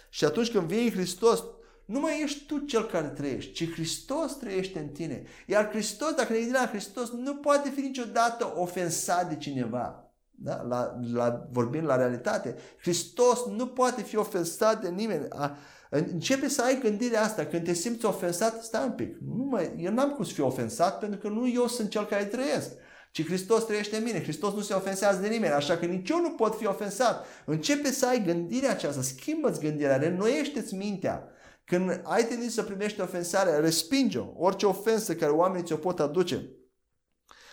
Și 0.10 0.26
atunci 0.26 0.52
când 0.52 0.68
vine 0.68 0.92
Hristos, 0.92 1.44
nu 1.86 2.00
mai 2.00 2.22
ești 2.24 2.46
tu 2.46 2.58
cel 2.58 2.86
care 2.86 3.08
trăiești, 3.08 3.52
ci 3.52 3.72
Hristos 3.72 4.38
trăiește 4.38 4.80
în 4.80 4.88
tine. 4.88 5.24
Iar 5.48 5.70
Hristos, 5.70 6.14
dacă 6.14 6.34
ne 6.34 6.38
gândim 6.38 6.56
la 6.56 6.68
Hristos, 6.68 7.12
nu 7.12 7.36
poate 7.36 7.70
fi 7.70 7.80
niciodată 7.80 8.54
ofensat 8.56 9.30
de 9.30 9.36
cineva. 9.36 10.04
Da? 10.32 10.62
La, 10.62 11.00
la, 11.14 11.48
vorbind 11.52 11.86
la 11.86 11.96
realitate, 11.96 12.56
Hristos 12.82 13.46
nu 13.46 13.68
poate 13.68 14.02
fi 14.02 14.18
ofensat 14.18 14.82
de 14.82 14.90
nimeni. 14.90 15.26
A, 15.30 15.58
începe 15.90 16.48
să 16.48 16.62
ai 16.62 16.80
gândirea 16.82 17.22
asta. 17.22 17.46
Când 17.46 17.64
te 17.64 17.74
simți 17.74 18.06
ofensat, 18.06 18.64
stai 18.64 18.86
un 18.86 18.92
pic. 18.92 19.16
Nu 19.36 19.44
mai, 19.44 19.74
eu 19.78 19.92
n-am 19.92 20.12
cum 20.12 20.24
să 20.24 20.34
fiu 20.34 20.46
ofensat 20.46 21.00
pentru 21.00 21.20
că 21.20 21.28
nu 21.28 21.50
eu 21.50 21.68
sunt 21.68 21.90
cel 21.90 22.06
care 22.06 22.26
trăiesc 22.26 22.72
ci 23.12 23.26
Hristos 23.26 23.66
trăiește 23.66 23.98
în 23.98 24.04
mine. 24.04 24.22
Hristos 24.22 24.54
nu 24.54 24.62
se 24.62 24.74
ofensează 24.74 25.22
de 25.22 25.28
nimeni, 25.28 25.54
așa 25.54 25.78
că 25.78 25.86
nici 25.86 26.10
eu 26.10 26.22
nu 26.22 26.30
pot 26.30 26.58
fi 26.58 26.66
ofensat. 26.66 27.26
Începe 27.46 27.92
să 27.92 28.08
ai 28.08 28.24
gândirea 28.24 28.72
aceasta, 28.72 29.02
schimbă-ți 29.02 29.60
gândirea, 29.60 29.98
renoiește-ți 29.98 30.76
mintea. 30.76 31.28
Când 31.66 32.02
ai 32.04 32.26
tendință 32.26 32.54
să 32.54 32.64
primești 32.64 33.02
ofensare, 33.02 33.60
respinge-o, 33.60 34.26
orice 34.36 34.66
ofensă 34.66 35.16
care 35.16 35.32
oamenii 35.32 35.66
ți-o 35.66 35.76
pot 35.76 36.00
aduce. 36.00 36.50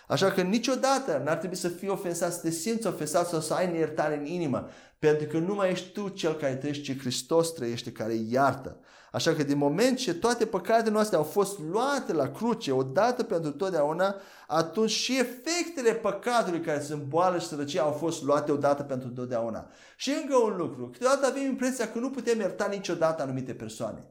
Așa 0.09 0.31
că 0.31 0.43
niciodată 0.43 1.23
n-ar 1.25 1.37
trebui 1.37 1.57
să 1.57 1.69
fii 1.69 1.89
ofensat, 1.89 2.33
să 2.33 2.41
te 2.41 2.51
simți 2.51 2.87
ofensat 2.87 3.29
sau 3.29 3.41
să 3.41 3.55
ai 3.55 3.71
neiertare 3.71 4.17
în 4.17 4.25
inimă. 4.25 4.69
Pentru 4.99 5.27
că 5.27 5.39
nu 5.39 5.55
mai 5.55 5.71
ești 5.71 5.89
tu 5.89 6.09
cel 6.09 6.35
care 6.35 6.55
trăiește, 6.55 6.93
ci 6.93 6.99
Hristos 6.99 7.53
trăiește, 7.53 7.93
care 7.93 8.15
iartă. 8.15 8.81
Așa 9.13 9.35
că 9.35 9.43
din 9.43 9.59
moment 9.59 9.99
ce 9.99 10.15
toate 10.15 10.47
păcatele 10.47 10.91
noastre 10.91 11.17
au 11.17 11.23
fost 11.23 11.59
luate 11.59 12.13
la 12.13 12.31
cruce 12.31 12.73
odată 12.73 13.23
pentru 13.23 13.51
totdeauna, 13.51 14.15
atunci 14.47 14.91
și 14.91 15.19
efectele 15.19 15.95
păcatului 15.95 16.61
care 16.61 16.81
sunt 16.81 17.03
boală 17.03 17.39
și 17.39 17.47
sărăcie 17.47 17.81
au 17.81 17.91
fost 17.91 18.23
luate 18.23 18.53
odată 18.53 18.83
pentru 18.83 19.09
totdeauna. 19.09 19.71
Și 19.97 20.11
încă 20.23 20.37
un 20.37 20.57
lucru, 20.57 20.91
câteodată 20.91 21.27
avem 21.27 21.43
impresia 21.43 21.93
că 21.93 21.99
nu 21.99 22.11
putem 22.11 22.39
ierta 22.39 22.67
niciodată 22.67 23.23
anumite 23.23 23.55
persoane. 23.55 24.05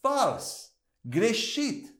Fals, 0.00 0.72
greșit. 1.00 1.94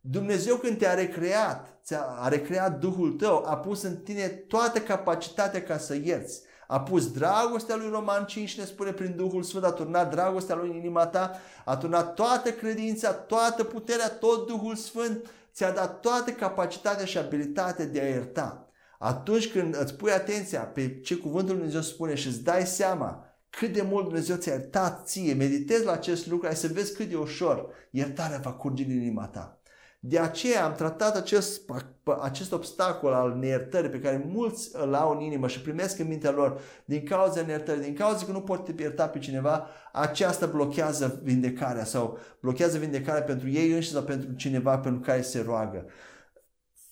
Dumnezeu 0.00 0.56
când 0.56 0.78
te-a 0.78 0.94
recreat, 0.94 1.80
ți-a 1.84 2.28
recreat 2.28 2.78
Duhul 2.78 3.12
tău, 3.12 3.44
a 3.46 3.56
pus 3.56 3.82
în 3.82 3.96
tine 3.96 4.28
toată 4.28 4.80
capacitatea 4.80 5.62
ca 5.62 5.78
să 5.78 5.96
ierți 6.04 6.42
a 6.70 6.80
pus 6.80 7.12
dragostea 7.12 7.76
lui 7.76 7.88
Roman 7.90 8.24
5, 8.24 8.58
ne 8.58 8.64
spune 8.64 8.92
prin 8.92 9.16
Duhul 9.16 9.42
Sfânt, 9.42 9.64
a 9.64 9.70
turnat 9.70 10.10
dragostea 10.10 10.54
lui 10.54 10.68
în 10.68 10.76
inima 10.76 11.06
ta, 11.06 11.40
a 11.64 11.76
turnat 11.76 12.14
toată 12.14 12.50
credința, 12.50 13.12
toată 13.12 13.64
puterea, 13.64 14.08
tot 14.08 14.46
Duhul 14.46 14.74
Sfânt, 14.74 15.30
ți-a 15.52 15.70
dat 15.70 16.00
toată 16.00 16.30
capacitatea 16.30 17.04
și 17.04 17.18
abilitatea 17.18 17.84
de 17.84 18.00
a 18.00 18.08
ierta. 18.08 18.70
Atunci 18.98 19.50
când 19.50 19.76
îți 19.80 19.94
pui 19.94 20.10
atenția 20.10 20.60
pe 20.60 21.00
ce 21.00 21.16
cuvântul 21.16 21.48
Lui 21.48 21.56
Dumnezeu 21.56 21.80
spune 21.80 22.14
și 22.14 22.26
îți 22.26 22.42
dai 22.42 22.66
seama 22.66 23.24
cât 23.50 23.72
de 23.72 23.82
mult 23.82 24.04
Dumnezeu 24.04 24.36
ți-a 24.36 24.52
iertat 24.52 25.06
ție, 25.08 25.34
meditezi 25.34 25.84
la 25.84 25.92
acest 25.92 26.26
lucru, 26.26 26.46
ai 26.46 26.56
să 26.56 26.68
vezi 26.72 26.94
cât 26.94 27.08
de 27.08 27.16
ușor 27.16 27.66
iertarea 27.90 28.38
va 28.38 28.52
curge 28.52 28.82
din 28.82 29.00
inima 29.02 29.26
ta. 29.26 29.57
De 30.00 30.18
aceea 30.18 30.64
am 30.64 30.74
tratat 30.74 31.16
acest, 31.16 31.70
acest 32.20 32.52
obstacol 32.52 33.12
al 33.12 33.36
neiertării 33.38 33.90
pe 33.90 34.00
care 34.00 34.24
mulți 34.28 34.70
îl 34.72 34.94
au 34.94 35.12
în 35.12 35.20
inimă 35.20 35.48
și 35.48 35.60
primesc 35.60 35.98
în 35.98 36.06
mintea 36.06 36.30
lor 36.30 36.60
din 36.84 37.04
cauza 37.04 37.42
neiertării, 37.42 37.82
din 37.82 37.94
cauza 37.94 38.24
că 38.24 38.32
nu 38.32 38.40
pot 38.40 38.78
ierta 38.78 39.08
pe 39.08 39.18
cineva, 39.18 39.66
aceasta 39.92 40.46
blochează 40.46 41.20
vindecarea 41.22 41.84
sau 41.84 42.18
blochează 42.40 42.78
vindecarea 42.78 43.22
pentru 43.22 43.48
ei 43.48 43.70
înșiși 43.70 43.92
sau 43.92 44.02
pentru 44.02 44.32
cineva 44.32 44.78
pentru 44.78 45.00
care 45.00 45.20
se 45.20 45.42
roagă. 45.42 45.86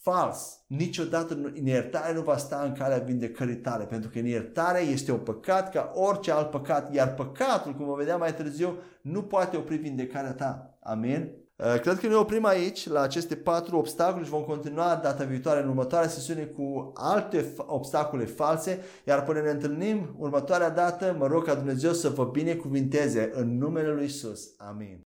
Fals. 0.01 0.65
Niciodată 0.67 1.53
neiertarea 1.63 2.15
nu 2.15 2.23
va 2.23 2.37
sta 2.37 2.63
în 2.65 2.73
calea 2.73 2.99
vindecării 2.99 3.57
tale, 3.57 3.85
pentru 3.85 4.11
că 4.11 4.21
neiertarea 4.21 4.81
este 4.81 5.13
un 5.13 5.19
păcat 5.19 5.73
ca 5.73 5.91
orice 5.95 6.31
alt 6.33 6.51
păcat, 6.51 6.95
iar 6.95 7.15
păcatul, 7.15 7.75
cum 7.75 7.87
vom 7.87 7.97
vedea 7.97 8.17
mai 8.17 8.35
târziu, 8.35 8.79
nu 9.03 9.23
poate 9.23 9.57
opri 9.57 9.77
vindecarea 9.77 10.33
ta. 10.33 10.79
Amin? 10.83 11.46
Uh, 11.59 11.81
cred 11.81 11.99
că 11.99 12.07
ne 12.07 12.15
oprim 12.15 12.45
aici 12.45 12.89
la 12.89 13.01
aceste 13.01 13.35
patru 13.35 13.77
obstacole 13.77 14.25
și 14.25 14.31
vom 14.31 14.43
continua 14.43 15.01
data 15.03 15.25
viitoare 15.25 15.63
în 15.63 15.69
următoarea 15.69 16.09
sesiune 16.09 16.43
cu 16.43 16.93
alte 16.95 17.55
obstacole 17.57 18.25
false, 18.25 18.85
iar 19.05 19.25
până 19.25 19.41
ne 19.41 19.51
întâlnim 19.51 20.15
următoarea 20.19 20.71
dată, 20.71 21.17
mă 21.19 21.27
rog 21.27 21.45
ca 21.45 21.55
Dumnezeu 21.55 21.93
să 21.93 22.09
vă 22.09 22.25
binecuvinteze 22.25 23.31
în 23.35 23.59
numele 23.59 23.89
Lui 23.89 24.05
Isus. 24.05 24.51
Amin. 24.57 25.05